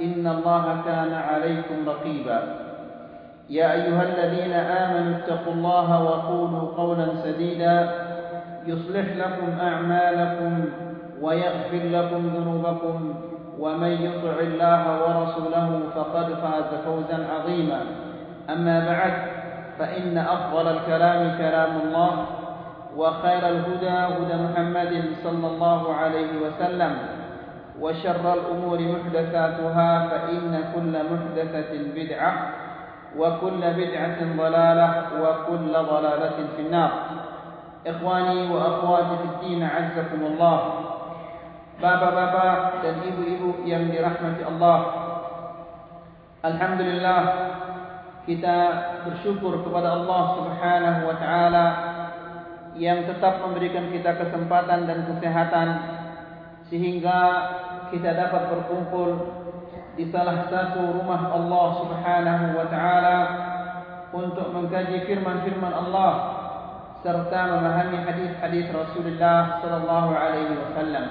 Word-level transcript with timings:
إن 0.00 0.26
الله 0.26 0.82
كان 0.84 1.12
عليكم 1.14 1.88
رقيبا. 1.88 2.42
يا 3.50 3.72
أيها 3.72 4.02
الذين 4.02 4.52
آمنوا 4.52 5.16
اتقوا 5.18 5.52
الله 5.52 6.02
وقولوا 6.02 6.74
قولا 6.76 7.06
سديدا. 7.24 7.90
يصلح 8.66 9.06
لكم 9.16 9.60
أعمالكم 9.60 10.64
ويغفر 11.22 11.82
لكم 11.84 12.30
ذنوبكم. 12.36 13.14
ومن 13.58 13.88
يطع 13.88 14.40
الله 14.40 14.82
ورسوله 15.02 15.80
فقد 15.94 16.26
فاز 16.26 16.70
فوزا 16.84 17.26
عظيما. 17.34 17.80
أما 18.50 18.86
بعد 18.86 19.12
فإن 19.78 20.18
أفضل 20.18 20.68
الكلام 20.68 21.38
كلام 21.38 21.72
الله 21.84 22.24
وخير 22.96 23.48
الهدى 23.48 23.88
هدى 23.88 24.36
محمد 24.42 25.04
صلى 25.24 25.46
الله 25.46 25.94
عليه 25.94 26.32
وسلم. 26.44 26.92
وشر 27.80 28.24
الأمور 28.34 28.78
محدثاتها 28.80 30.08
فإن 30.08 30.52
كل 30.74 30.94
محدثة 31.12 31.72
بدعة 31.94 32.32
وكل 33.18 33.60
بدعة 33.60 34.18
ضلالة 34.36 34.90
وكل 35.22 35.72
ضلالة 35.72 36.36
في 36.56 36.62
النار. 36.62 36.92
إخواني 37.86 38.50
وأخواتي 38.50 39.16
في 39.16 39.24
الدين 39.24 39.62
عزكم 39.62 40.20
الله. 40.26 40.58
بابا 41.82 42.10
بابا 42.10 42.46
تجيب 42.82 43.16
إبو 43.36 43.48
يم 43.68 43.92
برحمة 43.92 44.40
الله 44.48 44.78
الحمد 46.44 46.80
لله 46.80 47.20
kita 48.26 48.56
bersyukur 49.06 49.62
kepada 49.62 50.02
Allah 50.02 50.22
Subhanahu 50.34 51.00
wa 51.06 51.16
taala 51.20 51.66
yang 52.74 53.06
tetap 53.06 53.44
memberikan 53.44 53.92
kita 53.92 54.18
kesempatan 54.18 54.88
dan 54.88 55.04
kesehatan 55.06 55.68
sehingga 56.72 57.20
kita 57.92 58.14
dapat 58.16 58.48
berkumpul 58.50 59.10
Di 59.96 60.08
salah 60.12 60.48
satu 60.48 61.00
rumah 61.00 61.32
Allah 61.34 61.66
subhanahu 61.82 62.46
wa 62.56 62.66
ta'ala 62.68 63.18
Untuk 64.12 64.52
mengkaji 64.52 65.06
firman-firman 65.08 65.72
Allah 65.72 66.36
Serta 67.06 67.54
memahami 67.54 68.02
hadis-hadis 68.02 68.66
Rasulullah 68.74 69.62
sallallahu 69.62 70.10
alaihi 70.10 70.58
wasallam. 70.58 71.06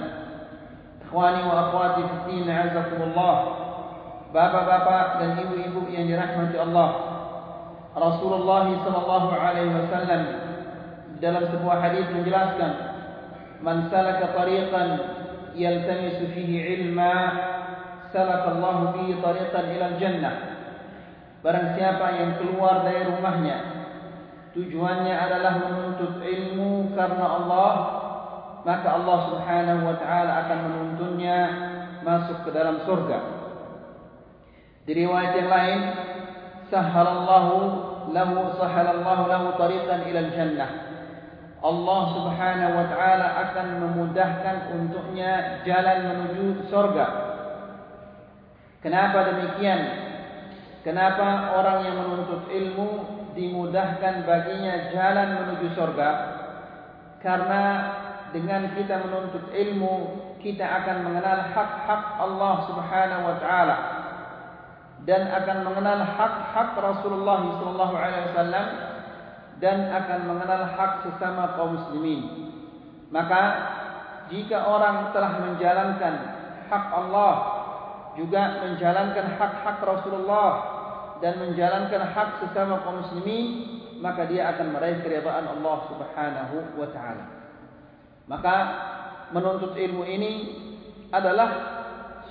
Ikhwani 1.08 1.41
wa 1.47 1.56
akhwati 1.72 2.03
fi 2.03 2.36
din 2.36 2.52
azakumullah. 2.52 3.36
Bapak-bapak 4.36 5.24
dan 5.24 5.40
ibu-ibu 5.40 5.88
yang 5.88 6.12
dirahmati 6.12 6.59
Allah. 6.59 6.90
Rasulullah 7.96 8.68
sallallahu 8.75 9.30
alaihi 9.40 9.72
wasallam 9.72 10.22
dalam 11.24 11.47
sebuah 11.47 11.78
hadis 11.80 12.12
menjelaskan, 12.12 12.72
"Man 13.63 13.88
salaka 13.88 14.36
tariqan 14.36 15.15
yaltamisu 15.56 16.36
fihi 16.36 16.78
ilma, 16.80 17.16
salaka 18.12 18.54
Allah 18.60 18.94
bihi 19.00 19.20
tariqan 19.24 19.66
ila 19.76 19.86
al-jannah." 19.96 20.36
Barang 21.40 21.78
siapa 21.78 22.06
yang 22.20 22.32
keluar 22.42 22.82
dari 22.82 23.06
rumahnya 23.06 23.58
tujuannya 24.58 25.14
adalah 25.14 25.54
menuntut 25.62 26.24
ilmu 26.24 26.96
karena 26.98 27.26
Allah 27.38 27.72
maka 28.66 28.88
Allah 28.98 29.18
Subhanahu 29.30 29.82
wa 29.86 29.96
taala 30.02 30.32
akan 30.48 30.60
menuntunnya 30.66 31.38
masuk 32.02 32.50
ke 32.50 32.50
dalam 32.50 32.82
surga. 32.82 33.20
Di 34.90 34.94
riwayat 35.06 35.34
yang 35.38 35.50
lain, 35.54 35.80
sahhalallahu 36.74 37.58
lahu 38.10 38.58
sahhalallahu 38.58 39.24
lahu 39.30 39.48
tariqan 39.58 40.02
ila 40.10 40.22
jannah 40.34 40.70
Allah 41.66 42.02
Subhanahu 42.14 42.74
wa 42.78 42.86
taala 42.94 43.28
akan 43.50 43.68
memudahkan 43.81 44.70
untuknya 44.78 45.66
jalan 45.66 46.14
menuju 46.14 46.70
surga. 46.70 47.06
Kenapa 48.86 49.34
demikian? 49.34 49.81
Kenapa 50.86 51.58
orang 51.58 51.90
yang 51.90 51.98
menuntut 52.06 52.46
ilmu 52.46 52.90
dimudahkan 53.34 54.30
baginya 54.30 54.94
jalan 54.94 55.42
menuju 55.42 55.74
surga? 55.74 56.09
Karena 57.25 57.64
dengan 58.30 58.70
kita 58.78 59.02
menuntut 59.02 59.50
ilmu, 59.50 59.96
kita 60.46 60.62
akan 60.62 61.09
mengenal 61.09 61.50
hak-hak 61.50 62.02
Allah 62.22 62.56
Subhanahu 62.70 63.24
wa 63.25 63.36
taala 63.42 63.78
dan 65.09 65.34
akan 65.34 65.66
mengenal 65.66 66.06
hak-hak 66.06 66.78
Rasulullah 66.78 67.42
sallallahu 67.42 67.94
alaihi 67.98 68.25
wasallam 68.30 68.66
dan 69.64 69.88
akan 69.88 70.20
mengenal 70.28 70.64
hak 70.76 70.92
sesama 71.08 71.56
kaum 71.56 71.80
muslimin. 71.80 72.52
Maka 73.10 73.44
jika 74.28 74.66
orang 74.68 75.16
telah 75.16 75.40
menjalankan 75.40 76.14
hak 76.68 76.86
Allah 76.92 77.34
juga 78.16 78.64
menjalankan 78.64 79.38
hak-hak 79.38 79.80
Rasulullah 79.84 80.52
dan 81.20 81.40
menjalankan 81.40 82.02
hak 82.12 82.30
sesama 82.44 82.84
kaum 82.84 83.04
muslimin 83.04 83.76
maka 84.00 84.28
dia 84.28 84.52
akan 84.52 84.76
meraih 84.76 85.00
keridhaan 85.04 85.48
Allah 85.48 85.78
Subhanahu 85.88 86.56
wa 86.76 86.88
taala. 86.92 87.26
Maka 88.26 88.56
menuntut 89.32 89.78
ilmu 89.78 90.04
ini 90.04 90.34
adalah 91.14 91.50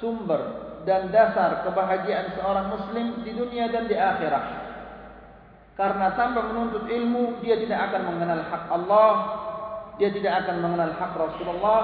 sumber 0.03 0.65
dan 0.85 1.09
dasar 1.09 1.65
kebahagiaan 1.65 2.37
seorang 2.37 2.67
muslim 2.69 3.07
di 3.25 3.33
dunia 3.33 3.73
dan 3.73 3.89
di 3.89 3.97
akhirat. 3.97 4.64
Karena 5.75 6.15
tanpa 6.15 6.47
menuntut 6.55 6.87
ilmu 6.87 7.43
dia 7.43 7.59
tidak 7.59 7.91
akan 7.91 8.03
mengenal 8.15 8.41
hak 8.47 8.65
Allah, 8.71 9.11
dia 9.99 10.11
tidak 10.15 10.47
akan 10.47 10.57
mengenal 10.63 10.91
hak 10.95 11.13
Rasulullah 11.19 11.83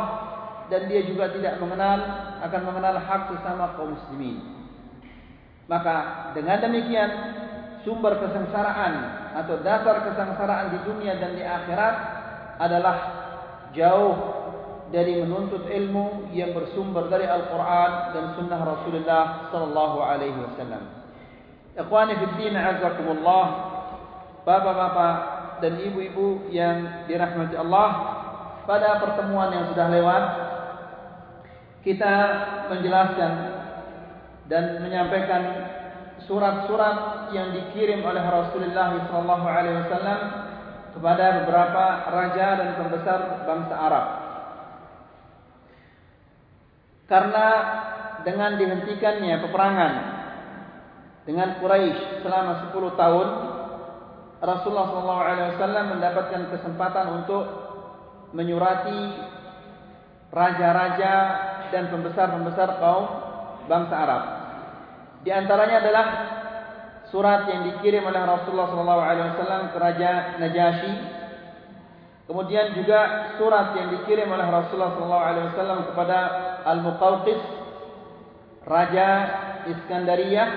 dan 0.70 0.86
dia 0.86 1.02
juga 1.02 1.34
tidak 1.34 1.58
mengenal 1.58 1.98
akan 2.38 2.62
mengenal 2.70 2.96
hak 3.02 3.22
sesama 3.34 3.74
kaum 3.74 3.98
muslimin. 3.98 4.38
Maka 5.66 6.30
dengan 6.34 6.62
demikian 6.62 7.10
sumber 7.82 8.18
kesengsaraan 8.22 8.94
atau 9.34 9.58
dasar 9.62 10.06
kesengsaraan 10.06 10.74
di 10.74 10.78
dunia 10.86 11.18
dan 11.18 11.34
di 11.34 11.42
akhirat 11.42 11.94
adalah 12.58 12.96
jauh 13.74 14.14
dari 14.90 15.22
menuntut 15.22 15.70
ilmu 15.70 16.34
yang 16.34 16.50
bersumber 16.50 17.06
dari 17.06 17.22
Al-Quran 17.26 17.90
dan 18.10 18.24
Sunnah 18.34 18.58
Rasulullah 18.58 19.24
Sallallahu 19.54 19.98
Alaihi 20.02 20.34
Wasallam. 20.34 20.82
Ikhwani 21.78 22.18
fi 22.18 22.26
din 22.42 22.58
azakumullah, 22.58 23.69
bapak-bapak 24.44 25.14
dan 25.60 25.76
ibu-ibu 25.80 26.48
yang 26.48 27.04
dirahmati 27.04 27.56
Allah, 27.56 27.88
pada 28.64 29.02
pertemuan 29.02 29.52
yang 29.52 29.64
sudah 29.72 29.86
lewat 29.92 30.24
kita 31.80 32.14
menjelaskan 32.68 33.32
dan 34.52 34.84
menyampaikan 34.84 35.42
surat-surat 36.28 37.30
yang 37.32 37.50
dikirim 37.50 38.04
oleh 38.04 38.20
Rasulullah 38.20 38.92
Sallallahu 39.08 39.46
Alaihi 39.48 39.76
Wasallam 39.86 40.20
kepada 40.92 41.24
beberapa 41.42 41.84
raja 42.10 42.46
dan 42.60 42.68
pembesar 42.76 43.20
bangsa 43.46 43.74
Arab. 43.74 44.06
Karena 47.10 47.46
dengan 48.22 48.54
dihentikannya 48.54 49.34
peperangan 49.42 49.92
dengan 51.26 51.58
Quraisy 51.58 52.22
selama 52.22 52.70
10 52.70 53.00
tahun, 53.00 53.28
Rasulullah 54.40 54.88
SAW 54.88 55.92
mendapatkan 56.00 56.42
kesempatan 56.48 57.06
untuk 57.20 57.44
menyurati 58.32 59.00
raja-raja 60.32 61.14
dan 61.68 61.92
pembesar-pembesar 61.92 62.80
kaum 62.80 63.04
bangsa 63.68 63.94
Arab. 63.94 64.22
Di 65.20 65.30
antaranya 65.30 65.84
adalah 65.84 66.06
surat 67.12 67.44
yang 67.52 67.68
dikirim 67.68 68.06
oleh 68.06 68.22
Rasulullah 68.24 68.72
SAW 68.72 69.74
ke 69.74 69.78
Raja 69.78 70.40
Najasyi. 70.40 70.94
Kemudian 72.30 72.78
juga 72.78 73.34
surat 73.36 73.74
yang 73.74 73.90
dikirim 73.90 74.30
oleh 74.30 74.46
Rasulullah 74.46 74.94
SAW 74.94 75.90
kepada 75.92 76.18
Al-Muqawqis, 76.64 77.40
Raja 78.64 79.08
Iskandariyah. 79.66 80.48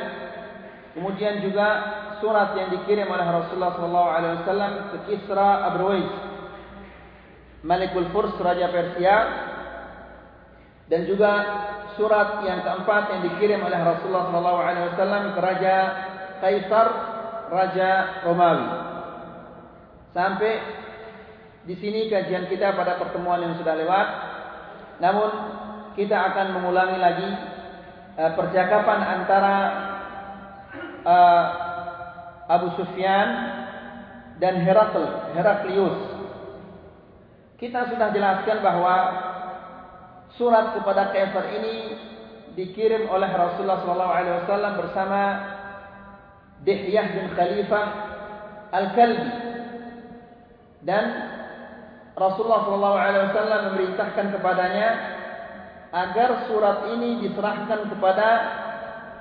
Kemudian 0.94 1.42
juga 1.42 1.68
surat 2.22 2.54
yang 2.58 2.70
dikirim 2.74 3.10
oleh 3.10 3.26
Rasulullah 3.26 3.74
SAW 3.78 4.94
ke 4.94 4.98
Kisra 5.10 5.70
Abrwais, 5.72 6.12
Malikul 7.64 8.10
Furs, 8.12 8.36
Raja 8.42 8.70
Persia. 8.70 9.18
Dan 10.84 11.08
juga 11.08 11.32
surat 11.96 12.44
yang 12.44 12.60
keempat 12.62 13.04
yang 13.16 13.22
dikirim 13.32 13.64
oleh 13.64 13.80
Rasulullah 13.80 14.30
SAW 14.30 15.34
ke 15.34 15.40
Raja 15.40 15.76
Kaisar 16.44 16.88
Raja 17.48 17.92
Romawi. 18.28 18.68
Sampai 20.12 20.54
di 21.64 21.76
sini 21.80 22.12
kajian 22.12 22.52
kita 22.52 22.76
pada 22.76 23.00
pertemuan 23.00 23.40
yang 23.40 23.56
sudah 23.56 23.74
lewat. 23.80 24.08
Namun 25.00 25.30
kita 25.96 26.34
akan 26.34 26.60
mengulangi 26.60 26.98
lagi 27.00 27.30
uh, 28.20 28.32
percakapan 28.36 29.00
antara 29.02 29.56
uh, 31.08 31.44
Abu 32.54 32.70
Sufyan 32.78 33.28
dan 34.38 34.62
Herakl, 34.62 35.34
Heraklius. 35.34 35.98
Kita 37.58 37.90
sudah 37.90 38.14
jelaskan 38.14 38.62
bahawa 38.62 38.98
surat 40.38 40.78
kepada 40.78 41.10
Kaisar 41.10 41.50
ini 41.58 41.98
dikirim 42.54 43.10
oleh 43.10 43.30
Rasulullah 43.30 43.82
SAW 43.82 44.78
bersama 44.78 45.22
Dihyah 46.62 47.08
bin 47.18 47.26
Khalifah 47.34 47.86
Al-Kalbi 48.74 49.32
dan 50.86 51.06
Rasulullah 52.14 52.62
SAW 52.70 53.66
memerintahkan 53.74 54.26
kepadanya 54.38 54.90
agar 55.94 56.50
surat 56.50 56.90
ini 56.94 57.26
diserahkan 57.26 57.90
kepada 57.90 58.28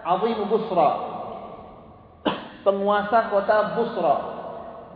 Azim 0.02 0.40
Busra 0.48 1.11
penguasa 2.62 3.30
kota 3.30 3.76
Busra. 3.78 4.16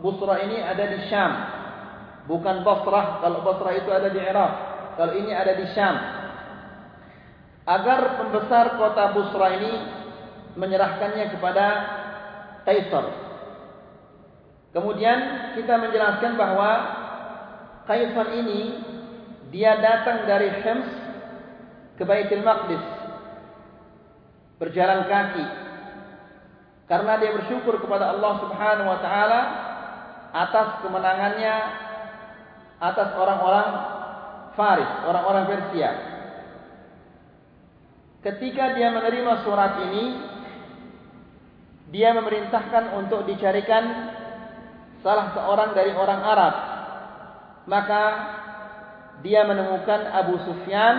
Busra 0.03 0.35
ini 0.43 0.59
ada 0.63 0.83
di 0.87 0.99
Syam. 1.07 1.31
Bukan 2.27 2.63
Basrah. 2.63 3.23
Kalau 3.23 3.39
Basrah 3.43 3.73
itu 3.75 3.89
ada 3.91 4.09
di 4.11 4.19
Iraq. 4.19 4.53
Kalau 4.99 5.13
ini 5.15 5.31
ada 5.31 5.53
di 5.55 5.65
Syam. 5.71 5.95
Agar 7.67 8.19
pembesar 8.19 8.79
kota 8.79 9.11
Busra 9.15 9.47
ini 9.59 9.71
menyerahkannya 10.55 11.25
kepada 11.35 11.65
Kaisar. 12.67 13.05
Kemudian 14.75 15.19
kita 15.55 15.79
menjelaskan 15.79 16.35
bahawa 16.35 16.71
Kaisar 17.87 18.27
ini 18.35 18.75
dia 19.47 19.79
datang 19.79 20.27
dari 20.27 20.51
Hems 20.51 20.89
ke 21.95 22.03
Baitul 22.03 22.43
Maqdis. 22.43 22.83
Berjalan 24.59 25.07
kaki 25.07 25.66
karena 26.87 27.19
dia 27.19 27.35
bersyukur 27.35 27.83
kepada 27.83 28.15
Allah 28.15 28.33
Subhanahu 28.39 28.87
wa 28.87 28.99
taala 29.03 29.41
atas 30.31 30.67
kemenangannya 30.83 31.55
atas 32.79 33.09
orang-orang 33.19 33.67
Faris, 34.57 34.91
orang-orang 35.05 35.45
Persia. 35.45 35.91
Ketika 38.25 38.73
dia 38.73 38.89
menerima 38.89 39.45
surat 39.45 39.85
ini, 39.87 40.05
dia 41.93 42.11
memerintahkan 42.17 42.97
untuk 42.97 43.23
dicarikan 43.29 44.11
salah 45.05 45.31
seorang 45.37 45.77
dari 45.77 45.93
orang 45.93 46.21
Arab. 46.25 46.53
Maka 47.69 48.03
dia 49.21 49.45
menemukan 49.45 50.09
Abu 50.09 50.41
Sufyan 50.43 50.95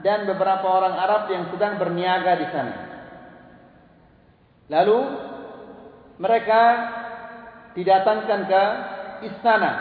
dan 0.00 0.24
beberapa 0.28 0.64
orang 0.64 0.94
Arab 0.96 1.22
yang 1.28 1.50
sedang 1.50 1.76
berniaga 1.76 2.32
di 2.38 2.46
sana. 2.54 2.89
Lalu 4.70 4.98
mereka 6.22 6.62
didatangkan 7.74 8.40
ke 8.46 8.64
istana 9.26 9.72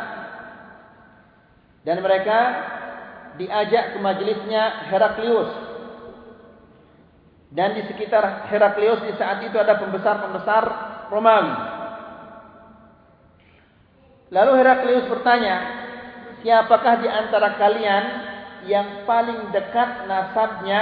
dan 1.85 2.01
mereka 2.01 2.39
diajak 3.37 3.95
ke 3.95 3.97
majlisnya 4.01 4.89
Heraklius 4.89 5.51
dan 7.49 7.73
di 7.73 7.81
sekitar 7.89 8.49
Heraklius 8.49 9.01
di 9.09 9.13
saat 9.17 9.41
itu 9.41 9.57
ada 9.57 9.81
pembesar-pembesar 9.81 10.63
Romawi. 11.09 11.53
Lalu 14.29 14.51
Heraklius 14.61 15.09
bertanya, 15.09 15.57
siapakah 16.45 17.01
di 17.01 17.09
antara 17.09 17.57
kalian 17.57 18.03
yang 18.69 19.09
paling 19.09 19.49
dekat 19.49 20.05
nasabnya 20.05 20.81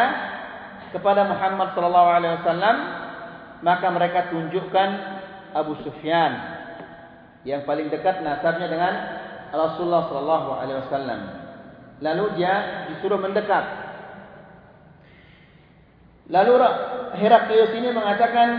kepada 0.92 1.24
Muhammad 1.24 1.71
sallallahu 1.71 2.10
alaihi 2.12 2.36
wasallam? 2.44 2.77
Maka 3.65 3.88
mereka 3.89 4.30
tunjukkan 4.30 4.89
Abu 5.57 5.77
Sufyan 5.81 6.31
yang 7.48 7.65
paling 7.65 7.89
dekat 7.89 8.21
nasabnya 8.21 8.68
dengan 8.69 8.94
Rasulullah 9.50 10.09
sallallahu 10.12 10.50
alaihi 10.62 10.80
wasallam. 10.86 11.21
Lalu 11.98 12.25
dia 12.38 12.86
disuruh 12.94 13.18
mendekat 13.18 13.88
Lalu 16.27 16.59
Heraklius 17.15 17.71
ini 17.80 17.89
mengatakan 17.95 18.50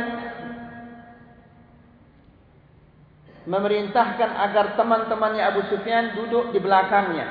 memerintahkan 3.44 4.30
agar 4.48 4.76
teman-temannya 4.76 5.44
Abu 5.44 5.60
Sufyan 5.68 6.16
duduk 6.16 6.52
di 6.52 6.60
belakangnya, 6.60 7.28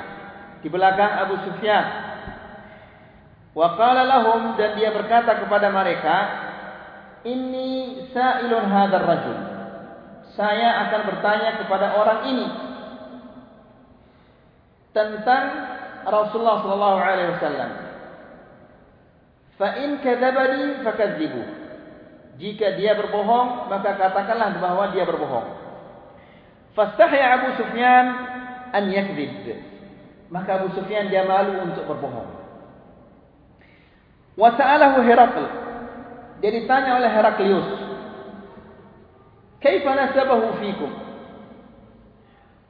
di 0.61 0.69
belakang 0.69 1.25
Abu 1.25 1.41
Sufyan. 1.41 1.85
Wa 3.57 3.73
qala 3.73 4.05
lahum 4.05 4.53
dan 4.53 4.77
dia 4.77 4.93
berkata 4.93 5.41
kepada 5.41 5.73
mereka, 5.73 6.17
"Inni 7.25 8.05
sa'ilun 8.11 8.65
hadzal 8.67 9.05
rajul." 9.05 9.37
Saya 10.37 10.85
akan 10.85 11.01
bertanya 11.09 11.57
kepada 11.57 11.97
orang 11.97 12.19
ini 12.29 12.47
tentang 14.93 15.45
Rasulullah 16.05 16.61
sallallahu 16.61 16.99
alaihi 17.01 17.31
wasallam. 17.37 17.71
Fa'in 19.57 19.89
kadabani 20.05 20.85
fakadzibu. 20.85 21.41
Jika 22.37 22.77
dia 22.77 22.93
berbohong, 22.93 23.65
maka 23.65 23.97
katakanlah 23.97 24.61
bahawa 24.61 24.93
dia 24.93 25.09
berbohong. 25.09 25.57
Fastahya 26.77 27.41
Abu 27.41 27.57
Sufyan 27.57 28.05
an 28.69 28.93
yakdzib. 28.93 29.57
Maka 30.29 30.61
Abu 30.61 30.69
Sufyan 30.77 31.09
dia 31.09 31.25
malu 31.25 31.65
untuk 31.65 31.89
berbohong. 31.89 32.29
Wa 34.37 34.53
sa'alahu 34.53 35.01
Herakl. 35.01 35.45
Dia 36.37 36.51
ditanya 36.53 37.01
oleh 37.01 37.09
Heraklius. 37.09 37.69
Kaifa 39.57 39.91
nasabahu 39.97 40.61
fikum? 40.61 40.91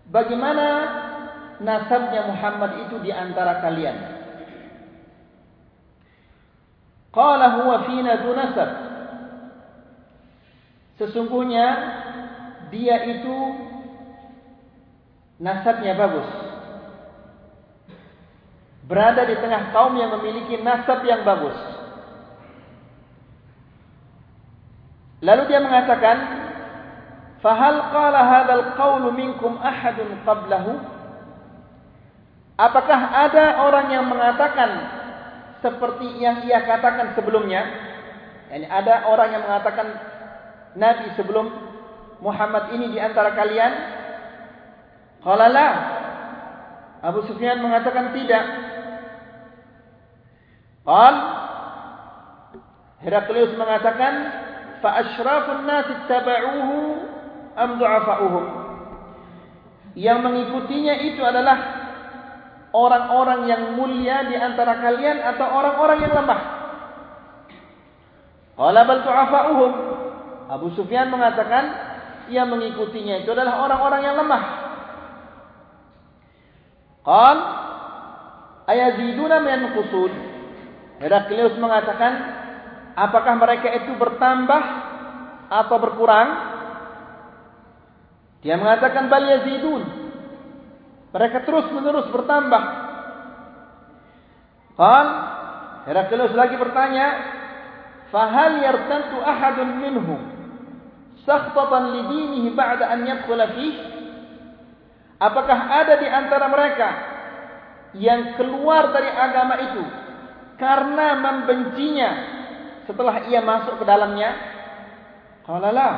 Bagaimana 0.07 0.67
nasabnya 1.59 2.31
Muhammad 2.31 2.87
itu 2.87 2.95
di 3.03 3.11
antara 3.11 3.59
kalian? 3.59 3.97
Qala 7.11 7.59
huwa 7.59 7.83
fina 7.91 8.23
dunasab. 8.23 8.71
Sesungguhnya 10.95 11.67
dia 12.71 13.03
itu 13.03 13.37
nasabnya 15.43 15.93
bagus. 15.93 16.29
Berada 18.87 19.27
di 19.27 19.35
tengah 19.35 19.75
kaum 19.75 19.99
yang 19.99 20.15
memiliki 20.15 20.55
nasab 20.63 21.03
yang 21.03 21.27
bagus. 21.27 21.76
Lalu 25.21 25.49
dia 25.49 25.59
mengatakan, 25.61 26.17
"Fahal 27.41 27.89
qala 27.89 28.21
hadzal 28.21 28.65
qaul 28.77 29.09
minkum 29.13 29.57
ahadun 29.57 30.21
qablahu?" 30.21 30.77
Apakah 32.57 32.99
ada 33.13 33.69
orang 33.69 33.93
yang 33.93 34.05
mengatakan 34.09 34.69
seperti 35.61 36.21
yang 36.21 36.45
ia 36.45 36.61
katakan 36.65 37.13
sebelumnya. 37.13 37.61
Yani 38.49 38.65
ada 38.65 39.09
orang 39.09 39.29
yang 39.33 39.43
mengatakan 39.45 39.87
Nabi 40.77 41.13
sebelum 41.17 41.49
Muhammad 42.21 42.73
ini 42.73 42.93
di 42.93 42.99
antara 43.01 43.33
kalian. 43.33 43.73
Qalalah. 45.21 45.73
Abu 47.01 47.25
Sufyan 47.29 47.61
mengatakan 47.61 48.09
tidak. 48.13 48.45
Qal 50.81 51.15
Heraklius 53.05 53.53
mengatakan 53.53 54.13
fa 54.81 54.89
asyrafun 55.03 55.65
nas 55.65 55.87
ittaba'uhu 55.89 56.77
am 57.57 57.69
du'afa'uhum. 57.81 58.45
Yang 59.97 60.19
mengikutinya 60.21 60.95
itu 61.09 61.21
adalah 61.25 61.57
orang-orang 62.69 63.49
yang 63.49 63.63
mulia 63.73 64.29
di 64.29 64.37
antara 64.37 64.77
kalian 64.77 65.25
atau 65.25 65.47
orang-orang 65.57 65.99
yang 66.05 66.13
lemah? 66.13 66.41
Qala 68.57 68.81
bal 68.85 69.01
tu'afa'uhum. 69.01 69.71
Abu 70.47 70.71
Sufyan 70.77 71.09
mengatakan 71.09 71.63
yang 72.29 72.47
mengikutinya 72.47 73.25
itu 73.25 73.29
adalah 73.33 73.65
orang-orang 73.65 74.01
yang 74.05 74.15
lemah. 74.21 74.43
Qal 77.03 77.37
ayaziduna 78.67 79.37
min 79.41 79.59
qusul. 79.73 80.11
Heraklius 80.97 81.55
mengatakan 81.61 82.13
apakah 82.97 83.37
mereka 83.37 83.69
itu 83.77 83.93
bertambah 83.93 84.63
atau 85.47 85.77
berkurang? 85.77 86.29
Dia 88.41 88.57
mengatakan 88.57 89.05
bal 89.05 89.23
yazidun. 89.37 89.83
Mereka 91.13 91.45
terus 91.45 91.69
menerus 91.71 92.09
bertambah. 92.09 92.63
Qal 94.77 95.07
Heraklius 95.87 96.35
lagi 96.35 96.59
bertanya, 96.59 97.05
"Fahal 98.11 98.59
yartantu 98.59 99.17
ahadun 99.23 99.71
minhum 99.81 100.21
sakhtatan 101.23 101.95
lidinihi 101.95 102.51
ba'da 102.53 102.91
an 102.91 103.07
yadkhula 103.07 103.55
fihi?" 103.55 103.95
Apakah 105.17 105.59
ada 105.81 105.97
di 105.97 106.05
antara 106.05 106.45
mereka 106.45 106.89
yang 107.97 108.37
keluar 108.37 108.93
dari 108.93 109.09
agama 109.09 109.55
itu 109.65 109.83
karena 110.61 111.07
membencinya 111.17 112.36
setelah 112.87 113.27
ia 113.27 113.43
masuk 113.43 113.83
ke 113.83 113.85
dalamnya? 113.85 114.31
Qalalah. 115.43 115.93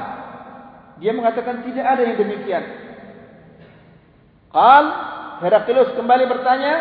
Dia 0.99 1.15
mengatakan 1.15 1.63
tidak 1.63 1.85
ada 1.85 2.01
yang 2.03 2.17
demikian. 2.19 2.63
Qal 4.49 4.85
Heraklius 5.39 5.95
kembali 5.95 6.25
bertanya, 6.27 6.73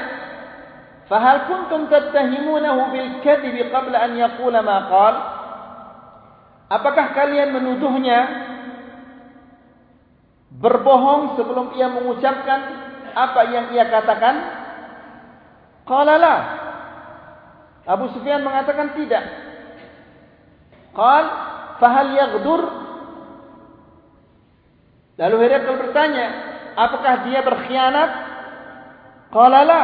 "Fahal 1.06 1.46
kuntum 1.46 1.86
tattahimunahu 1.86 2.90
bil 2.90 3.08
kadhib 3.22 3.54
qabla 3.70 4.08
an 4.08 4.12
yaqula 4.18 4.64
ma 4.64 4.76
qal?" 4.90 5.14
Apakah 6.68 7.16
kalian 7.16 7.56
menuduhnya 7.56 8.18
berbohong 10.52 11.38
sebelum 11.40 11.72
ia 11.78 11.88
mengucapkan 11.88 12.60
apa 13.16 13.40
yang 13.48 13.64
ia 13.72 13.88
katakan? 13.88 14.34
Qala 15.88 16.20
la. 16.20 16.36
Abu 17.88 18.12
Sufyan 18.12 18.44
mengatakan 18.44 18.92
tidak. 18.92 19.47
Qal 20.98 21.24
fahal 21.78 22.10
yaghdur? 22.10 22.62
Lalu 25.18 25.36
Herakl 25.46 25.78
bertanya, 25.78 26.26
apakah 26.74 27.14
dia 27.30 27.40
berkhianat? 27.46 28.10
Qala 29.30 29.62
la. 29.62 29.82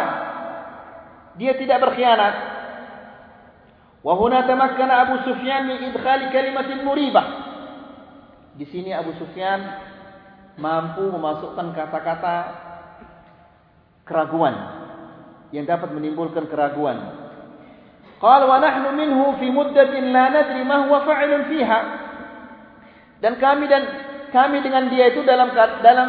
Dia 1.38 1.54
tidak 1.54 1.78
berkhianat. 1.86 2.34
Wa 4.02 4.14
huna 4.18 4.42
tamakkana 4.46 5.06
Abu 5.06 5.22
Sufyan 5.26 5.70
min 5.70 5.90
idkhal 5.90 6.34
kalimatin 6.34 6.82
muribah. 6.82 7.26
Di 8.58 8.66
sini 8.70 8.90
Abu 8.94 9.14
Sufyan 9.18 9.64
mampu 10.58 11.10
memasukkan 11.10 11.74
kata-kata 11.74 12.36
keraguan 14.06 14.54
yang 15.50 15.66
dapat 15.66 15.90
menimbulkan 15.90 16.46
keraguan. 16.46 17.23
Qal 18.24 18.48
wa 18.48 18.56
nahnu 18.56 18.88
minhu 18.96 19.36
fi 19.36 19.52
muddatin 19.52 20.08
la 20.08 20.32
nadri 20.32 20.64
ma 20.64 20.88
huwa 20.88 21.04
fa'ilun 21.04 21.44
fiha. 21.52 21.80
Dan 23.20 23.36
kami 23.36 23.68
dan 23.68 23.84
kami 24.32 24.64
dengan 24.64 24.88
dia 24.88 25.12
itu 25.12 25.20
dalam 25.28 25.52
dalam 25.84 26.08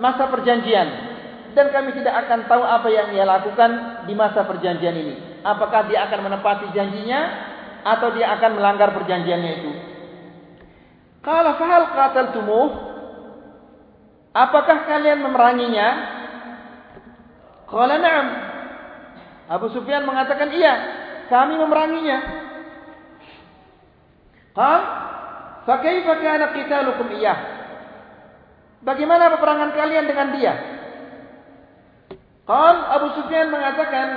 masa 0.00 0.32
perjanjian 0.32 1.12
dan 1.52 1.68
kami 1.68 1.92
tidak 1.92 2.24
akan 2.26 2.48
tahu 2.48 2.64
apa 2.64 2.88
yang 2.88 3.12
dia 3.12 3.28
lakukan 3.28 3.70
di 4.08 4.16
masa 4.16 4.48
perjanjian 4.48 4.96
ini. 4.96 5.14
Apakah 5.44 5.84
dia 5.88 6.08
akan 6.08 6.32
menepati 6.32 6.72
janjinya 6.72 7.20
atau 7.84 8.08
dia 8.16 8.32
akan 8.32 8.50
melanggar 8.56 8.96
perjanjiannya 8.96 9.52
itu? 9.60 9.72
Qala 11.20 11.60
fa 11.60 11.66
hal 11.68 11.84
qataltumuh? 11.92 12.68
Apakah 14.32 14.88
kalian 14.88 15.20
memeranginya? 15.20 15.88
Qala 17.68 18.00
na'am. 18.00 18.26
Abu 19.52 19.68
Sufyan 19.76 20.08
mengatakan 20.08 20.48
iya, 20.56 21.01
kami 21.30 21.54
memeranginya. 21.58 22.18
Qal 24.52 24.80
fa 25.64 25.74
kaifa 25.80 26.12
kana 26.18 26.46
qitalukum 26.56 27.08
iyyah? 27.14 27.38
Bagaimana 28.82 29.30
peperangan 29.38 29.70
kalian 29.78 30.06
dengan 30.10 30.28
dia? 30.34 30.54
Qal 32.42 32.76
Abu 32.90 33.14
Sufyan 33.14 33.54
mengatakan 33.54 34.08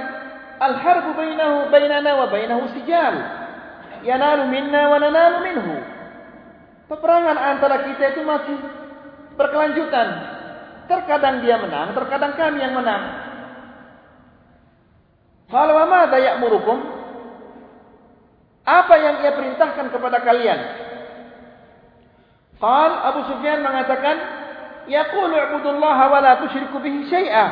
al-harbu 0.57 1.13
bainahu 1.13 1.69
bainana 1.69 2.12
wa 2.17 2.27
bainahu 2.29 2.65
sijal. 2.74 3.15
Yanalu 4.01 4.50
minna 4.50 4.89
wa 4.89 4.97
nanalu 5.01 5.38
minhu. 5.45 5.75
Peperangan 6.85 7.38
antara 7.38 7.85
kita 7.89 8.13
itu 8.13 8.21
masih 8.21 8.57
berkelanjutan. 9.38 10.07
Terkadang 10.85 11.41
dia 11.41 11.57
menang, 11.57 11.97
terkadang 11.97 12.38
kami 12.38 12.62
yang 12.62 12.77
menang. 12.77 13.25
Kalau 15.50 15.77
ma 15.85 16.09
dayak 16.09 16.41
murukum, 16.41 16.95
apa 18.65 18.93
yang 18.98 19.15
ia 19.22 19.31
perintahkan 19.38 19.93
kepada 19.93 20.25
kalian? 20.25 20.60
Qal 22.57 22.91
Abu 23.13 23.22
Sufyan 23.29 23.62
mengatakan, 23.62 24.17
"Yaqulu 24.89 25.38
ibudullaha 25.38 26.03
wa 26.10 26.19
la 26.19 26.34
tusyriku 26.41 26.81
bihi 26.81 27.05
syai'a. 27.05 27.45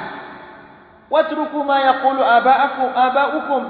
Watruku 1.13 1.62
ma 1.62 1.77
yaqulu 1.86 2.17
aba'akum 2.17 2.89
aba'ukum 2.89 3.62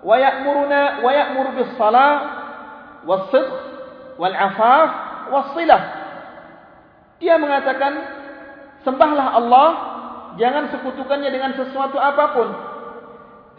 wa 0.00 0.16
ya'muruna 0.16 1.04
wa 1.04 1.10
ya'muru 1.12 1.60
bis 1.60 1.72
salah 1.76 2.12
was-sidq 3.04 3.52
wal-'afaf 4.16 4.88
was-silah." 5.28 5.82
Dia 7.20 7.36
mengatakan 7.36 7.92
sembahlah 8.80 9.28
Allah, 9.44 9.68
jangan 10.40 10.72
sekutukannya 10.72 11.28
dengan 11.28 11.52
sesuatu 11.52 12.00
apapun. 12.00 12.48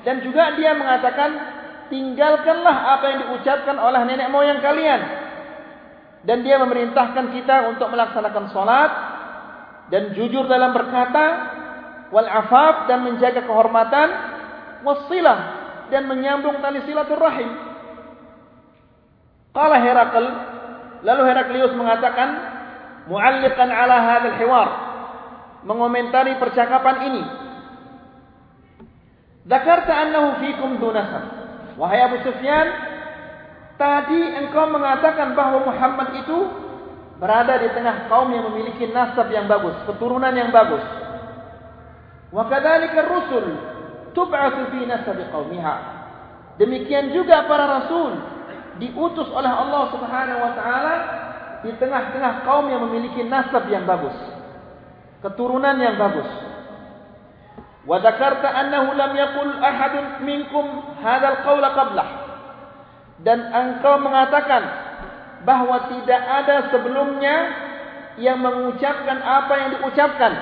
Dan 0.01 0.20
juga 0.25 0.58
dia 0.58 0.74
mengatakan 0.75 1.62
tinggalkanlah 1.88 3.00
apa 3.00 3.06
yang 3.10 3.20
diucapkan 3.28 3.78
oleh 3.80 4.02
nenek 4.08 4.30
moyang 4.30 4.60
kalian. 4.60 5.02
Dan 6.24 6.40
dia 6.44 6.56
memerintahkan 6.56 7.36
kita 7.36 7.68
untuk 7.75 7.92
melaksanakan 7.92 8.46
solat 8.56 8.92
dan 9.92 10.16
jujur 10.16 10.48
dalam 10.48 10.72
berkata, 10.72 11.25
wal 12.16 12.30
afaf 12.30 12.88
dan 12.88 13.04
menjaga 13.04 13.44
kehormatan, 13.44 14.08
wasilah 14.88 15.40
dan 15.92 16.08
menyambung 16.08 16.63
tali 16.63 16.80
silaturahim. 16.88 17.52
Qala 19.52 19.78
Herakl, 19.84 20.25
lalu 21.04 21.22
Heraklius 21.28 21.75
mengatakan, 21.75 22.30
mualliqan 23.12 23.68
ala 23.68 23.98
hadzal 24.00 24.38
hiwar 24.40 24.70
mengomentari 25.68 26.40
percakapan 26.40 27.08
ini 27.12 27.24
Zakarta 29.44 29.92
annahu 29.92 30.40
fikum 30.40 30.80
dunasab 30.80 31.43
wahai 31.80 32.01
Abu 32.06 32.18
Sufyan 32.22 32.68
tadi 33.77 34.22
engkau 34.44 34.70
mengatakan 34.70 35.34
bahawa 35.34 35.65
Muhammad 35.68 36.10
itu 36.22 36.38
berada 37.18 37.62
di 37.62 37.70
tengah 37.74 38.10
kaum 38.12 38.30
yang 38.34 38.50
memiliki 38.51 38.89
nasab 38.89 39.30
yang 39.32 39.46
bagus 39.46 39.74
keturunan 39.89 40.34
yang 40.34 40.50
bagus 40.50 40.84
wa 42.34 42.50
kadzalika 42.50 43.06
ar-rusul 43.06 43.46
tub'atsu 44.18 44.74
fi 44.74 44.80
nasab 44.86 45.18
qaumiha 45.30 45.75
demikian 46.62 47.13
juga 47.13 47.46
para 47.50 47.82
rasul 47.82 48.34
diutus 48.82 49.30
oleh 49.30 49.50
Allah 49.50 49.84
Subhanahu 49.94 50.39
wa 50.42 50.51
taala 50.58 50.96
di 51.63 51.72
tengah-tengah 51.80 52.44
kaum 52.44 52.68
yang 52.68 52.84
memiliki 52.89 53.24
nasab 53.24 53.72
yang 53.72 53.88
bagus, 53.88 54.13
keturunan 55.24 55.80
yang 55.80 55.96
bagus. 55.96 56.27
Dzakarta 57.84 58.48
annahu 58.48 58.96
lam 58.96 59.12
yaqul 59.12 59.54
ahadun 59.60 60.24
minkum 60.24 60.66
hadzal 61.04 61.44
qaula 61.44 61.75
qablah. 61.75 62.08
Dan 63.24 63.44
engkau 63.52 64.00
mengatakan 64.00 64.63
bahawa 65.44 65.92
tidak 65.92 66.22
ada 66.24 66.72
sebelumnya 66.72 67.36
yang 68.20 68.40
mengucapkan 68.40 69.20
apa 69.20 69.54
yang 69.60 69.70
diucapkan. 69.80 70.34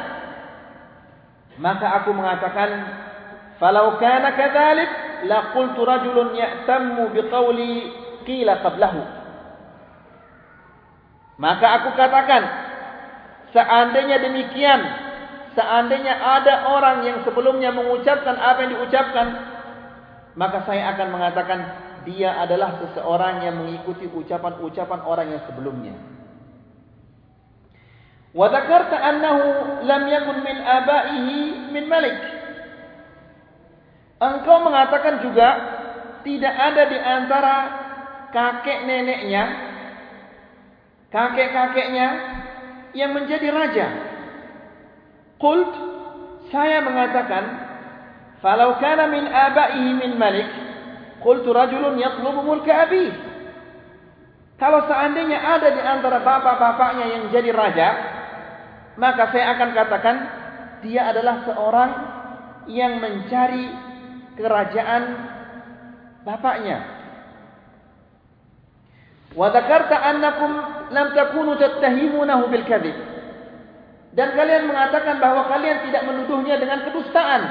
Maka 1.58 2.02
aku 2.02 2.14
mengatakan 2.14 2.70
falau 3.58 3.98
kana 3.98 4.34
kadzalik 4.38 4.90
la 5.30 5.54
qultu 5.54 5.82
rajulun 5.86 6.34
ya'tammu 6.38 7.10
biqauli 7.14 7.94
qila 8.26 8.62
qablahu. 8.62 9.02
Maka 11.42 11.66
aku 11.82 11.90
katakan, 11.98 12.44
seandainya 13.50 14.22
demikian, 14.22 14.82
seandainya 15.56 16.16
ada 16.16 16.72
orang 16.72 17.04
yang 17.04 17.18
sebelumnya 17.28 17.72
mengucapkan 17.76 18.36
apa 18.36 18.58
yang 18.66 18.72
diucapkan, 18.80 19.28
maka 20.36 20.64
saya 20.64 20.96
akan 20.96 21.08
mengatakan 21.12 21.60
dia 22.08 22.34
adalah 22.40 22.82
seseorang 22.82 23.46
yang 23.46 23.56
mengikuti 23.62 24.10
ucapan-ucapan 24.10 25.00
orang 25.06 25.28
yang 25.38 25.42
sebelumnya. 25.46 25.96
Wa 28.32 28.48
dzakarta 28.48 28.96
annahu 28.96 29.46
lam 29.84 30.04
yakun 30.08 30.38
min 30.40 30.58
abaihi 30.64 31.40
min 31.76 31.84
malik. 31.86 32.16
Engkau 34.22 34.64
mengatakan 34.64 35.20
juga 35.26 35.50
tidak 36.22 36.54
ada 36.54 36.84
di 36.88 36.98
antara 36.98 37.56
kakek 38.32 38.88
neneknya, 38.88 39.44
kakek-kakeknya 41.12 42.08
yang 42.96 43.12
menjadi 43.12 43.50
raja. 43.52 44.11
Qult 45.42 45.74
saya 46.54 46.86
mengatakan, 46.86 47.44
"Falau 48.46 48.78
kana 48.78 49.10
min 49.10 49.26
abaihi 49.26 49.98
min 49.98 50.12
malik, 50.22 50.46
qultu 51.18 51.50
rajulun 51.50 51.98
yatlubu 51.98 52.46
mulka 52.46 52.86
abi." 52.86 53.10
Kalau 54.62 54.86
seandainya 54.86 55.42
ada 55.42 55.74
di 55.74 55.82
antara 55.82 56.22
bapak-bapaknya 56.22 57.06
yang 57.18 57.24
jadi 57.34 57.50
raja, 57.50 57.90
maka 59.02 59.34
saya 59.34 59.58
akan 59.58 59.70
katakan 59.74 60.16
dia 60.86 61.10
adalah 61.10 61.42
seorang 61.50 61.92
yang 62.70 63.02
mencari 63.02 63.74
kerajaan 64.38 65.04
bapaknya. 66.22 66.78
Wa 69.34 69.50
dzakarta 69.50 69.98
annakum 69.98 70.52
lam 70.94 71.08
takunu 71.18 71.58
tattahimunahu 71.58 72.52
bil 72.54 72.66
kadhib. 72.70 72.94
Dan 74.12 74.36
kalian 74.36 74.68
mengatakan 74.68 75.24
bahwa 75.24 75.48
kalian 75.48 75.88
tidak 75.88 76.04
menuduhnya 76.04 76.60
dengan 76.60 76.84
kedustaan. 76.84 77.42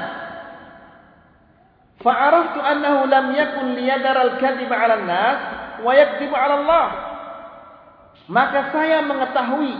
Fa'araftu 2.01 2.59
annahu 2.61 3.09
lam 3.09 3.33
yakun 3.33 3.77
liyadara 3.77 4.29
al-kadhiba 4.29 4.73
'ala 4.73 4.93
an-nas 5.01 5.39
wa 5.81 5.91
yakdhibu 5.93 6.33
'ala 6.33 6.55
Allah. 6.61 6.87
Maka 8.29 8.73
saya 8.73 9.01
mengetahui 9.05 9.73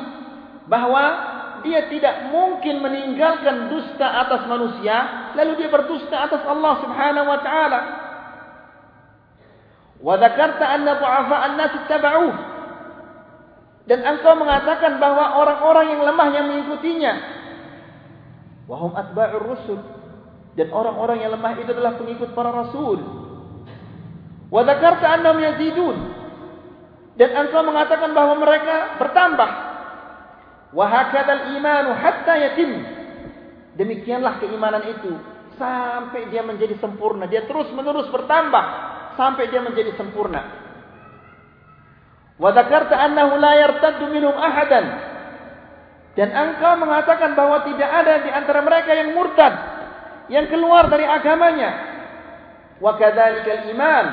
bahwa 0.65 1.03
dia 1.61 1.85
tidak 1.93 2.33
mungkin 2.33 2.81
meninggalkan 2.81 3.69
dusta 3.69 4.25
atas 4.25 4.49
manusia 4.49 5.29
lalu 5.37 5.61
dia 5.61 5.69
berdusta 5.69 6.25
atas 6.25 6.41
Allah 6.49 6.73
Subhanahu 6.81 7.27
wa 7.29 7.39
taala. 7.45 7.81
Wa 10.01 10.17
dzakarta 10.17 10.65
anna 10.65 10.97
du'afa 10.97 11.35
an-nas 11.45 11.71
ittaba'uhu 11.85 12.50
dan 13.89 13.99
engkau 14.05 14.37
mengatakan 14.37 15.01
bahawa 15.01 15.41
orang-orang 15.41 15.85
yang 15.97 16.01
lemah 16.05 16.27
yang 16.29 16.45
mengikutinya. 16.53 17.13
Wahum 18.69 18.93
atba'ur 18.93 19.41
rusul. 19.41 19.79
Dan 20.53 20.69
orang-orang 20.69 21.25
yang 21.25 21.33
lemah 21.33 21.57
itu 21.57 21.71
adalah 21.73 21.97
pengikut 21.97 22.35
para 22.37 22.53
rasul. 22.53 23.01
Wa 24.53 24.61
dzakarta 24.61 25.17
annahum 25.17 25.41
yazidun. 25.41 25.97
Dan 27.17 27.29
engkau 27.33 27.65
mengatakan 27.65 28.13
bahawa 28.13 28.37
mereka 28.37 29.01
bertambah. 29.01 29.49
Wa 30.71 30.85
hakadzal 30.87 31.57
imanu 31.57 31.91
hatta 31.97 32.33
yatim. 32.37 32.71
Demikianlah 33.81 34.37
keimanan 34.43 34.83
itu 34.93 35.11
sampai 35.57 36.29
dia 36.29 36.45
menjadi 36.45 36.77
sempurna. 36.77 37.25
Dia 37.25 37.49
terus-menerus 37.49 38.13
bertambah 38.13 38.65
sampai 39.17 39.49
dia 39.49 39.59
menjadi 39.59 39.97
sempurna. 39.97 40.60
Wa 42.41 42.49
dzakarta 42.49 42.97
annahu 42.97 43.37
la 43.37 43.53
yartaddu 43.53 44.09
minhum 44.09 44.33
ahadan. 44.33 44.85
Dan 46.17 46.33
engkau 46.33 46.73
mengatakan 46.81 47.37
bahwa 47.37 47.61
tidak 47.69 47.87
ada 47.87 48.25
di 48.25 48.29
antara 48.33 48.65
mereka 48.65 48.91
yang 48.97 49.13
murtad, 49.13 49.53
yang 50.27 50.49
keluar 50.49 50.89
dari 50.89 51.05
agamanya. 51.05 51.71
Wa 52.81 52.97
kadzalikal 52.97 53.69
iman 53.77 54.05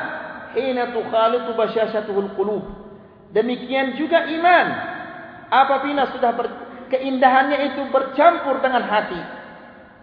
hina 0.52 0.92
tukhalitu 0.92 1.56
basyashatuhul 1.56 2.36
qulub. 2.36 2.64
Demikian 3.32 3.96
juga 3.96 4.28
iman 4.28 4.66
apabila 5.48 6.12
sudah 6.12 6.32
ber, 6.36 6.46
keindahannya 6.92 7.72
itu 7.72 7.82
bercampur 7.92 8.60
dengan 8.60 8.84
hati, 8.84 9.20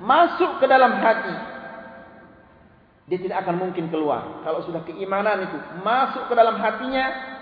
masuk 0.01 0.61
ke 0.61 0.65
dalam 0.65 0.93
hati, 0.97 1.35
dia 3.05 3.17
tidak 3.21 3.45
akan 3.45 3.55
mungkin 3.61 3.89
keluar. 3.89 4.41
Kalau 4.45 4.65
sudah 4.65 4.81
keimanan 4.85 5.45
itu 5.45 5.57
masuk 5.81 6.29
ke 6.29 6.33
dalam 6.33 6.57
hatinya, 6.57 7.34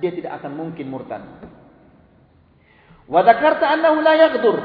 dia 0.00 0.12
tidak 0.14 0.40
akan 0.40 0.52
mungkin 0.56 0.86
murtad. 0.88 1.20
Wa 3.10 3.20
dzakarta 3.26 3.68
annahu 3.68 3.98
la 4.00 4.14
yaghdur. 4.16 4.58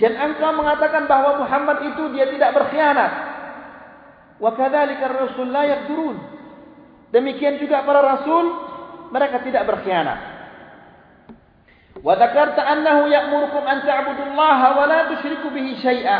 Dan 0.00 0.18
engkau 0.18 0.50
mengatakan 0.56 1.06
bahawa 1.06 1.46
Muhammad 1.46 1.78
itu 1.94 2.02
dia 2.16 2.26
tidak 2.26 2.50
berkhianat. 2.58 3.12
Wa 4.42 4.50
kadzalika 4.58 5.06
ar-rusul 5.06 5.46
la 5.52 5.62
yaghdurun. 5.68 6.16
Demikian 7.14 7.62
juga 7.62 7.86
para 7.86 8.02
rasul 8.02 8.50
mereka 9.14 9.44
tidak 9.46 9.62
berkhianat. 9.68 10.18
Wa 12.02 12.18
dzakarta 12.18 12.66
annahu 12.66 13.06
ya'murukum 13.06 13.62
an 13.62 13.86
ta'budullaha 13.86 14.66
wa 14.74 14.84
la 14.90 15.00
tusyriku 15.14 15.52
bihi 15.54 15.78
syai'a. 15.78 16.18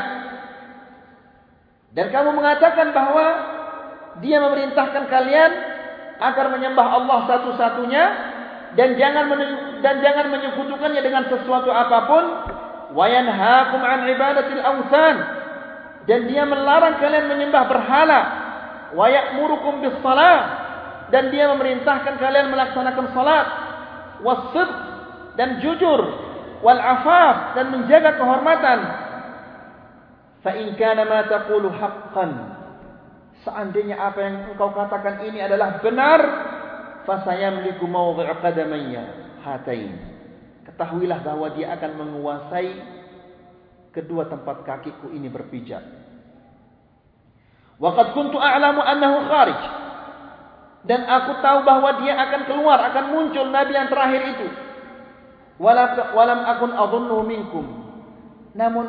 Dan 1.90 2.14
kamu 2.14 2.38
mengatakan 2.38 2.94
bahawa 2.94 3.26
dia 4.22 4.38
memerintahkan 4.38 5.10
kalian 5.10 5.71
agar 6.30 6.54
menyembah 6.54 6.86
Allah 7.02 7.18
satu-satunya 7.26 8.04
dan 8.72 8.96
jangan 8.96 9.28
dan 9.84 9.94
jangan 10.00 10.26
menyekutukannya 10.32 11.02
dengan 11.04 11.28
sesuatu 11.28 11.68
apapun. 11.68 12.24
Wa 12.92 13.08
yanhaakum 13.08 13.80
an 13.80 14.08
ibadatil 14.08 14.62
awthan. 14.62 15.16
Dan 16.08 16.28
dia 16.28 16.44
melarang 16.48 16.98
kalian 16.98 17.28
menyembah 17.28 17.64
berhala. 17.68 18.20
Wa 18.96 19.06
ya'murukum 19.08 19.84
bis 19.84 19.96
salat. 20.00 20.42
Dan 21.12 21.28
dia 21.28 21.52
memerintahkan 21.52 22.16
kalian 22.16 22.48
melaksanakan 22.48 23.06
salat. 23.12 23.46
Wasidq 24.24 24.72
dan 25.36 25.60
jujur. 25.60 26.00
Wal 26.64 26.80
afaf 26.80 27.58
dan 27.58 27.76
menjaga 27.76 28.16
kehormatan. 28.16 28.78
Fa 30.40 30.52
in 30.56 30.74
kana 30.80 31.04
ma 31.04 31.20
taqulu 31.28 31.70
haqqan 31.76 32.51
Seandainya 33.42 33.98
apa 33.98 34.22
yang 34.22 34.36
engkau 34.54 34.70
katakan 34.70 35.26
ini 35.26 35.42
adalah 35.42 35.82
benar, 35.82 36.20
fasayamliku 37.02 37.82
mawdhi'u 37.90 38.38
qadamayya 38.38 39.04
hatain. 39.42 39.98
Ketahuilah 40.62 41.26
bahwa 41.26 41.50
dia 41.50 41.74
akan 41.74 41.90
menguasai 41.98 42.70
kedua 43.90 44.30
tempat 44.30 44.62
kakiku 44.62 45.10
ini 45.10 45.26
berpijak. 45.26 45.82
Waqad 47.82 48.14
kuntu 48.14 48.38
a'lamu 48.38 48.78
annahu 48.78 49.26
kharij. 49.26 49.60
Dan 50.86 51.02
aku 51.06 51.42
tahu 51.42 51.66
bahwa 51.66 51.98
dia 52.02 52.14
akan 52.14 52.42
keluar, 52.46 52.78
akan 52.90 53.04
muncul 53.10 53.46
nabi 53.50 53.74
yang 53.74 53.90
terakhir 53.90 54.22
itu. 54.38 54.48
Walam 55.58 56.42
akun 56.46 56.74
adhunnu 56.74 57.26
minkum. 57.26 57.66
Namun 58.54 58.86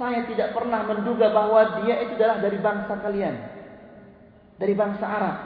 saya 0.00 0.24
tidak 0.24 0.56
pernah 0.56 0.84
menduga 0.88 1.28
bahwa 1.32 1.84
dia 1.84 2.00
itu 2.00 2.16
adalah 2.16 2.40
dari 2.40 2.58
bangsa 2.60 2.94
kalian 3.00 3.57
dari 4.58 4.74
bangsa 4.74 5.06
Arab. 5.06 5.36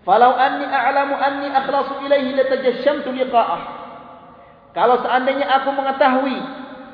Falau 0.00 0.32
anni 0.32 0.64
a'lamu 0.64 1.14
anni 1.14 1.48
akhlasu 1.52 2.00
ilaihi 2.08 2.32
latajashamtu 2.32 3.12
liqa'ah. 3.12 3.62
Kalau 4.72 5.04
seandainya 5.04 5.46
aku 5.60 5.68
mengetahui 5.76 6.38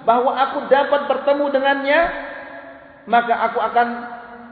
bahwa 0.03 0.35
aku 0.35 0.59
dapat 0.67 1.07
bertemu 1.07 1.45
dengannya, 1.55 2.01
maka 3.07 3.35
aku 3.47 3.59
akan 3.63 3.89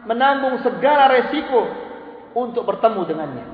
menanggung 0.07 0.63
segala 0.63 1.11
resiko 1.11 1.67
untuk 2.39 2.63
bertemu 2.63 3.01
dengannya. 3.11 3.47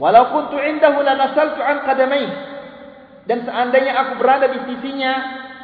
Walau 0.00 0.32
kuntu 0.32 0.56
indahu 0.58 1.04
lanasaltu 1.04 1.60
an 1.60 1.86
qadamaihi. 1.86 2.48
Dan 3.28 3.46
seandainya 3.46 3.92
aku 3.94 4.12
berada 4.18 4.48
di 4.48 4.58
sisinya, 4.66 5.12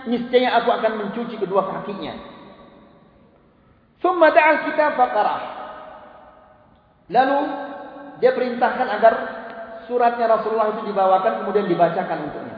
niscaya 0.07 0.61
aku 0.61 0.71
akan 0.71 0.93
mencuci 1.03 1.41
kedua 1.41 1.67
kakinya. 1.73 2.36
Thumma 4.07 4.31
da'al 4.31 4.71
kitab 4.71 4.95
faqarah. 4.95 5.41
Lalu 7.11 7.39
dia 8.23 8.31
perintahkan 8.31 8.87
agar 8.87 9.13
suratnya 9.91 10.31
Rasulullah 10.31 10.79
itu 10.79 10.87
dibawakan 10.95 11.43
kemudian 11.43 11.67
dibacakan 11.67 12.31
untuknya. 12.31 12.57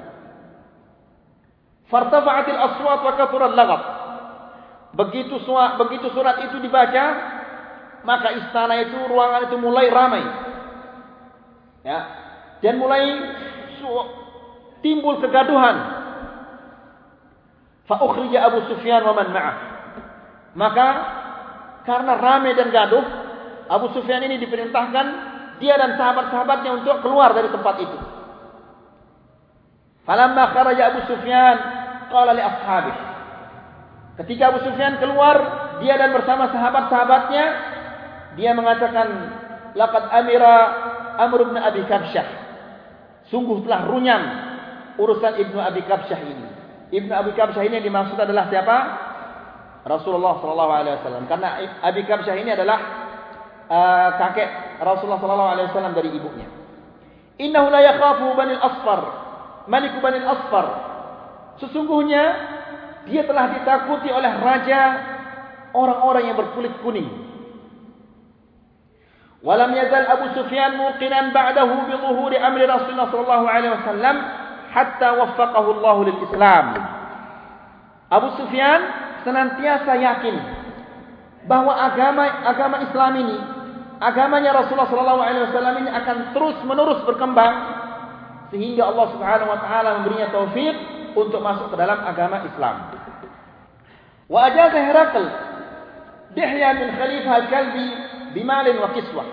Fartafa'atil 1.88 2.60
aswat 2.60 3.00
wa 3.00 3.12
kathural 3.16 3.56
laghat. 3.56 3.82
Begitu 4.92 5.40
surat 5.48 5.80
begitu 5.80 6.12
surat 6.12 6.36
itu 6.44 6.60
dibaca, 6.60 7.04
maka 8.04 8.28
istana 8.44 8.84
itu 8.84 9.08
ruangan 9.08 9.48
itu 9.48 9.56
mulai 9.56 9.88
ramai. 9.88 10.24
Ya. 11.80 12.00
Dan 12.60 12.76
mulai 12.76 13.08
timbul 14.84 15.16
kegaduhan. 15.24 15.76
Fa 17.88 18.04
ukhrija 18.04 18.52
Abu 18.52 18.68
Sufyan 18.68 19.00
wa 19.00 19.16
man 19.16 19.32
ma'ah. 19.32 19.56
Maka 20.52 20.88
karena 21.88 22.20
ramai 22.20 22.52
dan 22.52 22.68
gaduh, 22.68 23.00
Abu 23.72 23.96
Sufyan 23.96 24.20
ini 24.28 24.36
diperintahkan 24.36 25.06
dia 25.56 25.74
dan 25.80 25.96
sahabat-sahabatnya 25.96 26.84
untuk 26.84 27.00
keluar 27.00 27.32
dari 27.32 27.48
tempat 27.48 27.80
itu. 27.80 27.98
Falamma 30.04 30.52
kharaja 30.52 30.92
Abu 30.92 31.00
Sufyan 31.08 31.56
qala 32.12 32.36
li 32.36 32.44
ashabih. 32.44 32.96
Ketika 34.20 34.52
Abu 34.52 34.60
Sufyan 34.68 35.00
keluar, 35.00 35.36
dia 35.80 35.96
dan 35.96 36.12
bersama 36.12 36.52
sahabat-sahabatnya, 36.52 37.44
dia 38.36 38.52
mengatakan, 38.52 39.08
"Laqad 39.72 40.12
amira 40.12 40.56
Amr 41.16 41.40
bin 41.48 41.56
Abi 41.56 41.88
Kabsyah." 41.88 42.28
Sungguh 43.32 43.64
telah 43.64 43.88
runyam 43.88 44.22
urusan 45.00 45.40
Ibnu 45.40 45.56
Abi 45.56 45.80
Kabsyah 45.88 46.20
ini. 46.20 46.46
Ibnu 46.92 47.12
Abi 47.16 47.32
Kabsyah 47.32 47.64
ini 47.64 47.80
yang 47.80 47.86
dimaksud 47.88 48.16
adalah 48.20 48.48
siapa? 48.52 49.07
Rasulullah 49.88 50.36
sallallahu 50.38 50.72
alaihi 50.72 50.94
wasallam 51.00 51.24
karena 51.24 51.48
Abi 51.80 52.04
Kabsyah 52.04 52.36
ini 52.36 52.52
adalah 52.52 52.78
uh, 53.72 54.08
kakek 54.20 54.78
Rasulullah 54.84 55.20
sallallahu 55.20 55.52
alaihi 55.56 55.68
wasallam 55.72 55.94
dari 55.96 56.12
ibunya. 56.12 56.48
Innahu 57.40 57.72
la 57.72 57.80
yakhafu 57.80 58.36
Bani 58.36 58.52
al-Asfar, 58.58 59.00
Malik 59.70 59.96
Bani 60.04 60.18
al-Asfar. 60.20 60.66
Sesungguhnya 61.64 62.22
dia 63.08 63.24
telah 63.24 63.56
ditakuti 63.56 64.12
oleh 64.12 64.32
raja 64.44 64.80
orang-orang 65.72 66.24
yang 66.28 66.36
berkulit 66.36 66.74
kuning. 66.84 67.08
Walam 69.38 69.70
yazal 69.70 70.06
Abu 70.10 70.34
Sufyan 70.34 70.74
muqinan 70.74 71.30
ba'dahu 71.30 71.86
bi 71.86 71.94
dhuhuri 71.94 72.36
amri 72.42 72.66
Rasulullah 72.66 73.06
sallallahu 73.06 73.46
alaihi 73.46 73.72
wasallam 73.72 74.16
hatta 74.74 75.08
waffaqahu 75.14 75.68
Allah 75.78 75.96
lil 76.10 76.18
Islam. 76.26 76.66
Abu 78.10 78.28
Sufyan 78.34 78.80
senantiasa 79.28 79.92
yakin 79.92 80.36
bahwa 81.44 81.76
agama 81.76 82.24
agama 82.48 82.76
Islam 82.88 83.12
ini, 83.20 83.36
agamanya 84.00 84.56
Rasulullah 84.56 85.20
wasallam 85.20 85.84
ini 85.84 85.90
akan 85.92 86.16
terus-menerus 86.32 87.04
berkembang 87.04 87.54
sehingga 88.48 88.88
Allah 88.88 89.06
Subhanahu 89.12 89.52
wa 89.52 89.60
taala 89.60 89.88
memberinya 90.00 90.32
taufik 90.32 90.76
untuk 91.12 91.44
masuk 91.44 91.68
ke 91.68 91.76
dalam 91.76 92.00
agama 92.00 92.40
Islam. 92.48 92.96
Wa 94.32 94.48
ajaza 94.48 94.80
Herakl 94.80 95.24
Dihya 96.32 96.68
bin 96.76 96.88
Khalifah 96.96 97.34
al-Kalbi 97.44 97.88
bimalin 98.32 98.76
wa 98.80 98.92
kiswah. 98.96 99.28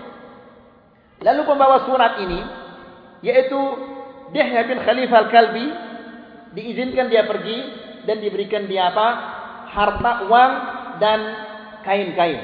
Lalu 1.24 1.42
pembawa 1.48 1.88
surat 1.88 2.20
ini 2.20 2.40
yaitu 3.24 3.60
Dihya 4.36 4.68
bin 4.68 4.84
Khalifah 4.84 5.28
al-Kalbi 5.28 5.68
diizinkan 6.56 7.08
dia 7.12 7.28
pergi 7.28 7.60
dan 8.08 8.24
diberikan 8.24 8.68
dia 8.68 8.92
apa? 8.92 9.35
Harta, 9.76 10.12
uang 10.32 10.54
dan 11.04 11.20
kain-kain 11.84 12.40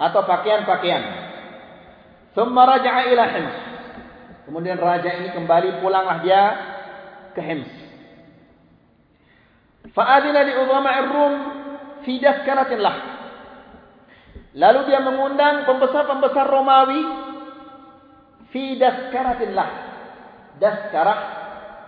atau 0.00 0.24
pakaian-pakaian. 0.24 1.02
Thumma 2.32 2.64
raja'a 2.64 3.12
ila 3.12 3.24
Hims. 3.28 3.56
Kemudian 4.48 4.80
raja 4.80 5.20
ini 5.20 5.30
kembali 5.36 5.84
pulanglah 5.84 6.18
dia 6.24 6.42
ke 7.36 7.40
Hims. 7.44 7.72
Fa'adina 9.92 10.40
li 10.48 10.52
udhama'ir 10.56 11.08
Rum 11.12 11.34
fi 12.02 12.16
daskaratin 12.18 12.80
lah. 12.80 12.96
Lalu 14.52 14.80
dia 14.88 15.00
mengundang 15.00 15.64
pembesar-pembesar 15.68 16.44
Romawi 16.48 17.02
fi 18.52 18.80
daskaratin 18.80 19.52
lah. 19.52 19.70
Daskarah 20.56 21.20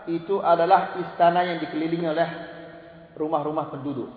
itu 0.08 0.40
adalah 0.44 1.00
istana 1.00 1.44
yang 1.44 1.58
dikelilingi 1.60 2.08
oleh 2.08 2.28
rumah-rumah 3.16 3.72
penduduk. 3.72 4.10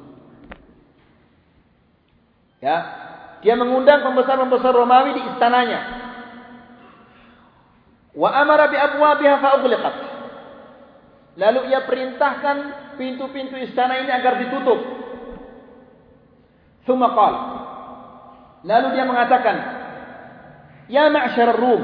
Ya, 2.58 2.78
dia 3.46 3.54
mengundang 3.54 4.02
pembesar-pembesar 4.02 4.74
Romawi 4.74 5.14
di 5.14 5.22
istananya. 5.30 5.80
Wa 8.18 8.34
amara 8.34 8.66
bi 8.66 8.78
abwabiha 8.82 9.36
fa 9.38 9.50
ughliqat. 9.62 9.96
Lalu 11.38 11.70
ia 11.70 11.86
perintahkan 11.86 12.58
pintu-pintu 12.98 13.62
istana 13.62 14.02
ini 14.02 14.10
agar 14.10 14.42
ditutup. 14.42 14.80
Thumma 16.90 17.14
qala. 17.14 17.40
Lalu 18.66 18.88
dia 18.98 19.06
mengatakan, 19.06 19.56
"Ya 20.90 21.06
ma'syar 21.14 21.54
ar-Rum, 21.54 21.84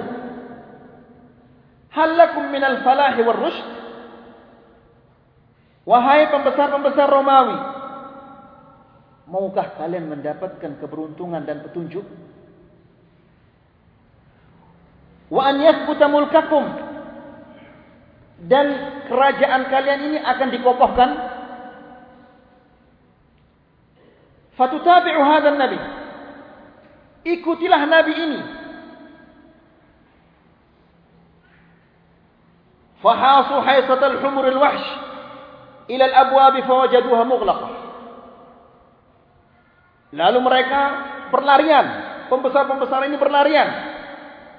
hal 1.94 2.10
lakum 2.18 2.50
min 2.50 2.66
al-falah 2.66 3.14
wal 3.22 3.40
rushd?" 3.46 3.68
Wahai 5.86 6.32
pembesar-pembesar 6.34 7.12
Romawi, 7.12 7.58
maukah 9.28 9.76
kalian 9.80 10.12
mendapatkan 10.12 10.80
keberuntungan 10.80 11.44
dan 11.48 11.64
petunjuk? 11.64 12.04
Wa 15.32 15.50
an 15.50 15.56
yathbuta 15.64 16.06
mulkakum 16.12 16.66
dan 18.46 18.66
kerajaan 19.08 19.72
kalian 19.72 20.00
ini 20.12 20.18
akan 20.20 20.48
dikokohkan 20.52 21.10
Fatutabi'u 24.54 25.22
hadzal 25.26 25.58
nabi. 25.58 25.80
Ikutilah 27.26 27.90
nabi 27.90 28.14
ini. 28.14 28.42
Fahasu 33.02 33.60
haysatal 33.60 34.22
humur 34.24 34.48
al-wahsh 34.48 34.88
ila 35.92 36.04
al-abwab 36.08 36.56
fawajaduha 36.64 37.24
mughlaqah. 37.28 37.83
Lalu 40.14 40.40
mereka 40.46 40.82
berlarian, 41.34 41.86
pembesar-pembesar 42.30 43.10
ini 43.10 43.18
berlarian 43.18 43.70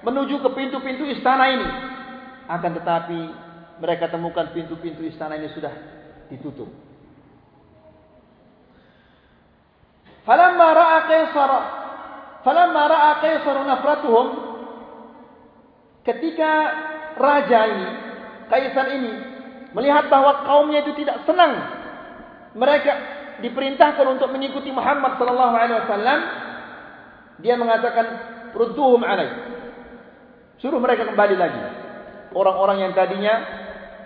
menuju 0.02 0.42
ke 0.42 0.50
pintu-pintu 0.50 1.06
istana 1.06 1.46
ini. 1.54 1.68
Akan 2.50 2.74
tetapi 2.74 3.20
mereka 3.78 4.10
temukan 4.10 4.50
pintu-pintu 4.50 5.06
istana 5.06 5.38
ini 5.38 5.48
sudah 5.54 5.70
ditutup. 6.28 6.68
Falamma 10.24 10.68
ra'a 10.72 10.98
Qaisar 11.04 11.50
falamma 12.42 12.82
ra'a 12.88 13.10
Qaisar 13.20 13.56
nafratuhum 13.60 14.26
ketika 16.00 16.52
raja 17.20 17.60
ini 17.68 17.88
Kaisar 18.48 18.86
ini 18.88 19.12
melihat 19.76 20.08
bahwa 20.08 20.48
kaumnya 20.48 20.80
itu 20.80 20.96
tidak 20.96 21.28
senang 21.28 21.52
mereka 22.56 22.92
diperintahkan 23.42 24.06
untuk 24.06 24.30
mengikuti 24.30 24.70
Muhammad 24.70 25.18
sallallahu 25.18 25.54
alaihi 25.54 25.78
wasallam 25.82 26.18
dia 27.42 27.54
mengatakan 27.58 28.06
rudduhum 28.54 29.02
alai 29.02 29.30
suruh 30.62 30.78
mereka 30.78 31.08
kembali 31.10 31.34
lagi 31.34 31.62
orang-orang 32.30 32.86
yang 32.86 32.92
tadinya 32.94 33.34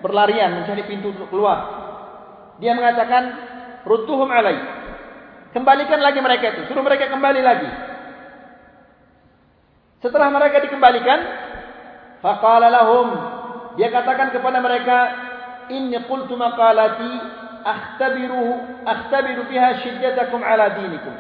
berlarian 0.01 0.63
mencari 0.63 0.87
pintu 0.89 1.13
untuk 1.13 1.29
keluar 1.29 1.59
dia 2.57 2.73
mengatakan 2.73 3.23
rudduhum 3.85 4.33
alai 4.33 4.79
Kembalikan 5.49 6.01
lagi 6.05 6.21
mereka 6.21 6.53
itu. 6.53 6.69
Suruh 6.69 6.85
mereka 6.85 7.09
kembali 7.09 7.41
lagi. 7.41 7.71
Setelah 10.05 10.29
mereka 10.29 10.61
dikembalikan. 10.61 11.21
Faqala 12.21 12.69
lahum. 12.69 13.09
Dia 13.81 13.89
katakan 13.89 14.29
kepada 14.35 14.61
mereka. 14.61 14.99
Inni 15.73 15.97
qultu 16.05 16.37
maqalati. 16.37 17.38
Akhtabiru. 17.65 18.83
Akhtabiru 18.85 19.47
fiha 19.49 19.83
syiddatakum 19.83 20.41
ala 20.43 20.77
dinikum. 20.79 21.15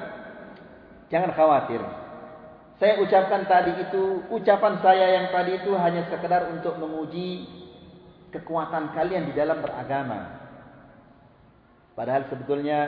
Jangan 1.08 1.32
khawatir. 1.32 1.80
Saya 2.78 3.02
ucapkan 3.02 3.46
tadi 3.48 3.72
itu. 3.82 4.22
Ucapan 4.30 4.78
saya 4.82 5.06
yang 5.18 5.26
tadi 5.34 5.58
itu 5.58 5.72
hanya 5.74 6.06
sekedar 6.10 6.50
untuk 6.52 6.78
menguji. 6.78 7.46
Kekuatan 8.28 8.92
kalian 8.92 9.30
di 9.30 9.32
dalam 9.32 9.64
beragama. 9.64 10.38
Padahal 11.98 12.30
sebetulnya 12.30 12.78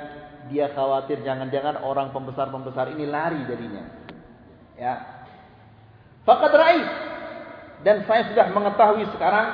dia 0.47 0.71
khawatir 0.71 1.27
jangan-jangan 1.27 1.83
orang 1.83 2.15
pembesar-pembesar 2.15 2.95
ini 2.95 3.11
lari 3.11 3.43
darinya. 3.43 3.85
Ya. 4.79 5.27
Faqad 6.23 6.53
ra'ait 6.55 6.87
dan 7.83 8.05
saya 8.05 8.29
sudah 8.31 8.47
mengetahui 8.53 9.09
sekarang 9.17 9.47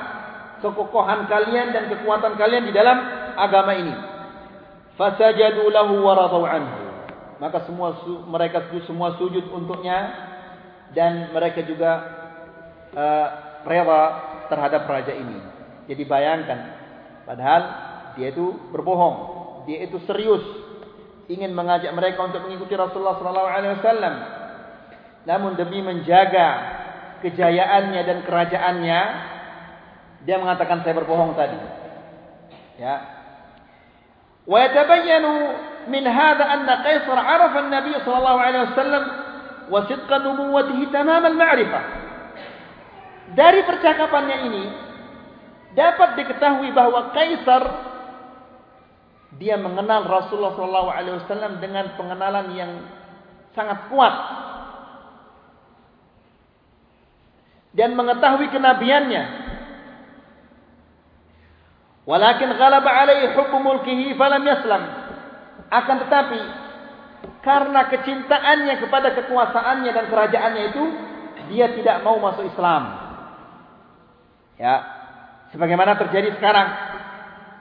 kekokohan 0.60 1.30
kalian 1.30 1.70
dan 1.70 1.88
kekuatan 1.88 2.34
kalian 2.34 2.66
di 2.66 2.72
dalam 2.74 2.98
agama 3.36 3.72
ini. 3.76 3.94
Fasajadu 4.96 5.68
lahu 5.68 6.00
wa 6.00 6.12
radu 6.16 6.42
anhu. 6.48 6.80
Maka 7.36 7.68
semua 7.68 8.00
mereka 8.32 8.64
semua 8.88 9.12
sujud 9.20 9.44
untuknya 9.52 10.08
dan 10.96 11.28
mereka 11.36 11.60
juga 11.68 11.92
uh, 12.96 13.28
rela 13.68 14.02
terhadap 14.48 14.88
raja 14.88 15.12
ini. 15.12 15.36
Jadi 15.84 16.02
bayangkan 16.08 16.58
padahal 17.28 17.62
dia 18.16 18.32
itu 18.32 18.56
berbohong, 18.72 19.16
dia 19.68 19.84
itu 19.84 20.00
serius 20.08 20.42
ingin 21.28 21.52
mengajak 21.52 21.92
mereka 21.92 22.24
untuk 22.24 22.40
mengikuti 22.46 22.72
Rasulullah 22.72 23.20
sallallahu 23.20 23.50
alaihi 23.50 23.72
wasallam. 23.76 24.14
Namun 25.26 25.58
demi 25.58 25.82
menjaga 25.82 26.48
kejayaannya 27.20 28.00
dan 28.06 28.18
kerajaannya, 28.22 29.00
dia 30.22 30.36
mengatakan 30.38 30.86
saya 30.86 30.94
berbohong 30.94 31.34
tadi. 31.34 31.58
Ya. 32.78 33.15
Yatabayyanu 34.46 35.32
min 35.90 36.06
hadha 36.06 36.46
anna 36.46 36.82
Qaisar 36.86 37.18
'arafa 37.18 37.58
an-nabiy 37.66 37.98
sallallahu 38.02 38.38
alaihi 38.38 38.64
wasallam 38.70 39.04
wa 39.66 39.80
sidqa 39.90 40.16
nubuwwatihi 40.22 40.90
tamam 40.94 41.22
al-ma'rifah. 41.26 41.84
Dari 43.34 43.66
percakapannya 43.66 44.36
ini 44.46 44.64
dapat 45.74 46.14
diketahui 46.14 46.70
bahwa 46.70 47.10
Kaisar 47.10 47.62
dia 49.36 49.58
mengenal 49.58 50.06
Rasulullah 50.06 50.54
sallallahu 50.54 50.90
alaihi 50.94 51.16
wasallam 51.26 51.58
dengan 51.58 51.92
pengenalan 51.98 52.46
yang 52.54 52.72
sangat 53.52 53.90
kuat 53.92 54.14
dan 57.76 57.92
mengetahui 57.92 58.48
kenabiannya 58.48 59.45
walakin 62.06 62.54
ghalaba 62.54 62.86
alaihi 62.86 63.34
hubbu 63.34 63.56
mulkihi 63.60 64.14
falam 64.14 64.46
yaslam 64.46 64.82
akan 65.68 65.96
tetapi 66.06 66.40
karena 67.42 67.90
kecintaannya 67.90 68.74
kepada 68.82 69.14
kekuasaannya 69.18 69.90
dan 69.90 70.04
kerajaannya 70.10 70.62
itu 70.74 70.84
dia 71.50 71.70
tidak 71.74 72.02
mau 72.02 72.18
masuk 72.18 72.46
Islam. 72.50 72.82
Ya. 74.58 74.82
Sebagaimana 75.54 75.94
terjadi 75.94 76.34
sekarang. 76.36 76.68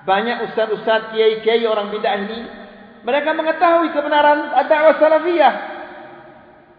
Banyak 0.05 0.49
ustaz-ustaz, 0.49 1.13
kiai-kiai 1.13 1.65
orang 1.65 1.89
bidah 1.89 2.13
ini 2.17 2.39
mereka 3.05 3.33
mengetahui 3.33 3.89
kebenaran 3.89 4.53
dakwah 4.69 4.97
salafiyah. 5.01 5.53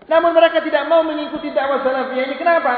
Namun 0.07 0.31
mereka 0.31 0.63
tidak 0.63 0.87
mau 0.87 1.03
mengikuti 1.03 1.51
dakwah 1.51 1.83
salafiyah 1.83 2.27
ini. 2.27 2.35
Kenapa? 2.39 2.75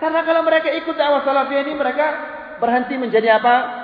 Karena 0.00 0.24
kalau 0.24 0.40
mereka 0.44 0.72
ikut 0.72 0.96
dakwah 0.96 1.24
salafiyah 1.24 1.62
ini 1.68 1.72
mereka 1.76 2.06
berhenti 2.60 2.96
menjadi 2.96 3.40
apa? 3.40 3.83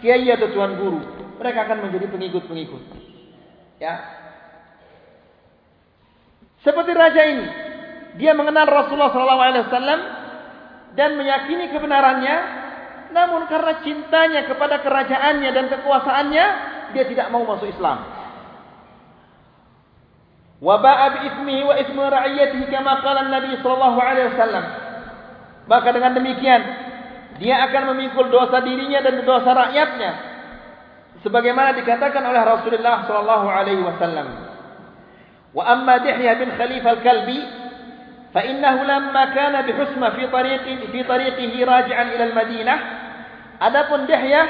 Kiai 0.00 0.26
atau 0.32 0.48
tuan 0.52 0.80
guru. 0.80 1.00
Mereka 1.40 1.58
akan 1.68 1.88
menjadi 1.88 2.06
pengikut-pengikut. 2.08 2.82
Ya. 3.80 3.96
Seperti 6.60 6.92
raja 6.92 7.22
ini, 7.24 7.46
dia 8.20 8.36
mengenal 8.36 8.68
Rasulullah 8.68 9.08
SAW 9.08 10.00
dan 10.92 11.16
meyakini 11.16 11.72
kebenarannya, 11.72 12.36
namun 13.16 13.48
karena 13.48 13.80
cintanya 13.80 14.44
kepada 14.44 14.84
kerajaannya 14.84 15.50
dan 15.56 15.66
kekuasaannya, 15.72 16.46
dia 16.92 17.04
tidak 17.08 17.32
mau 17.32 17.48
masuk 17.48 17.72
Islam. 17.72 18.04
Wa 20.60 20.76
ba'a 20.76 21.06
bi 21.16 21.18
ismihi 21.32 21.62
wa 21.64 21.74
ismi 21.80 22.02
ra'iyatihi 22.04 22.68
kama 22.68 23.00
qala 23.00 23.32
Nabi 23.32 23.56
sallallahu 23.64 23.96
alaihi 23.96 24.28
wasallam. 24.36 24.64
Maka 25.64 25.88
dengan 25.96 26.12
demikian, 26.12 26.60
dia 27.40 27.56
akan 27.64 27.96
memikul 27.96 28.28
dosa 28.28 28.60
dirinya 28.60 29.00
dan 29.00 29.24
dosa 29.24 29.50
rakyatnya. 29.56 30.12
Sebagaimana 31.24 31.72
dikatakan 31.72 32.20
oleh 32.20 32.42
Rasulullah 32.44 33.08
sallallahu 33.08 33.46
alaihi 33.48 33.80
wasallam. 33.80 34.28
Wa 35.56 35.72
amma 35.72 36.04
dihya 36.04 36.36
bin 36.36 36.52
khalifah 36.52 37.00
al-kalbi 37.00 37.40
fa 38.36 38.44
innahu 38.44 38.84
lamma 38.84 39.22
kana 39.32 39.64
bi 39.64 39.72
husma 39.72 40.14
fi 40.20 40.28
tariqi 40.28 40.92
fi 40.92 41.00
tariqihi 41.00 41.58
raji'an 41.64 42.06
ila 42.12 42.24
al-madinah. 42.28 42.78
Adapun 43.56 44.04
dihya 44.04 44.42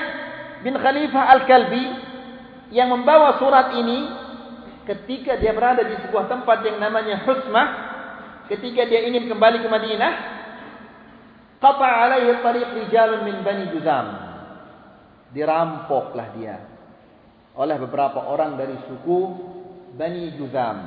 bin 0.66 0.74
khalifah 0.74 1.31
al-kalbi 1.38 1.94
yang 2.74 2.90
membawa 2.90 3.38
surat 3.38 3.70
ini 3.79 4.11
ketika 4.90 5.38
dia 5.38 5.55
berada 5.55 5.87
di 5.87 5.94
sebuah 6.07 6.26
tempat 6.26 6.66
yang 6.66 6.83
namanya 6.83 7.22
husma 7.22 7.62
ketika 8.50 8.83
dia 8.83 9.07
ingin 9.07 9.31
kembali 9.31 9.62
ke 9.62 9.68
madinah 9.70 10.39
qata 11.61 11.87
alaihi 11.87 12.40
tariq 12.40 12.68
rijalun 12.85 13.23
min 13.23 13.37
bani 13.44 13.64
Juzam 13.70 14.07
dirampoklah 15.37 16.29
dia 16.35 16.57
oleh 17.55 17.77
beberapa 17.79 18.25
orang 18.27 18.57
dari 18.59 18.75
suku 18.88 19.18
Bani 19.94 20.35
Juzam 20.35 20.79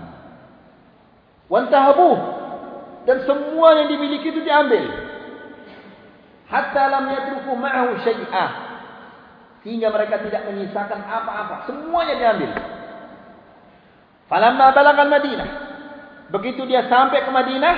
wantahabuh 1.47 2.43
dan 3.03 3.27
semua 3.27 3.83
yang 3.83 3.88
dimiliki 3.91 4.31
itu 4.31 4.41
diambil. 4.43 4.83
Hatta 6.47 6.83
lam 6.88 7.05
yatruku 7.12 7.51
ma'ahu 7.51 7.99
syai'ah. 8.03 8.51
Hingga 9.63 9.88
mereka 9.91 10.19
tidak 10.23 10.43
menyisakan 10.51 10.99
apa-apa. 11.07 11.67
Semuanya 11.67 12.15
diambil. 12.19 12.51
Falamma 14.27 14.75
balagal 14.75 15.07
Madinah. 15.07 15.49
Begitu 16.31 16.67
dia 16.67 16.88
sampai 16.88 17.23
ke 17.23 17.31
Madinah, 17.31 17.75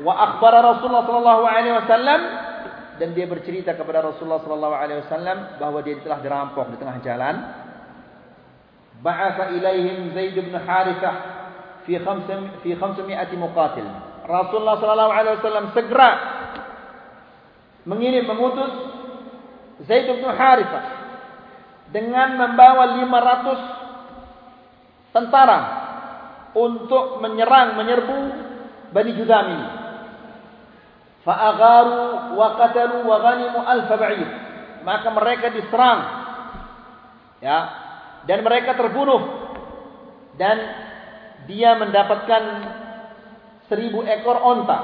wa 0.00 0.16
akhbara 0.16 0.64
Rasulullah 0.64 1.04
sallallahu 1.04 1.44
alaihi 1.44 1.76
wasallam 1.76 2.20
dan 3.00 3.16
dia 3.16 3.24
bercerita 3.24 3.72
kepada 3.72 4.04
Rasulullah 4.04 4.44
sallallahu 4.44 4.76
alaihi 4.76 5.00
wasallam 5.08 5.56
bahwa 5.56 5.80
dia 5.80 5.96
telah 6.04 6.20
dirampok 6.20 6.68
di 6.68 6.76
tengah 6.76 7.00
jalan. 7.00 7.40
Ba'atha 9.00 9.56
ilaihim 9.56 10.12
Zaid 10.12 10.36
bin 10.36 10.52
Harithah 10.52 11.14
fi 11.88 11.96
500 11.96 12.60
fi 12.60 12.76
500 12.76 13.40
muqatil. 13.40 13.88
Rasulullah 14.28 14.76
sallallahu 14.76 15.12
alaihi 15.16 15.40
wasallam 15.40 15.72
segera 15.72 16.10
mengirim 17.88 18.28
mengutus 18.28 18.68
Zaid 19.88 20.04
bin 20.04 20.28
Harithah 20.28 20.84
dengan 21.88 22.36
membawa 22.36 23.00
500 23.00 25.16
tentara 25.16 25.60
untuk 26.52 27.24
menyerang 27.24 27.80
menyerbu 27.80 28.18
Bani 28.92 29.12
Judam 29.16 29.56
ini. 29.56 29.79
Fa'agharu 31.20 32.32
wa 32.32 32.48
qatalu 32.56 33.04
wa 33.04 33.16
ghanimu 33.20 33.60
alf 33.60 33.90
ba'ir. 33.92 34.28
Maka 34.80 35.08
mereka 35.12 35.52
diserang. 35.52 36.00
Ya. 37.44 37.58
Dan 38.24 38.40
mereka 38.40 38.72
terbunuh. 38.76 39.20
Dan 40.40 40.56
dia 41.44 41.76
mendapatkan 41.76 42.42
seribu 43.68 44.00
ekor 44.08 44.40
onta. 44.40 44.78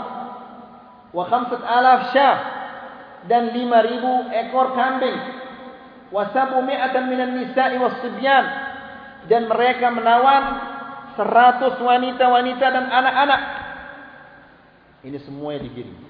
Wa 1.16 1.24
khamsat 1.24 1.62
alaf 1.64 2.12
syah. 2.12 2.36
Dan 3.24 3.56
lima 3.56 3.80
ribu 3.80 4.28
ekor 4.28 4.76
kambing. 4.76 5.16
Wa 6.12 6.30
sabu 6.36 6.60
mi'atan 6.60 7.08
minan 7.08 7.32
nisa'i 7.40 7.80
wa 7.80 7.96
sibyan. 8.04 8.44
Dan 9.26 9.48
mereka 9.48 9.88
menawan 9.88 10.44
seratus 11.16 11.80
wanita-wanita 11.80 12.66
dan 12.68 12.86
anak-anak. 12.92 13.42
Ini 15.02 15.18
semua 15.24 15.56
yang 15.56 15.64
dikirim. 15.64 16.05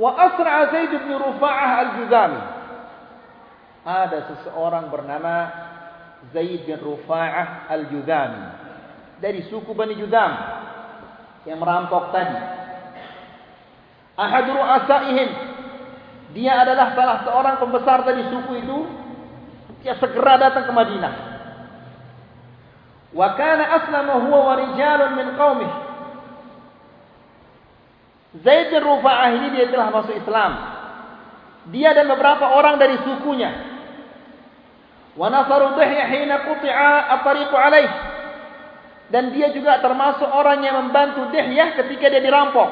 Wa 0.00 0.16
asra'a 0.16 0.72
Zaid 0.72 0.96
bin 0.96 1.12
Rufa'ah 1.12 1.70
al-Juzami. 1.84 2.40
Ada 3.84 4.18
seseorang 4.32 4.88
bernama 4.88 5.34
Zaid 6.32 6.64
bin 6.64 6.80
Rufa'ah 6.80 7.68
al-Juzami. 7.68 8.44
Dari 9.20 9.44
suku 9.52 9.76
Bani 9.76 10.00
Juzam 10.00 10.32
yang 11.44 11.60
merampok 11.60 12.16
tadi. 12.16 12.36
Ahad 14.16 14.48
ru'asaihim. 14.48 15.30
Dia 16.32 16.64
adalah 16.64 16.96
salah 16.96 17.18
seorang 17.28 17.56
pembesar 17.60 18.00
dari 18.08 18.24
suku 18.32 18.52
itu. 18.56 18.78
Dia 19.84 20.00
segera 20.00 20.40
datang 20.40 20.64
ke 20.64 20.72
Madinah. 20.72 21.14
Wa 23.12 23.36
kana 23.36 23.64
aslama 23.80 24.16
huwa 24.24 24.40
wa 24.48 24.54
rijalun 24.64 25.12
min 25.12 25.28
qaumih. 25.36 25.89
Zaid 28.30 28.70
bin 28.70 28.82
Rufa'ah 28.86 29.34
ini 29.34 29.48
dia 29.58 29.66
telah 29.74 29.90
masuk 29.90 30.14
Islam. 30.14 30.52
Dia 31.74 31.90
dan 31.90 32.06
beberapa 32.06 32.54
orang 32.54 32.78
dari 32.78 32.94
sukunya. 33.02 33.50
Wa 35.18 35.26
nasaru 35.26 35.74
dhihya 35.74 36.06
hina 36.06 36.46
quti'a 36.46 37.18
at-tariqu 37.18 37.56
alaihi 37.58 37.90
dan 39.10 39.34
dia 39.34 39.50
juga 39.50 39.82
termasuk 39.82 40.30
orang 40.30 40.62
yang 40.62 40.86
membantu 40.86 41.34
Dihyah 41.34 41.74
ketika 41.82 42.06
dia 42.06 42.22
dirampok. 42.22 42.70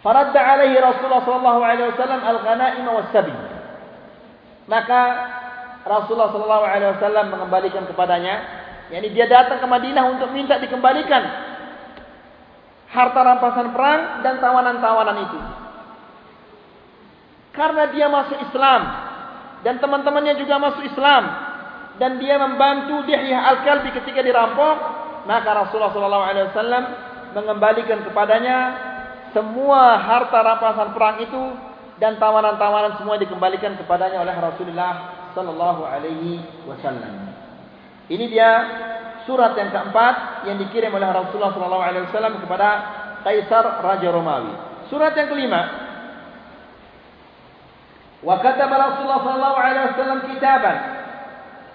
Faradda 0.00 0.40
alaihi 0.40 0.80
Rasulullah 0.80 1.20
sallallahu 1.20 1.60
alaihi 1.60 1.88
wasallam 1.92 2.20
al-ghanaim 2.24 2.86
was-sabi. 2.88 3.36
Maka 4.66 5.00
Rasulullah 5.84 6.32
sallallahu 6.32 6.64
alaihi 6.64 6.90
wasallam 6.96 7.26
mengembalikan 7.28 7.84
kepadanya, 7.84 8.34
yakni 8.88 9.12
dia 9.12 9.28
datang 9.28 9.60
ke 9.60 9.66
Madinah 9.68 10.04
untuk 10.08 10.32
minta 10.32 10.56
dikembalikan 10.56 11.22
harta 12.96 13.20
rampasan 13.20 13.76
perang 13.76 14.24
dan 14.24 14.40
tawanan-tawanan 14.40 15.16
itu. 15.28 15.40
Karena 17.52 17.92
dia 17.92 18.08
masuk 18.08 18.40
Islam 18.40 18.80
dan 19.64 19.76
teman-temannya 19.76 20.40
juga 20.40 20.56
masuk 20.60 20.84
Islam, 20.84 21.22
dan 21.96 22.20
dia 22.20 22.36
membantu 22.36 23.02
Dihyah 23.08 23.56
Al-Kalbi 23.56 23.90
ketika 23.96 24.20
dirampok, 24.20 24.76
maka 25.24 25.48
Rasulullah 25.48 25.92
SAW 25.92 26.84
mengembalikan 27.32 28.04
kepadanya 28.04 28.56
semua 29.32 30.00
harta 30.00 30.38
rampasan 30.40 30.92
perang 30.96 31.16
itu 31.20 31.42
dan 31.96 32.20
tawanan-tawanan 32.20 33.00
semua 33.00 33.16
dikembalikan 33.16 33.76
kepadanya 33.80 34.20
oleh 34.20 34.36
Rasulullah 34.36 34.92
sallallahu 35.32 35.82
alaihi 35.84 36.40
wasallam. 36.68 37.32
Ini 38.06 38.24
dia 38.30 38.50
surat 39.26 39.52
yang 39.58 39.74
keempat 39.74 40.46
yang 40.46 40.56
dikirim 40.62 40.94
oleh 40.94 41.10
Rasulullah 41.10 41.52
SAW 41.52 42.40
kepada 42.46 42.68
Kaisar 43.26 43.82
Raja 43.82 44.08
Romawi. 44.14 44.54
Surat 44.86 45.12
yang 45.18 45.26
kelima. 45.26 45.62
Wa 48.22 48.38
kataba 48.38 48.74
Rasulullah 48.90 49.20
SAW 49.92 50.30
kitaban 50.30 50.76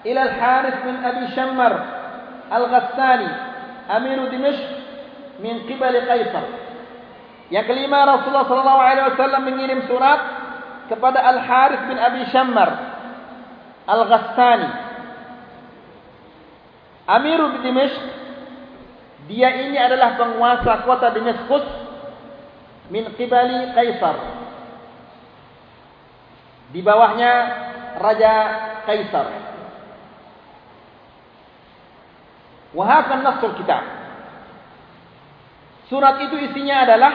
ila 0.07 0.21
al-Harith 0.25 0.79
bin 0.81 0.95
Abi 1.03 1.25
Shammar 1.37 1.73
al-Ghassani 2.49 3.29
amir 3.91 4.17
Dimashq 4.31 4.65
min 5.43 5.67
qibal 5.67 5.93
Kaisar. 6.07 6.45
Yang 7.51 7.67
kelima 7.67 8.07
Rasulullah 8.07 8.47
SAW 8.47 9.43
mengirim 9.43 9.85
surat 9.91 10.19
kepada 10.87 11.19
al-Harith 11.19 11.83
bin 11.91 11.99
Abi 11.99 12.23
Shammar 12.31 12.69
al-Ghassani 13.91 14.80
Ghassani 17.11 17.35
Amiru 17.35 17.45
di 17.51 17.59
Dimashq 17.67 18.03
dia 19.27 19.67
ini 19.67 19.77
adalah 19.77 20.15
penguasa 20.15 20.83
kota 20.87 21.11
Damaskus 21.11 21.65
min 22.87 23.11
qibali 23.19 23.75
Kaisar 23.75 24.15
di 26.71 26.79
bawahnya 26.79 27.31
Raja 27.99 28.33
Kaisar 28.87 29.27
Wahakkan 32.71 33.19
nasr 33.19 33.51
kita. 33.59 33.83
Surat 35.91 36.23
itu 36.23 36.39
isinya 36.39 36.87
adalah 36.87 37.13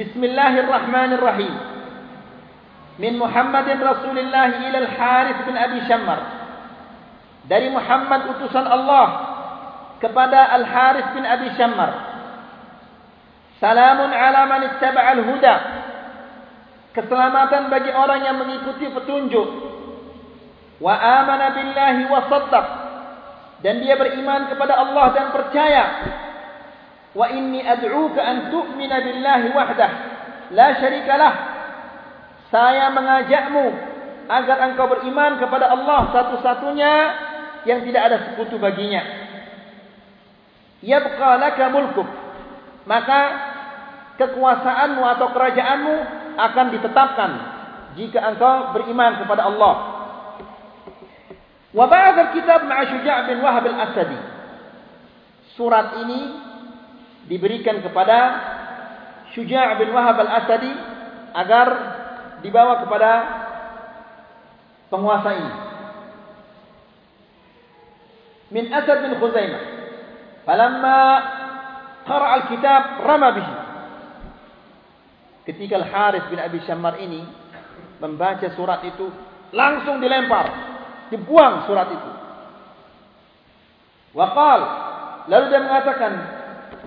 Bismillahirrahmanirrahim. 0.00 1.52
Min 2.96 3.20
Muhammadin 3.20 3.84
Rasulullah 3.84 4.48
ila 4.64 4.78
Al-Harith 4.80 5.44
bin 5.44 5.60
Abi 5.60 5.84
Shammar. 5.84 6.43
Dari 7.44 7.68
Muhammad 7.68 8.32
utusan 8.36 8.64
Allah 8.64 9.06
kepada 10.00 10.48
Al-Harith 10.60 11.12
bin 11.12 11.24
Abi 11.28 11.52
Shammar. 11.56 11.92
Salamun 13.60 14.10
ala 14.12 14.40
man 14.48 14.60
ittaba'al 14.68 15.22
huda. 15.24 15.54
Keselamatan 16.96 17.68
bagi 17.68 17.92
orang 17.92 18.20
yang 18.24 18.36
mengikuti 18.40 18.88
petunjuk. 18.88 19.48
Wa 20.80 20.94
amana 20.96 21.52
billahi 21.52 22.02
wa 22.08 22.20
saddaq. 22.28 22.66
Dan 23.64 23.80
dia 23.80 23.96
beriman 23.96 24.52
kepada 24.52 24.76
Allah 24.76 25.06
dan 25.16 25.26
percaya. 25.32 25.84
Wa 27.16 27.32
inni 27.32 27.64
ad'uka 27.64 28.20
an 28.20 28.36
tu'mina 28.52 29.00
billahi 29.00 29.46
wahdah. 29.52 29.90
La 30.52 30.76
syarika 30.76 31.14
lah. 31.16 31.34
Saya 32.52 32.92
mengajakmu 32.92 33.66
agar 34.28 34.56
engkau 34.72 34.86
beriman 34.88 35.40
kepada 35.40 35.72
Allah 35.72 36.12
satu-satunya 36.12 36.94
yang 37.64 37.84
tidak 37.84 38.02
ada 38.12 38.16
sekutu 38.30 38.60
baginya. 38.60 39.02
Yabqa 40.84 41.40
laka 41.40 41.64
mulkuk. 41.72 42.08
Maka 42.84 43.20
kekuasaanmu 44.20 45.02
atau 45.02 45.26
kerajaanmu 45.32 45.96
akan 46.36 46.66
ditetapkan 46.76 47.30
jika 47.96 48.20
engkau 48.34 48.76
beriman 48.76 49.22
kepada 49.24 49.48
Allah. 49.48 49.74
Wa 51.74 51.86
ba'da 51.90 52.30
kitab 52.30 52.68
ma'a 52.70 52.86
Syuja' 52.86 53.26
bin 53.26 53.42
Wahab 53.42 53.64
al-Asadi. 53.66 54.20
Surat 55.58 55.98
ini 56.06 56.20
diberikan 57.26 57.82
kepada 57.82 58.18
Syuja' 59.34 59.74
bin 59.80 59.90
Wahab 59.90 60.22
al-Asadi 60.22 60.70
agar 61.34 61.66
dibawa 62.44 62.84
kepada 62.86 63.10
penguasa 64.92 65.30
ini. 65.34 65.63
Min 68.52 68.68
Asad 68.68 69.04
bin 69.04 69.16
Khuzaimah. 69.16 69.62
Falamma 70.44 71.00
qara 72.04 72.26
al-kitab 72.40 72.82
rama 73.00 73.28
bihi. 73.32 73.54
Ketika 75.48 75.80
Al-Harith 75.80 76.28
bin 76.32 76.40
Abi 76.40 76.60
Shammar 76.64 77.00
ini 77.00 77.24
membaca 78.00 78.48
surat 78.56 78.80
itu, 78.84 79.08
langsung 79.52 80.00
dilempar, 80.00 80.48
dibuang 81.12 81.68
surat 81.68 81.88
itu. 81.92 82.10
Waqal, 84.16 84.60
lalu 85.28 85.44
dia 85.52 85.60
mengatakan, 85.60 86.12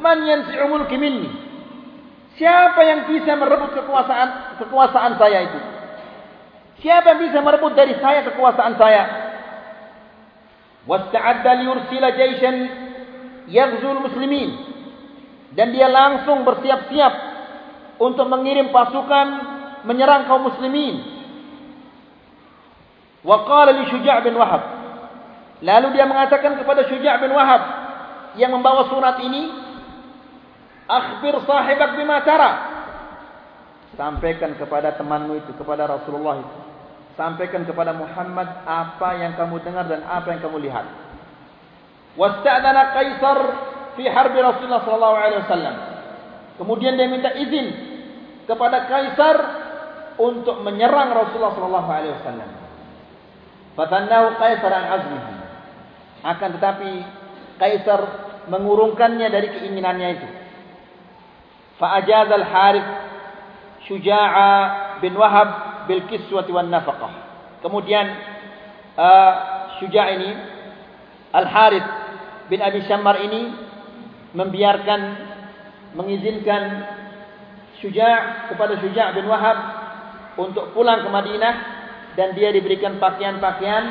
"Man 0.01 0.25
yansi'u 0.25 0.65
mulki 0.69 0.97
minni?" 0.97 1.29
Siapa 2.37 2.85
yang 2.85 3.09
bisa 3.09 3.33
merebut 3.33 3.73
kekuasaan 3.73 4.61
kekuasaan 4.61 5.17
saya 5.17 5.39
itu? 5.49 5.59
Siapa 6.85 7.17
yang 7.17 7.19
bisa 7.29 7.41
merebut 7.41 7.73
dari 7.73 7.97
saya 7.97 8.21
kekuasaan 8.29 8.77
saya? 8.77 9.26
Wasta'adda 10.87 11.51
liyursila 11.61 12.15
jayshan 12.15 12.55
yaghzul 13.51 13.99
muslimin. 14.07 14.55
Dan 15.51 15.75
dia 15.75 15.91
langsung 15.91 16.47
bersiap-siap 16.47 17.13
untuk 17.99 18.25
mengirim 18.31 18.71
pasukan 18.71 19.27
menyerang 19.83 20.25
kaum 20.31 20.47
muslimin. 20.47 21.03
Wa 23.27 23.43
qala 23.43 23.75
li 23.75 23.83
Syuja' 23.91 24.23
bin 24.23 24.39
Wahab. 24.39 24.63
Lalu 25.59 25.87
dia 25.97 26.05
mengatakan 26.05 26.55
kepada 26.55 26.87
Syuja' 26.87 27.19
bin 27.19 27.35
Wahab 27.35 27.61
yang 28.39 28.53
membawa 28.53 28.87
surat 28.87 29.19
ini, 29.25 29.49
Akhbir 30.87 31.35
sahibak 31.43 31.99
bima 31.99 32.23
tara. 32.23 32.51
Sampaikan 33.97 34.55
kepada 34.55 34.95
temanmu 34.95 35.35
itu, 35.35 35.51
kepada 35.57 35.83
Rasulullah 35.83 36.39
itu 36.39 36.66
sampaikan 37.17 37.65
kepada 37.65 37.97
Muhammad 37.97 38.45
apa 38.63 39.09
yang 39.17 39.33
kamu 39.33 39.57
dengar 39.65 39.89
dan 39.89 40.05
apa 40.05 40.37
yang 40.37 40.41
kamu 40.45 40.61
lihat. 40.69 40.85
Wasta'dana 42.13 42.93
Kaisar 42.93 43.39
fi 43.97 44.05
harbi 44.05 44.39
Rasulullah 44.39 44.85
sallallahu 44.85 45.17
alaihi 45.17 45.41
wasallam. 45.43 45.75
Kemudian 46.61 46.93
dia 46.93 47.09
minta 47.09 47.33
izin 47.33 47.67
kepada 48.45 48.85
Kaisar 48.85 49.37
untuk 50.21 50.61
menyerang 50.61 51.09
Rasulullah 51.13 51.57
sallallahu 51.57 51.89
alaihi 51.89 52.13
wasallam. 52.21 52.49
Fadannahu 53.73 54.27
Kaisar 54.37 54.71
an 54.71 54.85
azmihi. 55.01 55.33
Akan 56.21 56.49
tetapi 56.61 56.91
Kaisar 57.57 58.01
mengurungkannya 58.45 59.27
dari 59.33 59.49
keinginannya 59.57 60.09
itu. 60.21 60.27
Fa 61.81 62.01
ajaz 62.01 62.29
al-Harith 62.29 62.89
Shuja'a 63.85 64.49
bin 65.01 65.13
Wahab 65.13 65.76
bil 65.87 66.05
kiswati 66.11 66.51
wan 66.51 66.69
nafaqah. 66.69 67.13
Kemudian 67.63 68.05
uh, 68.99 69.33
Syuja' 69.79 70.07
ini 70.19 70.29
Al 71.33 71.47
Harith 71.47 71.89
bin 72.51 72.59
Abi 72.61 72.83
Shammar 72.85 73.17
ini 73.23 73.51
membiarkan 74.35 75.01
mengizinkan 75.95 76.63
Syuja' 77.81 78.49
kepada 78.53 78.77
Syuja' 78.77 79.15
bin 79.15 79.25
Wahab 79.25 79.57
untuk 80.37 80.75
pulang 80.75 81.01
ke 81.01 81.09
Madinah 81.09 81.55
dan 82.17 82.33
dia 82.33 82.49
diberikan 82.53 82.97
pakaian-pakaian 82.97 83.83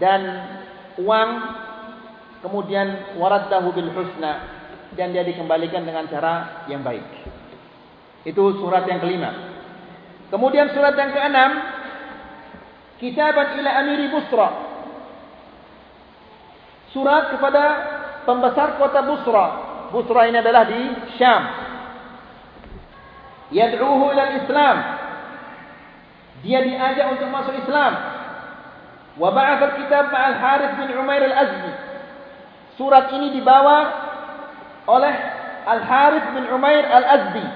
dan 0.00 0.20
uang 1.00 1.30
kemudian 2.40 3.16
waraddahu 3.16 3.72
bil 3.76 3.92
husna 3.92 4.62
dan 4.96 5.12
dia 5.12 5.24
dikembalikan 5.24 5.84
dengan 5.84 6.08
cara 6.08 6.64
yang 6.68 6.84
baik. 6.84 7.04
Itu 8.24 8.60
surat 8.60 8.84
yang 8.88 9.00
kelima. 9.00 9.51
Kemudian 10.32 10.72
surat 10.72 10.96
yang 10.96 11.12
keenam, 11.12 11.50
Kitaban 13.02 13.58
ila 13.58 13.70
Amiri 13.82 14.06
Busra. 14.14 14.48
Surat 16.94 17.34
kepada 17.34 17.62
pembesar 18.22 18.78
kota 18.78 19.02
Busra. 19.02 19.46
Busra 19.90 20.30
ini 20.30 20.38
adalah 20.38 20.70
di 20.70 20.80
Syam. 21.18 21.42
Yad'uhu 23.50 24.06
ila 24.14 24.24
Islam. 24.38 24.76
Dia 26.46 26.62
diajak 26.62 27.06
untuk 27.18 27.26
masuk 27.34 27.58
Islam. 27.58 27.92
Wa 29.18 29.34
ba'atha 29.34 29.82
kitab 29.82 30.14
ma'al 30.14 30.38
Harith 30.38 30.74
bin 30.78 30.94
Umair 30.94 31.26
al-Azmi. 31.26 31.72
Surat 32.78 33.10
ini 33.18 33.34
dibawa 33.34 33.78
oleh 34.86 35.14
Al-Harith 35.66 36.38
bin 36.38 36.46
Umair 36.54 36.86
Al-Azdi 36.86 37.46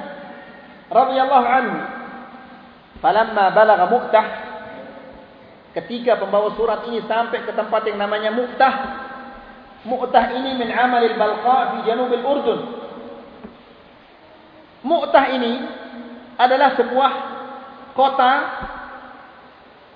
radhiyallahu 0.91 1.47
anhu. 1.47 1.96
Falamma 3.01 3.53
balagha 3.53 3.87
Mu'tah 3.89 4.27
ketika 5.77 6.17
pembawa 6.17 6.57
surat 6.57 6.89
ini 6.89 7.05
sampai 7.05 7.45
ke 7.45 7.53
tempat 7.53 7.85
yang 7.85 8.01
namanya 8.01 8.33
Mu'tah. 8.33 8.75
Mu'tah 9.87 10.25
ini 10.35 10.57
min 10.57 10.73
amal 10.73 11.05
al-Balqa 11.05 11.59
fi 11.71 11.77
janub 11.87 12.11
al-Urdun. 12.11 12.61
Mu'tah 14.87 15.25
ini 15.37 15.53
adalah 16.37 16.77
sebuah 16.77 17.13
kota 17.97 18.33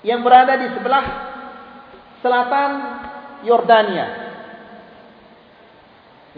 yang 0.01 0.25
berada 0.25 0.57
di 0.57 0.67
sebelah 0.73 1.05
selatan 2.21 2.71
Yordania 3.45 4.07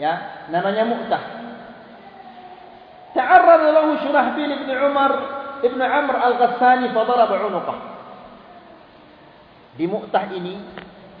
ya 0.00 0.46
namanya 0.50 0.84
Mu'tah 0.84 1.22
ta'arrad 3.14 3.62
lahu 3.70 3.90
Shurahbil 4.02 4.52
ibn 4.58 4.68
Umar 4.74 5.12
Ibn 5.64 5.80
Amr 5.80 6.14
Al-Ghassani 6.20 6.92
fadarab 6.92 7.32
unuqah. 7.32 7.78
Di 9.74 9.88
Mu'tah 9.88 10.28
ini, 10.36 10.60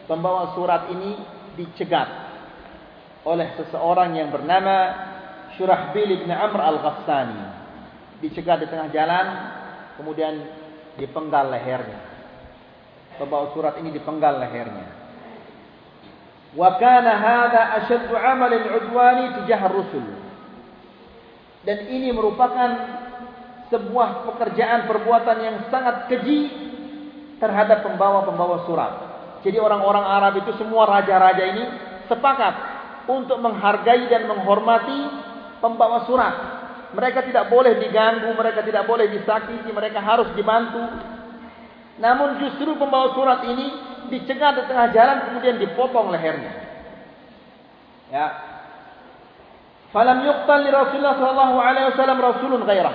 pembawa 0.04 0.52
surat 0.52 0.92
ini 0.92 1.16
dicegat 1.56 2.06
oleh 3.24 3.56
seseorang 3.56 4.12
yang 4.14 4.28
bernama 4.28 4.76
Syurahbil 5.56 6.22
Ibn 6.22 6.30
Amr 6.30 6.60
Al-Ghassani. 6.60 7.42
Dicegat 8.20 8.60
di 8.60 8.68
tengah 8.68 8.92
jalan, 8.92 9.26
kemudian 9.96 10.44
dipenggal 11.00 11.48
lehernya. 11.48 12.00
Pembawa 13.16 13.50
surat 13.56 13.80
ini 13.80 13.96
dipenggal 13.96 14.38
lehernya. 14.44 14.86
Wa 16.54 16.78
kana 16.78 17.12
hadha 17.18 17.82
ashaddu 17.82 18.14
'amalin 18.14 18.62
'udwani 18.70 19.24
tijah 19.42 19.66
rusul. 19.72 20.06
Dan 21.64 21.88
ini 21.90 22.12
merupakan 22.12 22.70
sebuah 23.72 24.28
pekerjaan 24.28 24.84
perbuatan 24.84 25.36
yang 25.40 25.56
sangat 25.72 26.08
keji 26.12 26.52
terhadap 27.40 27.84
pembawa-pembawa 27.84 28.64
surat. 28.68 28.92
Jadi 29.44 29.60
orang-orang 29.60 30.04
Arab 30.04 30.32
itu 30.40 30.56
semua 30.56 30.88
raja-raja 30.88 31.44
ini 31.44 31.64
sepakat 32.08 32.54
untuk 33.08 33.36
menghargai 33.40 34.08
dan 34.08 34.24
menghormati 34.24 35.00
pembawa 35.60 36.08
surat. 36.08 36.34
Mereka 36.94 37.26
tidak 37.28 37.50
boleh 37.50 37.76
diganggu, 37.82 38.32
mereka 38.32 38.62
tidak 38.64 38.86
boleh 38.86 39.10
disakiti, 39.10 39.68
mereka 39.74 40.00
harus 40.00 40.30
dibantu. 40.32 40.80
Namun 42.00 42.40
justru 42.40 42.72
pembawa 42.78 43.12
surat 43.12 43.44
ini 43.44 43.66
dicegat 44.08 44.60
di 44.60 44.62
tengah 44.70 44.88
jalan 44.94 45.16
kemudian 45.28 45.56
dipotong 45.60 46.08
lehernya. 46.14 46.52
Ya. 48.12 48.26
Falam 49.90 50.26
yuqtal 50.26 50.66
li 50.66 50.70
Rasulullah 50.74 51.16
sallallahu 51.18 51.56
alaihi 51.58 51.86
wasallam 51.94 52.18
rasulun 52.18 52.62
ghairah. 52.66 52.94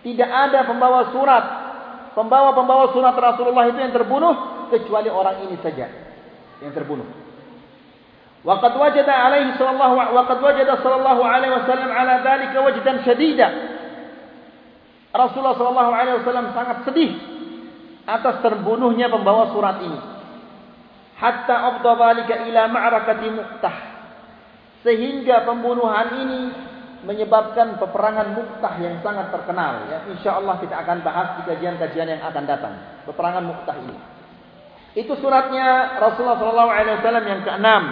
Tidak 0.00 0.30
ada 0.30 0.64
pembawa 0.64 1.12
surat, 1.12 1.44
pembawa-pembawa 2.16 2.88
surat 2.96 3.12
Rasulullah 3.12 3.68
itu 3.68 3.78
yang 3.78 3.92
terbunuh 3.92 4.66
kecuali 4.72 5.12
orang 5.12 5.44
ini 5.44 5.60
saja 5.60 5.86
yang 6.64 6.72
terbunuh. 6.72 7.04
Waqad 8.40 8.72
wajada 8.72 9.12
alaihi 9.12 9.52
sallallahu 9.60 10.16
waqad 10.16 10.38
wajada 10.40 10.80
sallallahu 10.80 11.20
alaihi 11.20 11.52
wasallam 11.60 11.90
ala 11.92 12.24
dhalika 12.24 12.58
wajdan 12.64 12.96
shadida. 13.04 13.48
Rasulullah 15.12 15.58
sallallahu 15.60 15.92
alaihi 15.92 16.16
wasallam 16.24 16.46
sangat 16.56 16.88
sedih 16.88 17.10
atas 18.08 18.40
terbunuhnya 18.40 19.12
pembawa 19.12 19.52
surat 19.52 19.84
ini. 19.84 20.00
Hatta 21.20 21.76
afdha 21.76 21.92
dhalika 22.00 22.48
ila 22.48 22.62
ma'rakati 22.72 23.28
Mu'tah. 23.28 23.76
Sehingga 24.80 25.44
pembunuhan 25.44 26.08
ini 26.24 26.40
menyebabkan 27.04 27.80
peperangan 27.80 28.36
Mu'tah 28.36 28.74
yang 28.80 29.00
sangat 29.00 29.32
terkenal 29.32 29.88
ya. 29.88 30.04
Insyaallah 30.10 30.60
kita 30.60 30.76
akan 30.84 31.00
bahas 31.00 31.28
di 31.40 31.42
kajian-kajian 31.48 32.08
yang 32.12 32.22
akan 32.24 32.44
datang. 32.44 32.74
Peperangan 33.08 33.44
Mu'tah 33.44 33.76
ini. 33.80 33.96
Itu 34.98 35.14
suratnya 35.22 36.00
Rasulullah 36.02 36.66
wasallam 36.68 37.24
yang 37.24 37.40
keenam. 37.46 37.82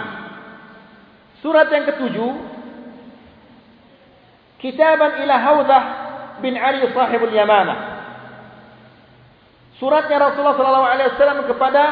Surat 1.39 1.71
yang 1.71 1.87
ketujuh 1.87 2.59
Kitaban 4.59 5.23
ila 5.23 5.35
Haudah 5.39 5.83
bin 6.43 6.59
Ali 6.59 6.83
sahibul 6.91 7.31
Yamamah. 7.31 7.79
Suratnya 9.79 10.19
Rasulullah 10.19 10.99
wasallam 10.99 11.47
kepada 11.47 11.83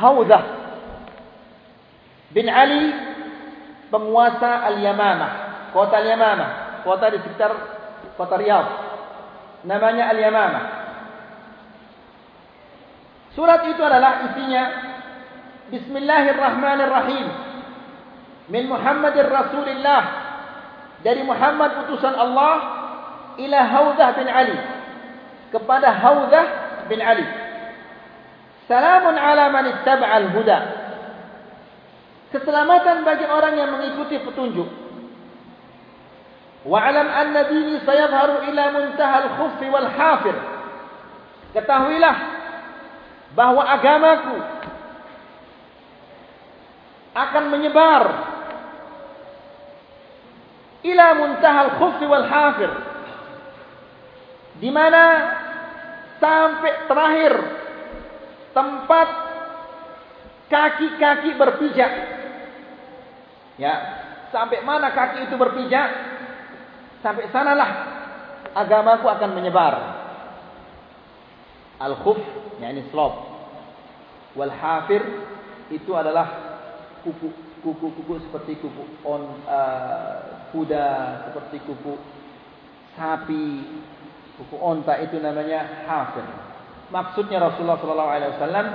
Haudah 0.00 0.42
bin 2.32 2.48
Ali 2.48 2.96
penguasa 3.92 4.72
Al-Yamamah, 4.72 5.32
kota 5.72 5.98
Al-Yamamah, 5.98 6.84
kota 6.84 7.08
di 7.10 7.18
sekitar 7.24 7.52
kota 8.14 8.36
Riyadh. 8.36 8.68
Namanya 9.64 10.12
Al-Yamamah. 10.12 10.64
Surat 13.32 13.64
itu 13.64 13.80
adalah 13.80 14.28
isinya 14.28 14.62
Bismillahirrahmanirrahim. 15.72 17.26
Min 18.52 18.68
Muhammadir 18.68 19.24
Rasulillah. 19.24 20.02
Dari 21.00 21.24
Muhammad 21.24 21.88
utusan 21.88 22.12
Allah 22.12 22.54
ila 23.40 23.58
Haudah 23.64 24.08
bin 24.20 24.28
Ali. 24.28 24.58
Kepada 25.48 25.96
Haudah 25.96 26.46
bin 26.92 27.00
Ali. 27.00 27.24
Salamun 28.68 29.16
ala 29.16 29.48
man 29.48 29.64
ittaba'al 29.80 30.28
huda. 30.36 30.58
Keselamatan 32.36 33.04
bagi 33.08 33.24
orang 33.24 33.54
yang 33.56 33.72
mengikuti 33.72 34.20
petunjuk 34.20 34.81
Wa 36.62 36.78
alam 36.78 37.08
anna 37.10 37.50
dini 37.50 37.82
sayadharu 37.82 38.46
ila 38.50 38.64
muntaha 38.70 39.16
al-khuff 39.26 39.58
wal 39.66 39.88
hafir. 39.90 40.36
Ketahuilah 41.52 42.16
bahawa 43.34 43.62
agamaku 43.76 44.36
akan 47.12 47.44
menyebar 47.52 48.02
ila 50.82 51.06
muntahal 51.18 51.70
khuf 51.78 51.98
wal 52.06 52.26
hafir. 52.26 52.70
Di 54.58 54.70
mana 54.70 55.02
sampai 56.22 56.72
terakhir 56.86 57.34
tempat 58.54 59.08
kaki-kaki 60.46 61.30
berpijak. 61.34 61.92
Ya 63.60 63.74
sampai 64.32 64.64
mana 64.64 64.94
kaki 64.96 65.28
itu 65.28 65.36
berpijak 65.36 66.11
sampai 67.02 67.28
sanalah 67.34 67.70
agamaku 68.56 69.06
akan 69.10 69.30
menyebar 69.34 69.74
al 71.82 71.98
khuf 72.00 72.18
yakni 72.62 72.86
slope 72.94 73.18
wal 74.38 74.50
hafir 74.50 75.02
itu 75.68 75.92
adalah 75.92 76.56
kuku-kuku 77.02 78.14
seperti 78.28 78.60
kuku 78.60 78.84
on 79.02 79.22
uh, 79.48 80.48
kuda, 80.52 80.88
seperti 81.28 81.64
kuku 81.64 81.96
sapi, 82.94 83.48
kuku 84.36 84.56
onta 84.60 85.00
itu 85.00 85.16
namanya 85.18 85.88
hafir. 85.88 86.24
Maksudnya 86.92 87.40
Rasulullah 87.40 87.80
sallallahu 87.80 88.12
alaihi 88.12 88.32
wasallam 88.36 88.66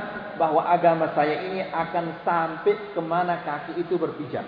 bahwa 0.42 0.62
agama 0.66 1.14
saya 1.14 1.54
ini 1.54 1.62
akan 1.70 2.26
sampai 2.26 2.74
ke 2.98 3.02
mana 3.02 3.46
kaki 3.46 3.78
itu 3.78 3.94
berpijak. 3.94 4.46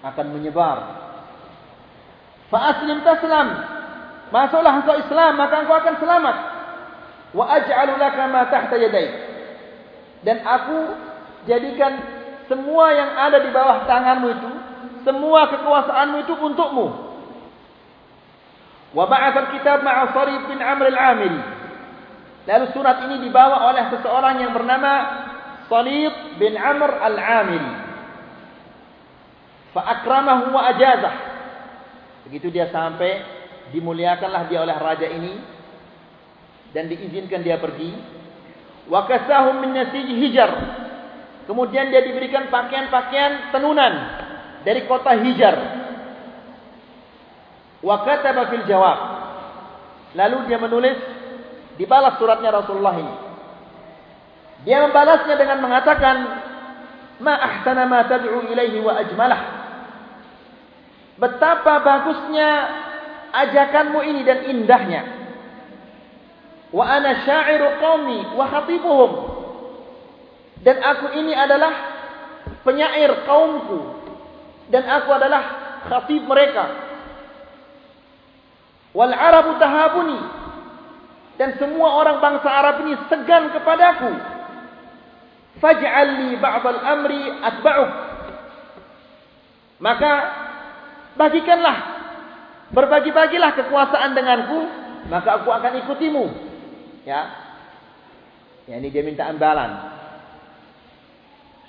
Akan 0.00 0.32
menyebar. 0.32 1.12
Fa 2.54 2.70
aslim 2.70 3.02
taslam. 3.02 3.48
Masuklah 4.30 4.78
engkau 4.78 4.94
Islam 4.94 5.34
maka 5.34 5.66
engkau 5.66 5.74
akan 5.74 5.94
selamat. 5.98 6.36
Wa 7.34 7.44
aj'alu 7.50 7.98
laka 7.98 8.30
ma 8.30 8.46
tahta 8.46 8.78
yadayk. 8.78 9.10
Dan 10.22 10.38
aku 10.46 10.94
jadikan 11.50 11.98
semua 12.46 12.94
yang 12.94 13.10
ada 13.18 13.42
di 13.42 13.50
bawah 13.50 13.82
tanganmu 13.90 14.28
itu, 14.38 14.50
semua 15.02 15.50
kekuasaanmu 15.50 16.16
itu 16.22 16.34
untukmu. 16.38 16.86
Wa 18.94 19.04
ba'atha 19.10 19.50
al-kitab 19.50 19.82
ma'a 19.82 20.14
Sarif 20.14 20.46
bin 20.46 20.62
Amr 20.62 20.94
al-Amiri. 20.94 21.42
Lalu 22.46 22.66
surat 22.70 23.02
ini 23.10 23.26
dibawa 23.26 23.66
oleh 23.74 23.90
seseorang 23.98 24.38
yang 24.38 24.54
bernama 24.54 24.92
Salib 25.66 26.38
bin 26.38 26.54
Amr 26.54 27.02
al-Amiri. 27.02 27.72
Fa 29.74 29.82
akramahu 29.98 30.54
wa 30.54 30.70
ajazah. 30.70 31.33
Begitu 32.28 32.48
dia 32.48 32.72
sampai, 32.72 33.20
dimuliakanlah 33.72 34.48
dia 34.48 34.64
oleh 34.64 34.76
raja 34.76 35.08
ini 35.08 35.32
dan 36.72 36.90
diizinkan 36.90 37.40
dia 37.44 37.60
pergi. 37.60 37.92
Wa 38.88 39.08
kasahum 39.08 39.64
min 39.64 39.76
hijar. 40.20 40.52
Kemudian 41.44 41.92
dia 41.92 42.00
diberikan 42.00 42.48
pakaian-pakaian 42.48 43.52
tenunan 43.52 43.94
dari 44.64 44.88
kota 44.88 45.12
Hijar. 45.20 45.56
Wa 47.84 48.00
kataba 48.00 48.48
fil 48.48 48.64
jawab. 48.64 48.98
Lalu 50.16 50.48
dia 50.48 50.56
menulis 50.56 50.96
dibalas 51.76 52.16
suratnya 52.16 52.48
Rasulullah 52.48 52.96
ini. 52.96 53.14
Dia 54.64 54.88
membalasnya 54.88 55.36
dengan 55.36 55.60
mengatakan 55.60 56.16
ma 57.20 57.36
ahsana 57.36 57.84
ma 57.84 58.08
tad'u 58.08 58.48
ilaihi 58.48 58.80
wa 58.80 58.96
ajmalah. 58.96 59.40
Betapa 61.14 61.78
bagusnya 61.82 62.48
ajakanmu 63.30 64.00
ini 64.02 64.20
dan 64.26 64.38
indahnya. 64.50 65.02
Wa 66.74 66.84
ana 66.90 67.22
sya'iru 67.22 67.78
qaumi 67.78 68.20
wa 68.34 68.44
khatibuhum. 68.50 69.12
Dan 70.64 70.80
aku 70.82 71.06
ini 71.14 71.30
adalah 71.36 71.72
penyair 72.66 73.26
kaumku. 73.28 73.94
Dan 74.72 74.82
aku 74.88 75.10
adalah 75.14 75.42
khatib 75.86 76.24
mereka. 76.26 76.64
Wal 78.90 79.14
Arabu 79.14 79.54
tahabuni. 79.62 80.20
Dan 81.34 81.58
semua 81.58 81.98
orang 81.98 82.22
bangsa 82.22 82.46
Arab 82.46 82.86
ini 82.86 82.94
segan 83.10 83.50
kepadaku. 83.54 84.10
Faj'al 85.62 86.10
li 86.26 86.30
ba'dal 86.38 86.80
amri 86.82 87.22
atba'uk. 87.42 87.90
Maka 89.82 90.12
bagikanlah 91.14 91.76
berbagi-bagilah 92.74 93.54
kekuasaan 93.54 94.12
denganku, 94.12 94.58
maka 95.08 95.42
aku 95.42 95.48
akan 95.54 95.72
ikutimu. 95.84 96.24
Ya. 97.06 97.22
Ya 98.64 98.80
ini 98.80 98.88
dia 98.88 99.04
minta 99.04 99.28
imbalan. 99.28 99.92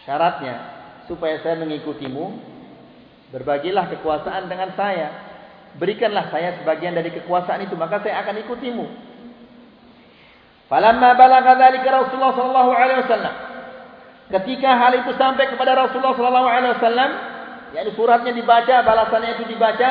Syaratnya 0.08 0.56
supaya 1.10 1.42
saya 1.44 1.60
mengikutimu, 1.60 2.26
berbagilah 3.36 3.92
kekuasaan 3.98 4.48
dengan 4.48 4.72
saya. 4.74 5.10
Berikanlah 5.76 6.32
saya 6.32 6.56
sebagian 6.64 6.96
dari 6.96 7.12
kekuasaan 7.12 7.68
itu, 7.68 7.76
maka 7.76 8.00
saya 8.00 8.24
akan 8.24 8.48
ikutimu. 8.48 8.86
Falamma 10.72 11.14
balagha 11.20 11.54
dzalika 11.60 11.90
Rasulullah 11.92 12.34
sallallahu 12.34 12.72
alaihi 12.74 13.00
wasallam. 13.06 13.36
Ketika 14.26 14.70
hal 14.82 14.94
itu 15.06 15.12
sampai 15.20 15.52
kepada 15.54 15.78
Rasulullah 15.78 16.16
sallallahu 16.18 16.50
alaihi 16.50 16.74
wasallam, 16.80 17.10
yakni 17.76 17.92
suratnya 17.94 18.32
dibaca, 18.32 18.76
balasannya 18.88 19.36
itu 19.36 19.44
dibaca, 19.52 19.90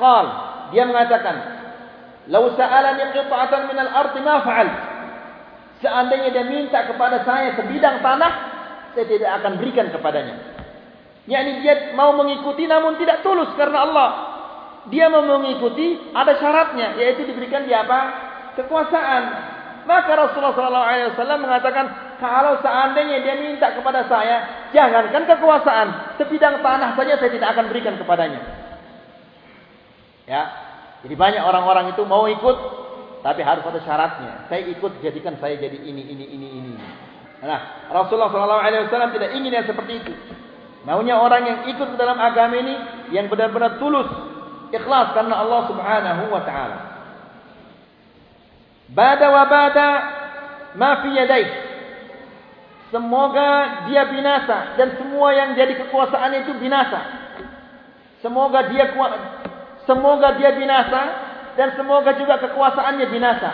qal, 0.00 0.26
dia 0.72 0.88
mengatakan, 0.88 1.36
"Lau 2.32 2.56
sa'alani 2.56 3.12
qit'atan 3.12 3.68
min 3.68 3.76
al-ardh 3.76 4.16
ma 4.24 4.36
fa'al." 4.40 4.68
Seandainya 5.84 6.34
dia 6.34 6.44
minta 6.48 6.88
kepada 6.88 7.22
saya 7.22 7.54
sebidang 7.54 8.02
tanah, 8.02 8.32
saya 8.96 9.06
tidak 9.06 9.30
akan 9.38 9.52
berikan 9.62 9.86
kepadanya. 9.94 10.58
Yakni 11.28 11.60
dia 11.60 11.92
mau 11.92 12.16
mengikuti 12.16 12.64
namun 12.64 12.96
tidak 12.96 13.20
tulus 13.20 13.52
karena 13.54 13.84
Allah. 13.84 14.08
Dia 14.88 15.12
mau 15.12 15.20
mengikuti 15.20 16.00
ada 16.16 16.32
syaratnya 16.40 16.96
yaitu 16.96 17.28
diberikan 17.28 17.68
dia 17.68 17.84
apa? 17.84 18.00
Kekuasaan. 18.56 19.22
Maka 19.84 20.10
Rasulullah 20.16 20.54
SAW 20.54 21.44
mengatakan 21.44 21.86
kalau 22.18 22.58
seandainya 22.58 23.22
dia 23.22 23.34
minta 23.38 23.72
kepada 23.72 24.04
saya 24.10 24.68
jangankan 24.74 25.24
kekuasaan 25.24 25.88
sebidang 26.18 26.60
tanah 26.60 26.98
saja 26.98 27.14
saya 27.16 27.30
tidak 27.30 27.48
akan 27.54 27.70
berikan 27.70 27.94
kepadanya. 27.94 28.40
Ya. 30.28 30.42
Jadi 31.06 31.14
banyak 31.14 31.42
orang-orang 31.42 31.94
itu 31.94 32.02
mau 32.02 32.26
ikut 32.26 32.56
tapi 33.22 33.40
harus 33.42 33.62
ada 33.64 33.80
syaratnya. 33.82 34.50
Saya 34.50 34.66
ikut 34.66 34.98
jadikan 35.02 35.38
saya 35.38 35.54
jadi 35.56 35.78
ini 35.78 36.02
ini 36.04 36.24
ini 36.26 36.48
ini. 36.58 36.72
Nah, 37.38 37.86
Rasulullah 37.94 38.34
wasallam 38.34 39.14
tidak 39.14 39.30
ingin 39.30 39.54
yang 39.54 39.66
seperti 39.66 40.02
itu. 40.02 40.12
Maunya 40.86 41.20
orang 41.20 41.42
yang 41.44 41.58
ikut 41.70 42.00
dalam 42.00 42.18
agama 42.18 42.56
ini 42.56 42.74
yang 43.12 43.28
benar-benar 43.28 43.76
tulus, 43.76 44.08
ikhlas 44.72 45.12
karena 45.12 45.36
Allah 45.42 45.60
Subhanahu 45.68 46.22
wa 46.32 46.42
taala. 46.48 46.87
Bada 48.88 49.26
wa 49.28 49.44
bada 49.44 49.88
ma 50.76 51.04
fi 51.04 51.08
yadayhi. 51.12 51.52
Semoga 52.88 53.84
dia 53.84 54.08
binasa 54.08 54.80
dan 54.80 54.96
semua 54.96 55.36
yang 55.36 55.52
jadi 55.52 55.76
kekuasaan 55.76 56.32
itu 56.40 56.56
binasa. 56.56 57.00
Semoga 58.24 58.64
dia 58.72 58.96
semoga 59.84 60.28
dia 60.40 60.56
binasa 60.56 61.02
dan 61.52 61.76
semoga 61.76 62.16
juga 62.16 62.40
kekuasaannya 62.48 63.06
binasa. 63.12 63.50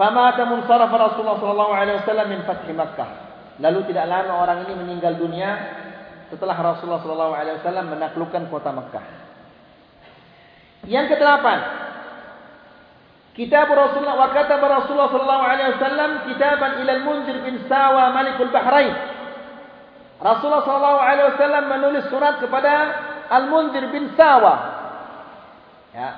Famata 0.00 0.48
munsaraf 0.48 0.90
Rasulullah 0.90 1.38
sallallahu 1.38 1.72
alaihi 1.76 1.96
wasallam 2.02 2.26
min 2.32 2.40
fath 2.48 2.66
Makkah. 2.66 3.10
Lalu 3.62 3.86
tidak 3.92 4.10
lama 4.10 4.42
orang 4.42 4.66
ini 4.66 4.74
meninggal 4.74 5.14
dunia 5.14 5.50
setelah 6.32 6.56
Rasulullah 6.56 7.04
sallallahu 7.04 7.34
alaihi 7.36 7.56
wasallam 7.62 7.86
menaklukkan 7.92 8.42
kota 8.50 8.74
Makkah. 8.74 9.04
Yang 10.88 11.14
kedelapan, 11.14 11.58
Kitab 13.34 13.66
Rasulullah 13.66 14.14
wa 14.14 14.30
kata 14.30 14.62
Rasulullah 14.62 15.10
sallallahu 15.10 15.44
alaihi 15.44 15.70
wasallam 15.74 16.10
kitaban 16.30 16.78
ila 16.86 16.92
al-Munzir 17.02 17.36
bin 17.42 17.66
Sawa 17.66 18.14
Malikul 18.14 18.54
Bahrain. 18.54 18.94
Rasulullah 20.22 20.62
sallallahu 20.62 21.00
alaihi 21.02 21.28
wasallam 21.34 21.64
menulis 21.66 22.06
surat 22.14 22.38
kepada 22.38 22.72
Al-Munzir 23.34 23.90
bin 23.90 24.14
Sawa. 24.14 24.54
Ya. 25.90 26.10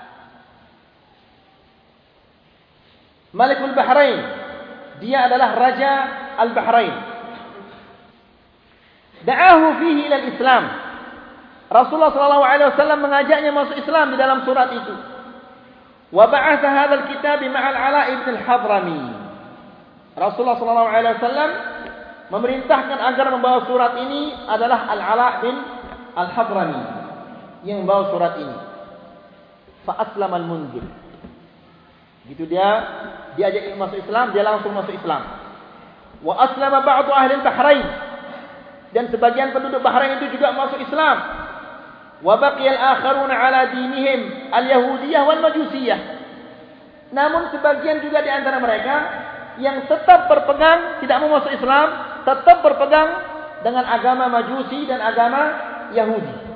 Malikul 3.33 3.73
Bahrain. 3.73 4.21
Dia 5.01 5.33
adalah 5.33 5.57
raja 5.57 5.93
Al-Bahrain. 6.37 6.95
Da'ahu 9.25 9.81
fihi 9.81 10.05
ila 10.05 10.17
al-Islam. 10.21 10.65
Rasulullah 11.73 12.13
sallallahu 12.13 12.45
alaihi 12.45 12.69
wasallam 12.77 13.01
mengajaknya 13.01 13.51
masuk 13.57 13.81
Islam 13.81 14.13
di 14.13 14.17
dalam 14.21 14.45
surat 14.45 14.69
itu. 14.69 15.16
Wabahsa 16.15 16.69
hadzal 16.71 17.05
kitab 17.11 17.43
ma'al 17.43 17.77
ala 17.77 18.01
ibn 18.15 18.27
al-Hadrami. 18.39 19.03
Rasulullah 20.17 20.57
sallallahu 20.57 20.91
alaihi 20.91 21.17
wasallam 21.19 21.51
memerintahkan 22.31 22.99
agar 23.15 23.27
membawa 23.35 23.67
surat 23.67 23.99
ini 24.01 24.33
adalah 24.47 24.87
al-Ala 24.91 25.29
bin 25.45 25.57
al-Hadrami 26.15 26.83
yang 27.67 27.83
membawa 27.83 28.15
surat 28.15 28.39
ini. 28.39 28.57
Fa 29.83 29.99
aslam 30.07 30.33
al-munzir. 30.33 30.87
Gitu 32.27 32.43
dia 32.51 32.67
diajak 33.39 33.75
masuk 33.79 34.03
Islam, 34.03 34.35
dia 34.35 34.43
langsung 34.43 34.75
masuk 34.75 34.95
Islam. 34.95 35.23
Wa 36.25 36.35
aslama 36.49 36.83
ba'du 36.83 37.11
ahli 37.13 37.39
Bahrain. 37.45 37.87
Dan 38.95 39.13
sebagian 39.13 39.53
penduduk 39.53 39.85
Bahrain 39.85 40.17
itu 40.23 40.33
juga 40.39 40.55
masuk 40.55 40.81
Islam. 40.81 41.36
وبقي 42.26 42.68
الآخرون 42.70 43.32
على 43.32 43.60
دينهم 43.74 44.20
اليهودية 44.54 45.20
والمجوسية 45.20 45.98
namun 47.12 47.52
sebagian 47.52 48.00
juga 48.00 48.24
di 48.24 48.32
antara 48.32 48.56
mereka 48.64 48.96
yang 49.60 49.84
tetap 49.84 50.32
berpegang 50.32 51.04
tidak 51.04 51.18
mau 51.20 51.36
masuk 51.36 51.52
Islam 51.52 51.88
tetap 52.24 52.64
berpegang 52.64 53.10
dengan 53.68 53.84
agama 53.84 54.32
Majusi 54.32 54.88
dan 54.88 55.04
agama 55.04 55.42
Yahudi 55.92 56.52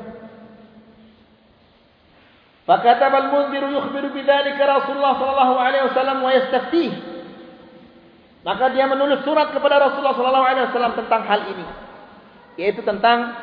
فكتب 2.66 3.14
المنذر 3.16 3.64
يخبر 3.78 4.04
بذلك 4.10 4.58
رسول 4.58 4.96
الله 4.98 5.14
صلى 5.22 5.32
الله 5.38 5.52
عليه 5.62 5.82
وسلم 5.86 6.18
ويستفتيه 6.24 6.94
maka 8.46 8.70
dia 8.70 8.86
menulis 8.86 9.26
surat 9.26 9.50
kepada 9.50 9.82
Rasulullah 9.82 10.14
sallallahu 10.14 10.46
alaihi 10.46 10.66
wasallam 10.70 10.94
tentang 10.94 11.22
hal 11.26 11.42
ini 11.50 11.66
yaitu 12.62 12.86
tentang 12.86 13.34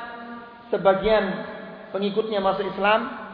sebagian 0.70 1.42
pengikutnya 1.91 2.43
masuk 2.43 2.67
Islam 2.67 3.27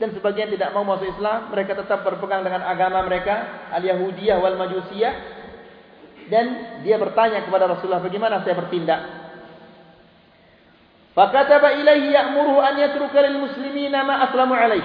dan 0.00 0.16
sebagian 0.16 0.48
tidak 0.48 0.72
mau 0.72 0.82
masuk 0.82 1.12
Islam, 1.12 1.52
mereka 1.52 1.76
tetap 1.76 2.00
berpegang 2.00 2.40
dengan 2.40 2.64
agama 2.64 3.04
mereka, 3.04 3.68
al-Yahudiyah 3.76 4.40
wal 4.40 4.56
Majusiyah. 4.56 5.14
Dan 6.32 6.46
dia 6.86 6.96
bertanya 6.96 7.44
kepada 7.44 7.68
Rasulullah, 7.68 8.00
bagaimana 8.00 8.40
saya 8.40 8.56
bertindak? 8.56 9.00
Fakataba 11.12 11.74
ilaihi 11.74 12.16
ya'muruhu 12.16 12.62
an 12.62 12.80
yatruka 12.80 13.18
lil 13.28 13.44
muslimina 13.44 14.06
ma 14.06 14.24
aslamu 14.24 14.56
alaih. 14.56 14.80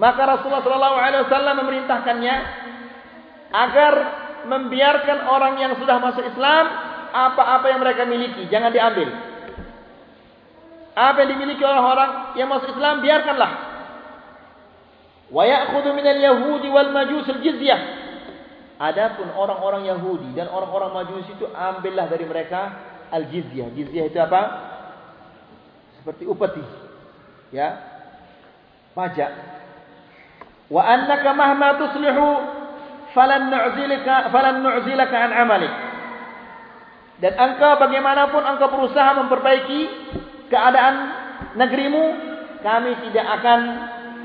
Maka 0.00 0.22
Rasulullah 0.22 0.64
sallallahu 0.64 0.96
alaihi 0.96 1.22
wasallam 1.28 1.54
memerintahkannya 1.60 2.34
agar 3.52 3.92
membiarkan 4.46 5.18
orang 5.28 5.60
yang 5.60 5.72
sudah 5.76 5.98
masuk 5.98 6.24
Islam 6.24 6.64
apa-apa 7.10 7.66
yang 7.68 7.80
mereka 7.82 8.08
miliki, 8.08 8.48
jangan 8.48 8.70
diambil. 8.70 9.12
Apa 10.96 11.28
yang 11.28 11.36
dimiliki 11.36 11.60
oleh 11.60 11.82
orang 11.84 12.10
yang 12.40 12.48
masuk 12.48 12.72
Islam 12.72 13.04
biarkanlah. 13.04 13.52
Wa 15.28 15.44
ya'khudhu 15.44 15.92
min 15.92 16.06
al-yahudi 16.08 16.72
wal 16.72 16.88
majus 16.88 17.28
al-jizyah. 17.28 18.06
Adapun 18.76 19.32
orang-orang 19.32 19.88
Yahudi 19.88 20.36
dan 20.36 20.52
orang-orang 20.52 20.92
Majus 20.92 21.24
itu 21.32 21.48
ambillah 21.48 22.12
dari 22.12 22.28
mereka 22.28 22.76
al-jizyah. 23.08 23.72
Jizyah 23.72 24.04
itu 24.12 24.18
apa? 24.20 24.42
Seperti 25.96 26.28
upeti. 26.28 26.60
Ya. 27.56 27.80
Pajak. 28.92 29.32
Wa 30.68 30.82
annaka 30.84 31.30
mahma 31.32 31.80
tuslihu 31.80 32.28
falan 33.16 33.48
nu'zilaka 33.48 34.28
falan 34.28 34.60
nu'zilaka 34.60 35.16
an 35.24 35.32
amalik. 35.32 35.72
Dan 37.24 37.32
engkau 37.32 37.80
bagaimanapun 37.80 38.44
engkau 38.44 38.68
berusaha 38.76 39.24
memperbaiki 39.24 39.80
keadaan 40.48 40.94
negerimu, 41.56 42.04
kami 42.62 42.92
tidak 43.08 43.26
akan 43.40 43.60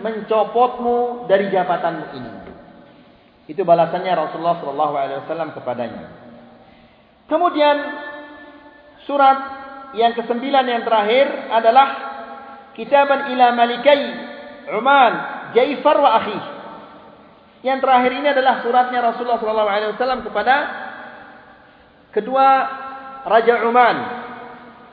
mencopotmu 0.02 1.30
dari 1.30 1.54
jabatanmu 1.54 2.06
ini. 2.18 2.32
Itu 3.50 3.68
balasannya 3.68 4.14
Rasulullah 4.16 4.58
sallallahu 4.64 4.96
alaihi 4.96 5.20
wasallam 5.26 5.50
kepadanya. 5.52 6.06
Kemudian 7.28 7.78
surat 9.06 9.40
yang 9.98 10.16
kesembilan 10.16 10.66
yang 10.68 10.84
terakhir 10.88 11.26
adalah 11.52 11.88
kitaban 12.76 13.34
ila 13.36 13.52
malikai 13.56 14.02
Uman 14.72 15.14
Jaifar 15.52 15.98
wa 16.00 16.12
akhi. 16.24 16.40
Yang 17.62 17.80
terakhir 17.84 18.12
ini 18.16 18.28
adalah 18.32 18.64
suratnya 18.64 19.00
Rasulullah 19.04 19.42
sallallahu 19.42 19.70
alaihi 19.70 19.92
wasallam 20.00 20.22
kepada 20.26 20.56
kedua 22.16 22.48
raja 23.28 23.68
Uman 23.68 23.98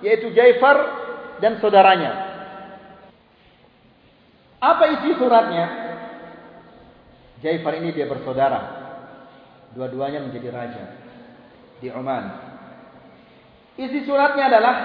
yaitu 0.03 0.31
Jaifar 0.35 0.98
dan 1.39 1.59
saudaranya. 1.63 2.13
Apa 4.59 4.85
isi 4.99 5.15
suratnya? 5.15 5.67
Jaifar 7.39 7.79
ini 7.79 7.95
dia 7.95 8.11
bersaudara. 8.11 8.61
Dua-duanya 9.79 10.27
menjadi 10.27 10.51
raja 10.51 10.85
di 11.79 11.87
Oman. 11.95 12.25
Isi 13.79 14.03
suratnya 14.03 14.51
adalah 14.51 14.77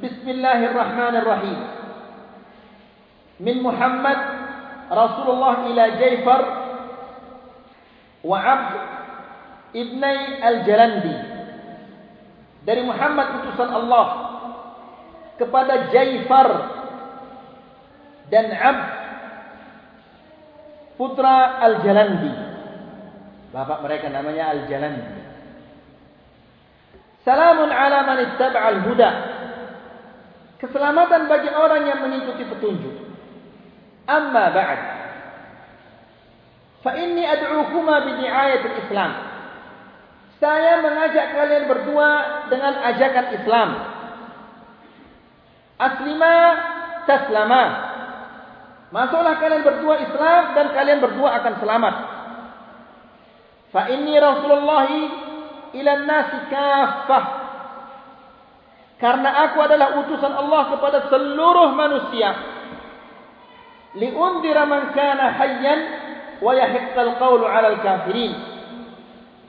Bismillahirrahmanirrahim. 0.00 1.58
Min 3.40 3.64
Muhammad 3.64 4.18
Rasulullah 4.92 5.64
ila 5.64 5.84
Jaifar 5.96 6.40
wa 8.20 8.36
Abd 8.36 8.72
ibnai 9.72 10.44
Al-Jalandi. 10.44 11.16
Dari 12.68 12.84
Muhammad 12.84 13.40
utusan 13.40 13.72
Allah 13.72 14.29
kepada 15.40 15.88
Jaifar 15.88 16.48
dan 18.28 18.52
Abd 18.52 19.00
putra 21.00 21.64
Al-Jalandi. 21.64 22.32
Bapak 23.56 23.80
mereka 23.80 24.12
namanya 24.12 24.52
Al-Jalandi. 24.52 25.16
Salamun 27.24 27.72
ala 27.72 28.04
man 28.04 28.18
ittaba' 28.28 28.62
al-huda. 28.68 29.10
Keselamatan 30.60 31.24
bagi 31.24 31.48
orang 31.48 31.88
yang 31.88 32.04
mengikuti 32.04 32.44
petunjuk. 32.44 32.96
Amma 34.04 34.52
ba'd. 34.52 34.80
Fa 36.84 36.96
inni 36.96 37.24
ad'ukuma 37.24 38.04
bi 38.04 38.12
di'ayat 38.20 38.62
al-Islam. 38.64 39.10
Saya 40.40 40.80
mengajak 40.80 41.26
kalian 41.36 41.64
berdua 41.68 42.08
dengan 42.48 42.72
ajakan 42.92 43.26
Islam. 43.36 43.68
Aslima 45.80 46.34
taslama. 47.08 47.64
Masuklah 48.92 49.38
kalian 49.40 49.64
berdua 49.64 49.94
Islam 50.04 50.42
dan 50.52 50.66
kalian 50.76 51.00
berdua 51.00 51.40
akan 51.40 51.54
selamat. 51.62 51.94
Fa 53.70 53.82
inni 53.88 54.18
Rasulullah 54.18 54.88
ila 55.72 55.92
nasi 56.04 56.38
kaffah. 56.52 57.24
Karena 59.00 59.48
aku 59.48 59.58
adalah 59.64 59.96
utusan 60.04 60.32
Allah 60.36 60.62
kepada 60.76 60.98
seluruh 61.08 61.72
manusia. 61.72 62.60
liundira 63.90 64.70
man 64.70 64.94
kana 64.94 65.34
hayyan 65.34 65.80
wa 66.38 66.54
yahiqqal 66.54 67.18
qawlu 67.18 67.42
'alal 67.42 67.82
kafirin 67.82 68.38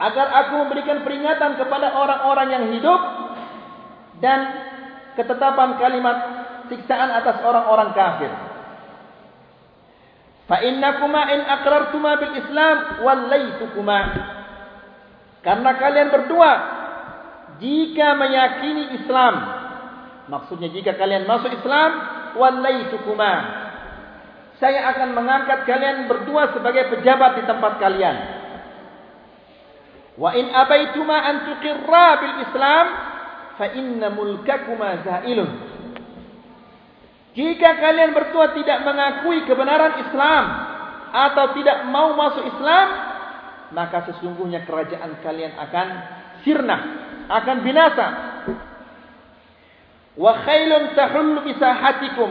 agar 0.02 0.26
aku 0.34 0.66
memberikan 0.66 1.06
peringatan 1.06 1.62
kepada 1.62 1.94
orang-orang 1.94 2.48
yang 2.50 2.64
hidup 2.74 3.00
dan 4.18 4.71
ketetapan 5.18 5.76
kalimat 5.76 6.16
siksaan 6.72 7.10
atas 7.12 7.44
orang-orang 7.44 7.90
kafir. 7.92 8.32
Fa 10.48 10.58
innakuma 10.64 11.32
in 11.32 11.40
aqrartuma 11.46 12.18
bil 12.18 12.34
islam 12.36 12.76
wallaytukuma. 13.06 14.00
Karena 15.42 15.70
kalian 15.74 16.08
berdua 16.14 16.50
jika 17.58 18.14
meyakini 18.14 18.94
Islam 19.02 19.34
maksudnya 20.30 20.70
jika 20.70 20.94
kalian 20.94 21.26
masuk 21.26 21.50
Islam 21.50 21.90
wallaytukuma. 22.38 23.32
Saya 24.62 24.86
akan 24.94 25.18
mengangkat 25.18 25.66
kalian 25.66 26.06
berdua 26.06 26.54
sebagai 26.54 26.94
pejabat 26.94 27.42
di 27.42 27.42
tempat 27.50 27.82
kalian. 27.82 28.16
Wa 30.14 30.30
in 30.38 30.54
abaituma 30.54 31.18
an 31.18 31.36
tuqirra 31.50 32.08
bil 32.22 32.36
Islam 32.46 32.84
fa 33.56 33.66
inna 33.72 34.08
mulkakuma 34.12 35.02
zailun. 35.04 35.50
Jika 37.32 37.80
kalian 37.80 38.12
berdua 38.12 38.52
tidak 38.52 38.84
mengakui 38.84 39.40
kebenaran 39.48 40.04
Islam 40.04 40.44
atau 41.12 41.46
tidak 41.56 41.88
mau 41.88 42.12
masuk 42.12 42.44
Islam, 42.44 42.86
maka 43.72 44.04
sesungguhnya 44.12 44.68
kerajaan 44.68 45.16
kalian 45.24 45.56
akan 45.56 45.86
sirna, 46.44 46.76
akan 47.32 47.56
binasa. 47.64 48.06
Wa 50.12 50.44
khailun 50.44 50.92
tahullu 50.92 51.40
bisahatikum 51.48 52.30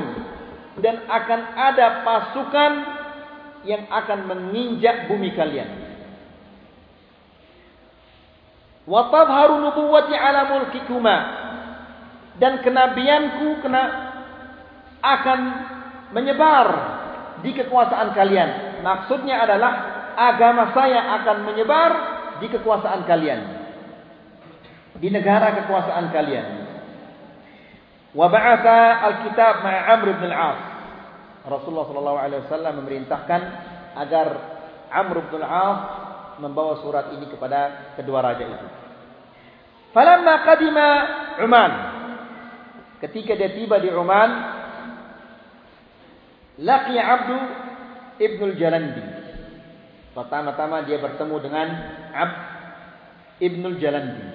dan 0.86 1.02
akan 1.10 1.42
ada 1.58 2.06
pasukan 2.06 2.72
yang 3.66 3.90
akan 3.90 4.30
menginjak 4.30 5.10
bumi 5.10 5.34
kalian. 5.34 5.91
Wa 8.90 9.14
tadhharu 9.14 9.62
nubuwwati 9.62 10.16
ala 10.18 10.42
mulkikuma 10.50 11.16
dan 12.42 12.66
kenabianku 12.66 13.62
kena 13.62 13.84
akan 15.02 15.40
menyebar 16.14 16.68
di 17.46 17.54
kekuasaan 17.54 18.14
kalian. 18.18 18.82
Maksudnya 18.82 19.46
adalah 19.46 19.72
agama 20.18 20.74
saya 20.74 21.22
akan 21.22 21.38
menyebar 21.46 21.92
di 22.42 22.48
kekuasaan 22.50 23.06
kalian. 23.06 23.42
Di 24.98 25.10
negara 25.10 25.54
kekuasaan 25.62 26.10
kalian. 26.10 26.48
Wa 28.12 28.28
ba'atha 28.28 28.80
al-kitab 29.08 29.64
ma'a 29.64 29.82
Amr 29.98 30.08
bin 30.20 30.30
al-As. 30.30 30.62
Rasulullah 31.42 31.88
sallallahu 31.90 32.20
alaihi 32.22 32.42
wasallam 32.46 32.74
memerintahkan 32.86 33.42
agar 33.98 34.28
Amr 34.94 35.26
bin 35.32 35.42
al-As 35.42 35.80
membawa 36.42 36.82
surat 36.82 37.14
ini 37.14 37.30
kepada 37.30 37.94
kedua 37.94 38.26
raja 38.26 38.44
itu. 38.44 38.68
Falamma 39.94 40.34
qadima 40.42 40.88
Uman. 41.46 41.72
Ketika 43.06 43.38
dia 43.38 43.54
tiba 43.54 43.78
di 43.78 43.94
Uman, 43.94 44.30
laqi 46.62 46.98
Abdu 46.98 47.38
ibn 48.18 48.42
al-Jalandi. 48.50 49.04
Pertama-tama 50.18 50.84
dia 50.84 50.98
bertemu 50.98 51.36
dengan 51.40 51.68
Abd 52.12 52.40
ibn 53.42 53.62
al-Jalandi. 53.64 54.26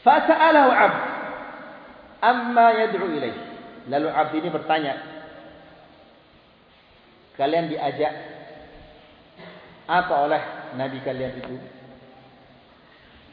Fasa'alahu 0.00 0.70
Abd 0.70 1.00
amma 2.20 2.66
yad'u 2.76 3.06
ilaih. 3.08 3.36
Lalu 3.88 4.08
abdi 4.12 4.36
ini 4.44 4.48
bertanya, 4.52 4.94
kalian 7.40 7.72
diajak 7.72 8.12
apa 9.90 10.14
oleh 10.22 10.42
nabi 10.78 11.02
kalian 11.02 11.42
itu? 11.42 11.58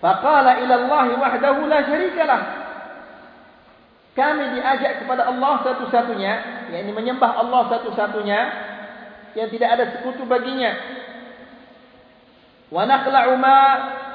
Faqala 0.01 0.58
ila 0.66 0.74
Allah 0.82 1.05
wahdahu 1.22 1.70
la 1.70 1.80
syarika 1.86 2.24
lah. 2.26 2.41
Kami 4.18 4.58
diajak 4.58 5.05
kepada 5.05 5.30
Allah 5.30 5.62
satu-satunya, 5.62 6.34
yakni 6.74 6.89
menyembah 6.89 7.38
Allah 7.38 7.70
satu-satunya 7.70 8.39
yang 9.38 9.53
tidak 9.53 9.70
ada 9.78 9.86
sekutu 9.93 10.26
baginya. 10.26 10.74
Wa 12.74 12.89
naqla'u 12.89 13.38
ma 13.38 13.58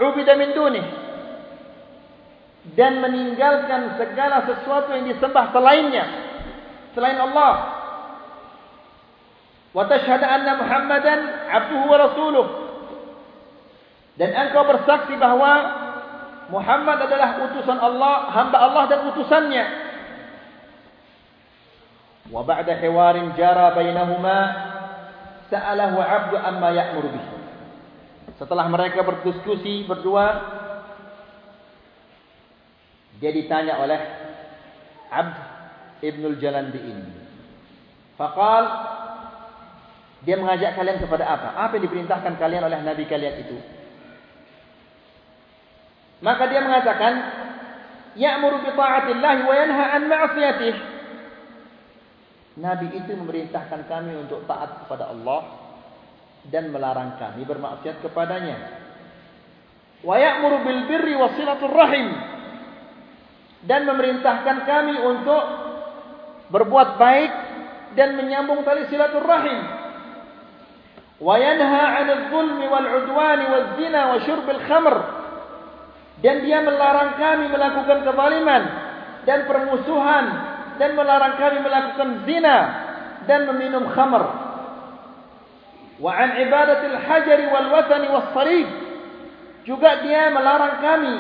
'ubida 0.03 0.35
min 0.35 0.51
dunihi 0.51 1.03
dan 2.79 3.03
meninggalkan 3.03 3.99
segala 3.99 4.47
sesuatu 4.47 4.95
yang 4.95 5.11
disembah 5.11 5.51
selainnya 5.51 6.05
selain 6.95 7.19
Allah 7.19 7.82
anna 9.73 10.53
muhammadan 10.61 11.21
abduhu 11.49 11.85
wa 11.89 11.97
rasuluh 11.97 12.47
dan 14.21 14.31
engkau 14.37 14.69
bersaksi 14.69 15.17
bahawa 15.17 15.53
Muhammad 16.53 17.09
adalah 17.09 17.49
utusan 17.49 17.81
Allah 17.81 18.29
hamba 18.29 18.59
Allah 18.61 18.85
dan 18.85 19.01
utusannya. 19.09 19.65
Wa 22.29 22.45
ba'da 22.45 22.77
hiwarin 22.77 23.33
jara 23.41 23.73
bainahuma 23.73 24.39
sa'alahu 25.49 25.97
'abdu 25.97 26.37
amma 26.37 26.77
ya'muru 26.77 27.09
bihi 27.09 27.33
setelah 28.41 28.67
mereka 28.67 29.05
berdiskusi 29.05 29.85
berdua 29.85 30.41
dia 33.23 33.31
ditanya 33.31 33.79
oleh 33.79 34.01
Abd 35.13 35.37
Ibn 36.03 36.23
Jalandi 36.43 36.81
ini. 36.81 37.13
Fakal 38.19 38.65
dia 40.23 40.39
mengajak 40.39 40.79
kalian 40.79 41.03
kepada 41.03 41.25
apa? 41.27 41.49
Apa 41.67 41.79
yang 41.79 41.91
diperintahkan 41.91 42.39
kalian 42.39 42.63
oleh 42.63 42.79
Nabi 42.87 43.05
kalian 43.11 43.35
itu? 43.43 43.57
Maka 46.23 46.47
dia 46.47 46.63
mengatakan, 46.63 47.13
Ya'muru 48.15 48.63
bi 48.63 48.71
ta'atillah 48.71 49.35
wa 49.43 49.55
yanha 49.57 49.85
an 49.99 50.03
ma'asiyatih. 50.07 50.75
Nabi 52.63 52.93
itu 52.95 53.13
memerintahkan 53.17 53.89
kami 53.89 54.13
untuk 54.21 54.45
taat 54.45 54.85
kepada 54.85 55.09
Allah 55.09 55.41
dan 56.53 56.69
melarang 56.69 57.17
kami 57.17 57.43
bermaksiat 57.49 58.05
kepadanya. 58.05 58.57
Wa 60.05 60.21
ya'muru 60.21 60.63
bil 60.63 60.83
birri 60.87 61.17
wa 61.17 61.33
silatul 61.35 61.73
rahim 61.73 62.13
dan 63.65 63.87
memerintahkan 63.87 64.67
kami 64.67 64.95
untuk 65.01 65.45
berbuat 66.53 67.01
baik 67.01 67.33
dan 67.97 68.19
menyambung 68.21 68.61
tali 68.67 68.85
silaturrahim. 68.93 69.82
Wal 71.23 72.87
'udwani 72.91 73.45
waz 73.47 73.67
zina 73.79 74.01
wa 74.11 74.19
syurbil 74.27 74.63
khamr. 74.67 74.97
Dan 76.23 76.43
dia 76.43 76.63
melarang 76.63 77.19
kami 77.19 77.47
melakukan 77.51 78.03
kezaliman 78.07 78.63
dan 79.23 79.47
permusuhan 79.47 80.27
dan 80.83 80.99
melarang 80.99 81.39
kami 81.39 81.59
melakukan 81.63 82.27
zina 82.27 82.57
dan 83.31 83.47
meminum 83.55 83.87
khamr. 83.95 84.23
Wa 86.03 86.11
'an 86.11 86.31
ibadatil 86.43 86.99
hajari 87.07 87.47
wal 87.47 87.69
wathani 87.71 88.09
was 88.11 88.27
sarif. 88.35 88.69
Juga 89.63 90.03
dia 90.03 90.27
melarang 90.35 90.83
kami 90.83 91.15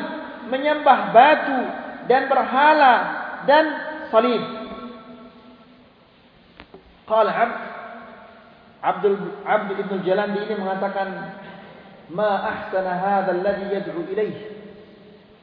menyembah 0.50 1.14
batu 1.14 1.60
dan 2.10 2.26
berhala 2.26 2.94
dan 3.46 3.64
salib. 4.10 4.42
Qala 7.06 7.30
Abdul 8.82 9.14
Abd 9.46 9.78
Ibn 9.78 9.92
Jalandi 10.02 10.42
ini 10.42 10.54
mengatakan 10.58 11.38
ma 12.10 12.50
ahsana 12.50 12.92
hadha 12.98 13.30
alladhi 13.30 13.70
yad'u 13.70 14.02
ilaih. 14.10 14.36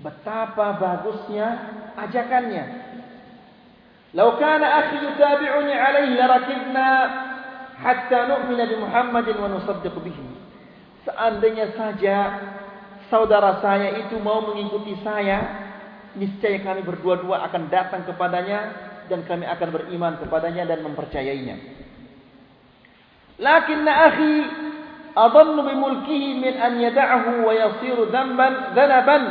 Betapa 0.04 0.76
bagusnya 0.76 1.48
ajakannya. 1.96 2.64
Lau 4.12 4.36
kana 4.36 4.84
akhi 4.84 5.08
yutabi'uni 5.08 5.72
alaihi 5.72 6.20
larakibna 6.20 6.88
hatta 7.80 8.28
nu'mina 8.28 8.64
bi 8.68 8.76
Muhammadin 8.76 9.36
wa 9.40 9.48
nusaddiq 9.56 9.96
bihi. 10.04 10.24
Seandainya 11.08 11.72
saja 11.80 12.18
saudara 13.08 13.64
saya 13.64 14.04
itu 14.04 14.20
mau 14.20 14.44
mengikuti 14.44 15.00
saya, 15.00 15.72
niscaya 16.20 16.60
kami 16.60 16.84
berdua-dua 16.84 17.48
akan 17.48 17.72
datang 17.72 18.04
kepadanya 18.04 18.60
dan 19.08 19.24
kami 19.24 19.48
akan 19.48 19.70
beriman 19.72 20.14
kepadanya 20.20 20.68
dan 20.68 20.84
mempercayainya. 20.84 21.56
Lakinna 23.40 24.12
adallu 25.16 25.64
bi 25.64 25.74
mulkihi 25.76 26.38
min 26.38 26.54
an 26.60 26.76
yad'ahu 26.80 27.48
wa 27.48 27.54
yasiru 27.56 28.12
dhanban 28.12 28.76
dhanaban. 28.76 29.24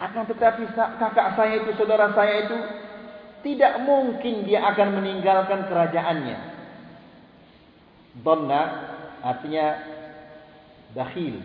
Akan 0.00 0.24
tetapi 0.26 0.64
kakak 0.74 1.36
saya 1.36 1.60
itu, 1.62 1.70
saudara 1.76 2.10
saya 2.16 2.48
itu 2.48 2.56
tidak 3.46 3.84
mungkin 3.84 4.44
dia 4.48 4.64
akan 4.72 4.98
meninggalkan 5.00 5.68
kerajaannya. 5.68 6.38
Dhanna 8.20 8.60
artinya 9.22 9.66
bakhil, 10.96 11.38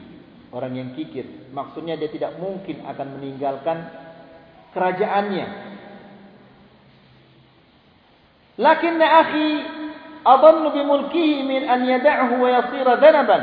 orang 0.55 0.73
yang 0.73 0.89
kikir. 0.95 1.51
Maksudnya 1.51 1.99
dia 1.99 2.09
tidak 2.09 2.39
mungkin 2.41 2.81
akan 2.87 3.07
meninggalkan 3.19 3.77
kerajaannya. 4.71 5.47
Lakin 8.55 8.93
akhi 9.03 9.49
adallu 10.25 10.73
bi 10.73 10.81
mulkihi 10.81 11.45
min 11.45 11.61
an 11.69 11.85
yad'ahu 11.85 12.41
wa 12.41 12.49
yasira 12.49 12.97
dhanaban. 12.97 13.41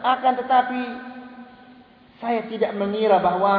Akan 0.00 0.32
tetapi 0.38 0.82
saya 2.22 2.46
tidak 2.48 2.72
mengira 2.78 3.18
bahwa 3.20 3.54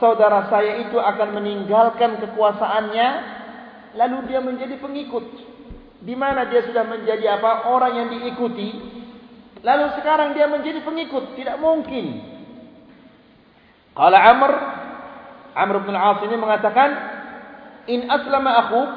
saudara 0.00 0.48
saya 0.48 0.82
itu 0.82 0.96
akan 0.96 1.36
meninggalkan 1.36 2.18
kekuasaannya 2.24 3.08
lalu 3.94 4.16
dia 4.32 4.40
menjadi 4.40 4.80
pengikut. 4.80 5.26
Di 6.00 6.16
mana 6.16 6.48
dia 6.48 6.64
sudah 6.64 6.88
menjadi 6.88 7.36
apa? 7.36 7.68
Orang 7.68 7.92
yang 7.92 8.08
diikuti. 8.08 8.72
Lalu 9.60 9.86
sekarang 10.00 10.32
dia 10.32 10.48
menjadi 10.48 10.80
pengikut, 10.80 11.36
tidak 11.36 11.60
mungkin. 11.60 12.24
Qala 13.92 14.16
Amr 14.16 14.52
Amr 15.52 15.76
bin 15.84 15.92
Al-As 15.92 16.24
ini 16.24 16.36
mengatakan, 16.40 16.90
"In 17.92 18.08
aslama 18.08 18.50
akhuk 18.64 18.90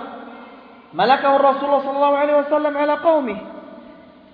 malakahu 0.94 1.36
Rasulullah 1.42 1.84
sallallahu 1.84 2.16
alaihi 2.16 2.38
wasallam 2.46 2.74
ala 2.74 2.96
qaumih." 3.02 3.40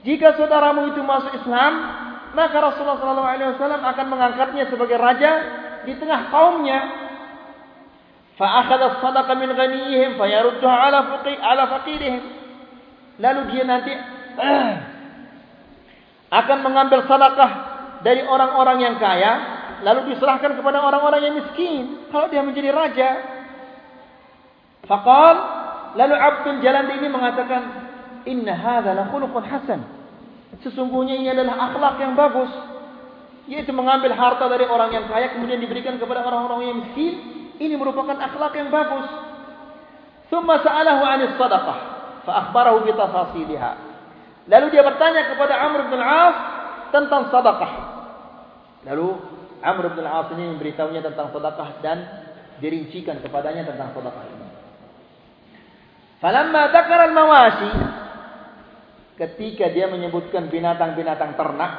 Jika 0.04 0.40
saudaramu 0.40 0.96
itu 0.96 1.04
masuk 1.04 1.36
Islam, 1.36 1.74
maka 2.32 2.56
Rasulullah 2.56 3.04
sallallahu 3.04 3.32
alaihi 3.36 3.52
wasallam 3.56 3.84
akan 3.84 4.06
mengangkatnya 4.08 4.72
sebagai 4.72 4.96
raja 4.96 5.32
di 5.84 5.94
tengah 6.00 6.32
kaumnya. 6.32 6.80
Fa 8.40 8.64
akhadha 8.64 8.96
as-sadaqa 8.96 9.36
min 9.36 9.52
ghaniyihim 9.52 10.16
fa 10.16 10.24
yarudduha 10.24 10.76
ala 10.88 11.00
faqi 11.12 11.36
ala 11.36 11.64
faqirihim. 11.68 12.24
Lalu 13.20 13.42
dia 13.52 13.64
nanti 13.68 13.92
akan 16.40 16.58
mengambil 16.64 17.04
sedekah 17.04 17.52
dari 18.00 18.24
orang-orang 18.24 18.78
yang 18.80 18.96
kaya 18.96 19.60
lalu 19.84 20.16
diserahkan 20.16 20.60
kepada 20.60 20.84
orang-orang 20.84 21.22
yang 21.24 21.36
miskin 21.40 22.08
kalau 22.12 22.28
dia 22.32 22.44
menjadi 22.44 22.72
raja 22.72 23.10
faqal 24.88 25.36
lalu 25.96 26.16
Abdul 26.18 26.60
Jalandi 26.62 26.94
ini 27.00 27.08
mengatakan 27.10 27.62
inna 28.28 28.54
hadza 28.54 28.92
la 28.94 29.10
khuluqun 29.10 29.44
hasan. 29.46 29.82
Sesungguhnya 30.60 31.16
ini 31.18 31.30
adalah 31.32 31.72
akhlak 31.72 32.02
yang 32.04 32.14
bagus. 32.18 32.52
Yaitu 33.50 33.74
mengambil 33.74 34.14
harta 34.14 34.46
dari 34.46 34.68
orang 34.68 34.94
yang 34.94 35.06
kaya 35.10 35.34
kemudian 35.34 35.58
diberikan 35.58 35.98
kepada 35.98 36.22
orang-orang 36.22 36.70
yang 36.70 36.78
miskin 36.86 37.14
ini 37.58 37.74
merupakan 37.74 38.14
akhlak 38.14 38.54
yang 38.54 38.70
bagus. 38.70 39.10
Thumma 40.30 40.62
sa'alahu 40.62 41.02
'anis 41.02 41.34
sadaqah 41.42 41.78
fa 42.30 42.32
akhbarahu 42.46 42.86
bi 42.86 42.94
lalu 44.50 44.66
dia 44.74 44.82
bertanya 44.86 45.34
kepada 45.34 45.54
Amr 45.66 45.90
bin 45.90 46.00
Al-As 46.02 46.38
tentang 46.90 47.30
sedekah 47.30 47.72
lalu 48.86 49.08
Amr 49.62 49.86
bin 49.94 50.04
Al-As 50.06 50.30
ini 50.38 50.54
memberitahunya 50.54 51.02
tentang 51.06 51.34
sedekah 51.34 51.70
dan 51.82 51.98
dirincikan 52.60 53.20
kepadanya 53.24 53.68
tentang 53.68 53.92
sedekah 53.98 54.24
ini. 54.30 54.39
Falamma 56.20 56.68
dzakara 56.76 57.04
al-mawashi 57.12 57.72
ketika 59.20 59.72
dia 59.72 59.88
menyebutkan 59.88 60.52
binatang-binatang 60.52 61.36
ternak 61.36 61.72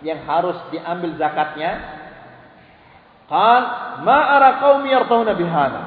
yang 0.00 0.20
harus 0.24 0.56
diambil 0.72 1.16
zakatnya, 1.20 1.80
qal 3.28 3.62
ma 4.04 4.18
ara 4.36 4.60
qaumi 4.60 4.88
yartawna 4.92 5.32
bihadha. 5.36 5.84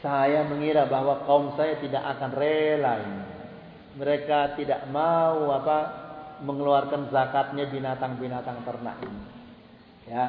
Saya 0.00 0.42
mengira 0.48 0.84
bahwa 0.90 1.22
kaum 1.28 1.54
saya 1.54 1.78
tidak 1.78 2.02
akan 2.18 2.30
rela 2.34 2.92
ini. 2.98 3.22
Mereka 3.92 4.58
tidak 4.58 4.88
mau 4.90 5.52
apa 5.52 5.78
mengeluarkan 6.42 7.12
zakatnya 7.12 7.70
binatang-binatang 7.70 8.66
ternak 8.66 8.98
ini. 9.04 9.22
Ya, 10.10 10.24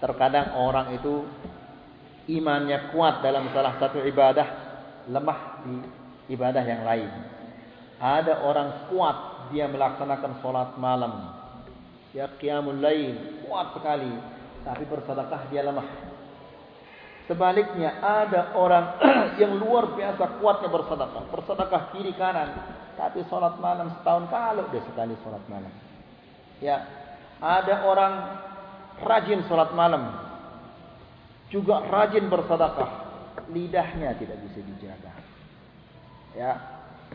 terkadang 0.00 0.56
orang 0.56 0.96
itu 0.96 1.28
imannya 2.28 2.92
kuat 2.92 3.24
dalam 3.24 3.48
salah 3.54 3.78
satu 3.80 4.02
ibadah, 4.04 4.48
lemah 5.08 5.40
di 5.64 5.76
ibadah 6.34 6.64
yang 6.64 6.82
lain. 6.84 7.10
Ada 8.00 8.44
orang 8.44 8.88
kuat 8.88 9.16
dia 9.52 9.68
melaksanakan 9.68 10.40
solat 10.40 10.76
malam. 10.80 11.36
Ya 12.10 12.26
qiyamul 12.40 12.80
lail, 12.80 13.44
kuat 13.46 13.76
sekali, 13.76 14.10
tapi 14.66 14.82
bersedekah 14.88 15.46
dia 15.52 15.62
lemah. 15.62 15.86
Sebaliknya 17.30 18.02
ada 18.02 18.58
orang 18.58 18.98
yang 19.40 19.54
luar 19.54 19.94
biasa 19.94 20.42
kuatnya 20.42 20.66
bersedekah, 20.66 21.22
bersedekah 21.30 21.82
kiri 21.94 22.10
kanan, 22.18 22.50
tapi 22.98 23.22
sholat 23.30 23.54
malam 23.62 23.94
setahun 24.00 24.26
kalau 24.26 24.66
dia 24.74 24.82
sekali 24.82 25.14
sholat 25.22 25.44
malam. 25.46 25.70
Ya, 26.58 26.82
ada 27.38 27.86
orang 27.86 28.12
rajin 29.06 29.46
sholat 29.46 29.70
malam, 29.78 30.29
juga 31.50 31.82
rajin 31.90 32.30
bersedekah, 32.30 32.90
lidahnya 33.50 34.14
tidak 34.16 34.38
bisa 34.46 34.62
dijaga. 34.62 35.12
Ya, 36.30 36.52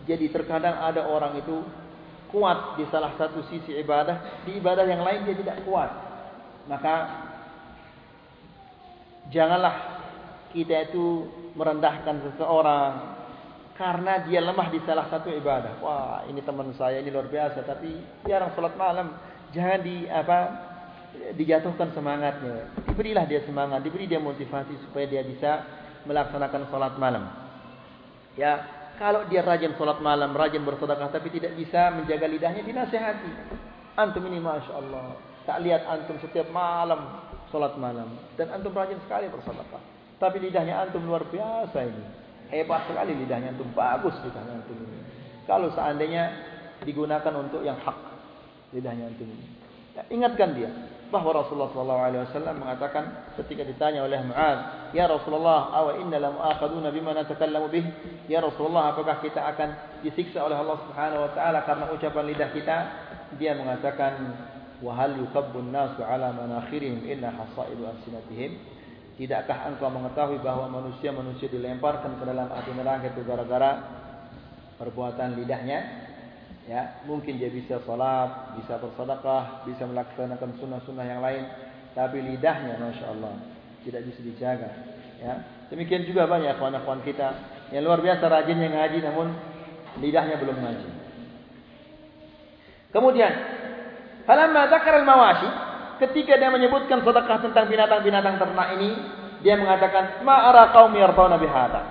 jadi 0.03 0.27
terkadang 0.27 0.75
ada 0.75 1.07
orang 1.07 1.39
itu 1.39 1.63
kuat 2.27 2.75
di 2.75 2.83
salah 2.91 3.15
satu 3.15 3.47
sisi 3.47 3.79
ibadah, 3.79 4.43
di 4.43 4.59
ibadah 4.59 4.83
yang 4.83 5.01
lain 5.07 5.23
dia 5.23 5.39
tidak 5.39 5.63
kuat. 5.63 5.88
Maka 6.67 6.95
janganlah 9.31 9.75
kita 10.51 10.91
itu 10.91 11.31
merendahkan 11.55 12.27
seseorang 12.27 13.15
karena 13.79 14.23
dia 14.27 14.43
lemah 14.43 14.67
di 14.67 14.79
salah 14.83 15.07
satu 15.07 15.31
ibadah. 15.31 15.79
Wah, 15.79 16.27
ini 16.27 16.43
teman 16.43 16.75
saya 16.75 16.99
ini 16.99 17.07
luar 17.07 17.31
biasa 17.31 17.63
tapi 17.63 17.95
jarang 18.27 18.51
salat 18.51 18.75
malam. 18.75 19.15
Jangan 19.55 19.79
di 19.79 20.03
apa 20.11 20.39
dijatuhkan 21.36 21.91
semangatnya. 21.91 22.72
Diberilah 22.88 23.26
dia 23.28 23.43
semangat, 23.43 23.84
diberi 23.84 24.07
dia 24.07 24.22
motivasi 24.22 24.78
supaya 24.88 25.05
dia 25.09 25.22
bisa 25.26 25.66
melaksanakan 26.05 26.70
salat 26.70 26.95
malam. 27.01 27.26
Ya, 28.39 28.63
kalau 28.95 29.28
dia 29.28 29.43
rajin 29.43 29.76
salat 29.76 29.99
malam, 29.99 30.32
rajin 30.32 30.63
bersedekah 30.63 31.11
tapi 31.11 31.28
tidak 31.34 31.57
bisa 31.59 31.91
menjaga 31.91 32.26
lidahnya 32.30 32.63
dinasihati. 32.63 33.32
Antum 33.95 34.24
ini 34.28 34.39
masya-Allah. 34.39 35.20
Tak 35.45 35.61
lihat 35.61 35.86
antum 35.86 36.18
setiap 36.24 36.49
malam 36.49 37.22
salat 37.53 37.78
malam 37.78 38.18
dan 38.39 38.49
antum 38.55 38.74
rajin 38.74 38.97
sekali 39.03 39.30
bersedekah. 39.30 39.84
Tapi 40.16 40.38
lidahnya 40.39 40.88
antum 40.88 41.03
luar 41.03 41.28
biasa 41.28 41.80
ini. 41.84 42.03
Hebat 42.53 42.88
sekali 42.88 43.18
lidahnya 43.18 43.57
itu 43.57 43.66
bagus 43.74 44.16
lidahnya 44.24 44.63
itu. 44.63 44.74
Kalau 45.49 45.70
seandainya 45.74 46.32
digunakan 46.86 47.34
untuk 47.36 47.61
yang 47.66 47.78
hak 47.82 47.97
lidahnya 48.74 49.11
itu. 49.11 49.26
Ya, 49.95 50.03
ingatkan 50.11 50.55
dia 50.55 50.72
bahawa 51.14 51.45
Rasulullah 51.45 51.70
SAW 51.70 52.58
mengatakan 52.58 53.34
ketika 53.38 53.62
ditanya 53.62 54.01
oleh 54.06 54.20
Muaz, 54.26 54.89
Ya 54.91 55.06
Rasulullah, 55.06 55.70
awa 55.74 56.01
inna 56.01 56.18
lam 56.18 56.39
akhaduna 56.39 56.89
bima 56.89 57.14
natakallamu 57.14 57.70
bih? 57.70 57.86
Ya 58.26 58.41
Rasulullah, 58.41 58.95
apakah 58.95 59.22
kita 59.22 59.43
akan 59.43 60.01
disiksa 60.01 60.41
oleh 60.41 60.58
Allah 60.58 60.78
Subhanahu 60.88 61.26
Wa 61.30 61.32
Taala 61.36 61.60
karena 61.68 61.86
ucapan 61.93 62.24
lidah 62.32 62.49
kita? 62.56 62.78
Dia 63.38 63.53
mengatakan, 63.58 64.14
Wahal 64.84 65.16
yukabbun 65.18 65.72
nasu 65.72 66.03
ala 66.03 66.36
manakhirihim 66.36 67.08
inna 67.08 67.32
hasaidu 67.32 67.88
ansinatihim? 67.88 68.60
Tidakkah 69.16 69.72
engkau 69.72 69.88
mengetahui 69.88 70.43
bahawa 70.43 70.68
manusia-manusia 70.68 71.47
dilemparkan 71.47 72.20
ke 72.20 72.24
dalam 72.28 72.51
api 72.51 72.72
neraka 72.76 73.16
itu 73.16 73.24
gara-gara 73.24 73.72
perbuatan 74.76 75.39
lidahnya? 75.39 76.05
Ya, 76.66 76.97
mungkin 77.05 77.38
dia 77.38 77.53
bisa 77.53 77.78
salat, 77.86 78.57
bisa 78.57 78.82
bersedekah, 78.82 79.70
bisa 79.70 79.86
melaksanakan 79.86 80.57
sunnah-sunnah 80.57 81.05
yang 81.05 81.22
lain, 81.22 81.45
tapi 81.93 82.26
lidahnya 82.26 82.82
masya-Allah 82.82 83.38
tidak 83.86 84.01
bisa 84.09 84.20
dijaga. 84.26 84.70
Ya, 85.22 85.45
demikian 85.70 86.09
juga 86.09 86.26
banyak 86.26 86.57
kawan-kawan 86.57 87.05
kita 87.05 87.38
yang 87.70 87.86
luar 87.86 88.01
biasa 88.01 88.26
rajin 88.26 88.57
yang 88.57 88.74
ngaji 88.74 88.97
namun 89.05 89.28
lidahnya 90.01 90.41
belum 90.41 90.57
ngaji. 90.57 90.89
Kemudian, 92.89 93.34
falamma 94.26 94.66
dzakara 94.66 95.05
al-mawashi 95.05 95.49
ketika 96.01 96.36
dia 96.36 96.49
menyebutkan 96.49 97.05
sedekah 97.05 97.45
tentang 97.45 97.66
binatang-binatang 97.70 98.41
ternak 98.41 98.68
ini, 98.82 98.89
dia 99.45 99.55
mengatakan, 99.55 100.26
"Ma'ara 100.26 100.74
qaumi 100.74 100.97
yartawna 100.97 101.38
bihadza." 101.38 101.82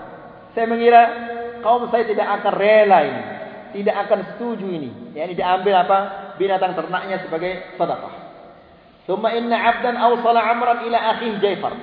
Saya 0.53 0.67
mengira 0.67 1.03
kaum 1.63 1.87
saya 1.95 2.05
tidak 2.07 2.27
akan 2.41 2.53
rela 2.59 2.99
ini, 3.07 3.23
tidak 3.75 4.07
akan 4.07 4.21
setuju 4.35 4.67
ini. 4.71 4.91
Ya, 5.19 5.27
ini 5.27 5.35
diambil 5.35 5.75
apa? 5.83 5.99
Binatang 6.39 6.79
ternaknya 6.79 7.19
sebagai 7.27 7.75
sedekah. 7.75 8.15
Thumma 9.05 9.35
inna 9.37 9.59
'abdan 9.59 9.99
awsala 9.99 10.41
'amran 10.41 10.87
ila 10.87 10.99
akhihi 11.19 11.43
Jaifar. 11.43 11.75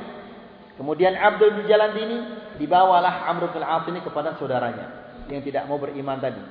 Kemudian 0.79 1.13
Abdul 1.13 1.61
bin 1.61 1.69
Jalan 1.69 1.93
ini 1.93 2.17
dibawalah 2.57 3.29
Amr 3.29 3.53
bin 3.53 3.61
Al-As 3.61 3.85
ini 3.85 4.01
kepada 4.01 4.33
saudaranya 4.41 5.13
yang 5.29 5.45
tidak 5.45 5.69
mau 5.69 5.77
beriman 5.77 6.17
tadi, 6.17 6.41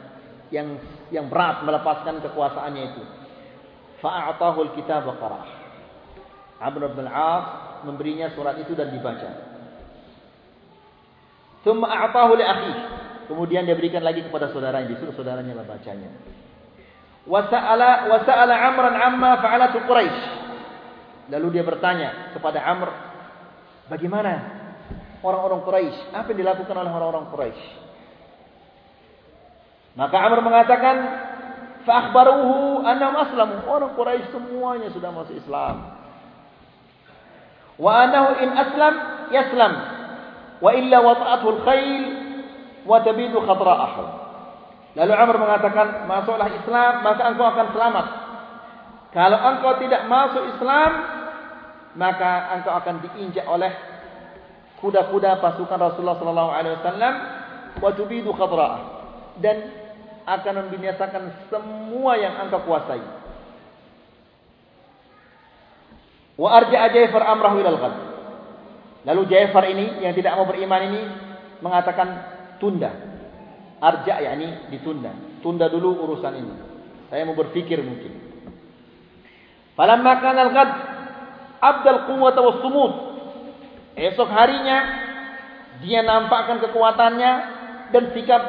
yang 0.55 0.79
yang 1.11 1.27
berat 1.27 1.67
melepaskan 1.67 2.23
kekuasaannya 2.23 2.83
itu. 2.95 3.03
Fa'atahu 3.99 4.71
al-kitab 4.71 5.03
wa 5.09 5.19
qara'ah. 5.19 5.51
Amr 6.63 6.95
bin 6.95 7.11
Al-As 7.11 7.45
memberinya 7.83 8.31
surat 8.37 8.55
itu 8.63 8.77
dan 8.79 8.95
dibaca. 8.95 9.51
Thumma 11.67 11.91
a'tahu 11.91 12.39
li 12.39 12.45
akhi. 12.47 12.73
Kemudian 13.31 13.63
dia 13.63 13.79
berikan 13.79 14.03
lagi 14.03 14.27
kepada 14.27 14.51
saudaranya, 14.51 14.91
disuruh 14.91 15.15
saudaranya 15.15 15.55
membacanya. 15.55 16.11
Wa 17.31 17.47
sa'ala 17.47 18.11
wa 18.11 18.19
sa'ala 18.27 18.55
Amran 18.75 18.99
amma 18.99 19.39
fa'alatu 19.39 19.87
Quraisy. 19.87 20.23
Lalu 21.31 21.47
dia 21.55 21.63
bertanya 21.63 22.35
kepada 22.35 22.59
Amr, 22.59 22.91
bagaimana 23.87 24.33
orang-orang 25.23 25.63
Quraisy. 25.63 26.11
Apa 26.11 26.35
yang 26.35 26.43
dilakukan 26.43 26.75
oleh 26.75 26.91
orang-orang 26.91 27.31
Quraisy? 27.31 27.63
Maka 29.95 30.17
Amr 30.27 30.39
mengatakan, 30.43 30.97
fa 31.87 31.93
akhbaruhu 32.11 32.83
annahum 32.83 33.17
aslamu. 33.31 33.63
Orang 33.71 33.95
Quraisy 33.95 34.27
semuanya 34.35 34.91
sudah 34.91 35.15
masuk 35.15 35.39
Islam. 35.39 36.03
Wa 37.79 38.11
annahu 38.11 38.43
in 38.43 38.51
aslam 38.59 38.95
yaslam 39.31 39.73
wa 40.61 40.71
illa 40.75 40.99
wata'athu 41.01 41.47
al-khayl 41.49 42.03
wa 42.85 42.99
tabidu 43.05 43.41
khatra'ahu. 43.43 44.05
Lalu 44.99 45.13
Amr 45.15 45.37
mengatakan, 45.39 45.87
masuklah 46.11 46.51
Islam 46.51 46.93
maka 47.07 47.23
engkau 47.31 47.47
akan 47.47 47.67
selamat. 47.71 48.07
Kalau 49.11 49.39
engkau 49.39 49.73
tidak 49.83 50.03
masuk 50.07 50.43
Islam, 50.55 50.91
maka 51.99 52.59
engkau 52.59 52.73
akan 52.75 52.95
diinjak 53.03 53.47
oleh 53.47 53.71
kuda-kuda 54.79 55.39
pasukan 55.43 55.79
Rasulullah 55.79 56.19
sallallahu 56.19 56.51
alaihi 56.51 56.75
wasallam 56.81 57.15
wa 57.79 57.91
tubidu 57.95 58.31
khadra'ah 58.35 58.81
dan 59.39 59.57
akan 60.27 60.55
membinasakan 60.67 61.51
semua 61.51 62.19
yang 62.19 62.39
engkau 62.47 62.63
kuasai. 62.67 63.03
Wa 66.41 66.57
arja'a 66.57 66.89
Ja'far 66.95 67.23
amrahu 67.27 67.61
ila 67.61 67.71
al-ghad. 67.77 67.95
Lalu 69.05 69.23
Ja'far 69.29 69.65
ini 69.69 70.01
yang 70.01 70.17
tidak 70.17 70.39
mau 70.39 70.49
beriman 70.49 70.81
ini 70.89 71.03
mengatakan 71.61 72.40
tunda. 72.61 72.93
Arja' 73.81 74.21
yakni 74.21 74.71
ditunda. 74.71 75.11
Tunda 75.41 75.67
dulu 75.73 76.05
urusan 76.05 76.37
ini. 76.37 76.55
Saya 77.09 77.25
mau 77.25 77.35
berfikir 77.35 77.81
mungkin. 77.81 78.13
Falamma 79.75 80.13
kana 80.21 80.41
al-ghad 80.47 80.71
abdal 81.59 82.01
quwwata 82.07 82.41
was-sumud. 82.45 82.93
Esok 83.97 84.29
harinya 84.29 84.79
dia 85.81 86.05
nampakkan 86.05 86.61
kekuatannya 86.61 87.33
dan 87.91 88.05
sikap 88.13 88.43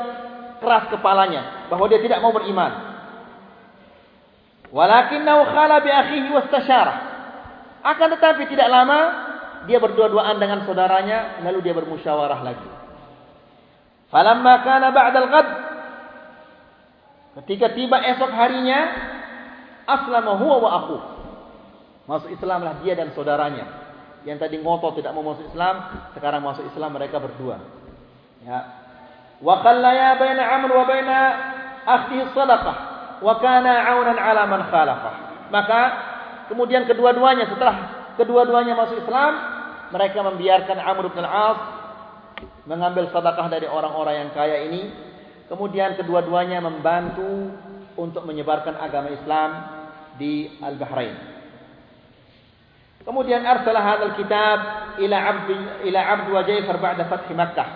keras 0.61 0.91
kepalanya 0.91 1.71
bahwa 1.71 1.87
dia 1.87 2.03
tidak 2.03 2.19
mau 2.19 2.35
beriman. 2.35 2.91
Walakinnahu 4.71 5.41
khala 5.51 5.79
bi 5.83 5.91
akhihi 5.91 6.29
wastashara. 6.31 6.95
Akan 7.81 8.13
tetapi 8.13 8.45
tidak 8.51 8.69
lama 8.69 8.99
dia 9.65 9.81
berdua-duaan 9.81 10.37
dengan 10.37 10.63
saudaranya 10.67 11.41
lalu 11.43 11.59
dia 11.65 11.73
bermusyawarah 11.73 12.41
lagi. 12.45 12.80
Falamma 14.11 14.53
kana 14.67 14.87
ba'da 14.91 15.17
al-ghad 15.23 15.47
ketika 17.41 17.71
tiba 17.71 17.95
esok 17.95 18.27
harinya 18.27 18.79
aslama 19.87 20.35
huwa 20.35 20.55
wa 20.59 20.69
akhu. 20.83 20.97
Masuk 22.11 22.29
Islamlah 22.35 22.83
dia 22.83 22.93
dan 22.99 23.15
saudaranya. 23.15 23.65
Yang 24.27 24.37
tadi 24.45 24.55
ngotot 24.59 24.99
tidak 24.99 25.15
mau 25.15 25.23
masuk 25.23 25.47
Islam, 25.47 25.75
sekarang 26.13 26.43
masuk 26.43 26.67
Islam 26.67 26.91
mereka 26.91 27.17
berdua. 27.23 27.57
Ya. 28.43 28.59
Wa 29.39 29.63
khallaya 29.63 30.19
baina 30.19 30.43
Amr 30.59 30.69
wa 30.75 30.85
baina 30.85 31.19
akhihi 31.87 32.35
sadaqah 32.35 32.75
wa 33.23 33.33
kana 33.39 33.73
'aunan 33.89 34.17
'ala 34.19 34.43
man 34.45 34.61
khalafah. 34.69 35.15
Maka 35.49 35.81
Kemudian 36.51 36.83
kedua-duanya 36.83 37.47
setelah 37.47 37.75
kedua-duanya 38.19 38.75
masuk 38.75 39.07
Islam, 39.07 39.33
mereka 39.95 40.19
membiarkan 40.19 40.83
Amr 40.83 41.07
bin 41.07 41.23
Al-As 41.23 41.80
mengambil 42.65 43.09
sedekah 43.09 43.47
dari 43.49 43.67
orang-orang 43.67 44.27
yang 44.27 44.29
kaya 44.35 44.67
ini. 44.69 44.81
Kemudian 45.51 45.99
kedua-duanya 45.99 46.63
membantu 46.63 47.51
untuk 47.99 48.23
menyebarkan 48.23 48.79
agama 48.79 49.11
Islam 49.11 49.49
di 50.15 50.47
Al-Bahrain. 50.63 51.31
Kemudian 53.01 53.41
arsalah 53.41 53.81
hadzal 53.81 54.15
kitab 54.15 54.57
ila 55.01 55.17
'abd 55.17 55.49
ila 55.89 55.99
'abd 55.99 56.27
wa 56.29 56.41
Ja'far 56.45 56.77
ba'da 56.77 57.03
fath 57.09 57.27
Makkah. 57.33 57.69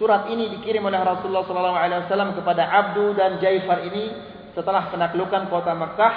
Surat 0.00 0.26
ini 0.26 0.50
dikirim 0.58 0.82
oleh 0.82 0.98
Rasulullah 0.98 1.46
sallallahu 1.46 1.78
alaihi 1.78 2.02
wasallam 2.08 2.34
kepada 2.34 2.66
Abdu 2.66 3.14
dan 3.14 3.38
Ja'far 3.38 3.86
ini 3.86 4.10
setelah 4.56 4.90
penaklukan 4.90 5.46
kota 5.52 5.76
Makkah 5.76 6.14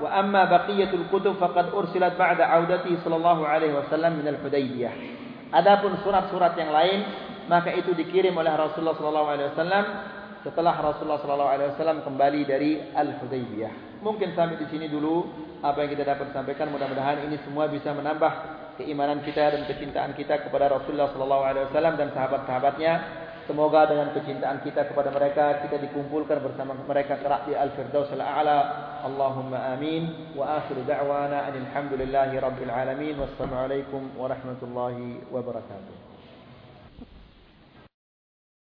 wa 0.00 0.08
amma 0.14 0.46
baqiyatul 0.46 1.10
kutub 1.10 1.40
faqad 1.40 1.72
ursilat 1.74 2.14
ba'da 2.14 2.52
'audati 2.54 3.00
sallallahu 3.02 3.42
alaihi 3.42 3.74
wasallam 3.74 4.20
min 4.20 4.28
al-Hudaybiyah. 4.28 4.94
Adapun 5.50 5.98
surat-surat 6.06 6.54
yang 6.54 6.70
lain 6.70 7.02
maka 7.50 7.74
itu 7.74 7.90
dikirim 7.90 8.30
oleh 8.38 8.54
Rasulullah 8.54 8.94
sallallahu 8.94 9.28
alaihi 9.34 9.48
wasallam 9.50 9.84
setelah 10.46 10.74
Rasulullah 10.78 11.20
sallallahu 11.20 11.50
alaihi 11.50 11.70
wasallam 11.74 11.98
kembali 12.06 12.40
dari 12.46 12.70
Al-Hudaybiyah. 12.94 14.00
Mungkin 14.00 14.32
sampai 14.32 14.56
di 14.56 14.66
sini 14.70 14.86
dulu 14.86 15.26
apa 15.60 15.84
yang 15.84 15.90
kita 15.92 16.06
dapat 16.06 16.32
sampaikan 16.32 16.72
mudah-mudahan 16.72 17.28
ini 17.28 17.36
semua 17.44 17.68
bisa 17.68 17.92
menambah 17.92 18.32
keimanan 18.80 19.20
kita 19.20 19.52
dan 19.52 19.68
kecintaan 19.68 20.16
kita 20.16 20.40
kepada 20.48 20.72
Rasulullah 20.72 21.12
sallallahu 21.12 21.44
alaihi 21.44 21.64
wasallam 21.68 21.94
dan 22.00 22.08
sahabat-sahabatnya. 22.16 22.92
Semoga 23.50 23.82
dengan 23.90 24.14
kecintaan 24.14 24.62
kita 24.62 24.86
kepada 24.94 25.10
mereka 25.10 25.58
kita 25.66 25.74
dikumpulkan 25.82 26.38
bersama 26.38 26.70
mereka 26.86 27.18
kelak 27.18 27.50
di 27.50 27.58
Al-Firdaus 27.58 28.06
Al-A'la. 28.14 28.58
Allahumma 29.02 29.74
amin. 29.74 30.30
Wa 30.38 30.62
akhiru 30.62 30.86
da'wana 30.86 31.50
alhamdulillahi 31.50 32.38
rabbil 32.38 32.70
alamin. 32.70 33.18
Wassalamualaikum 33.18 34.14
warahmatullahi 34.14 35.26
wabarakatuh. 35.34 36.09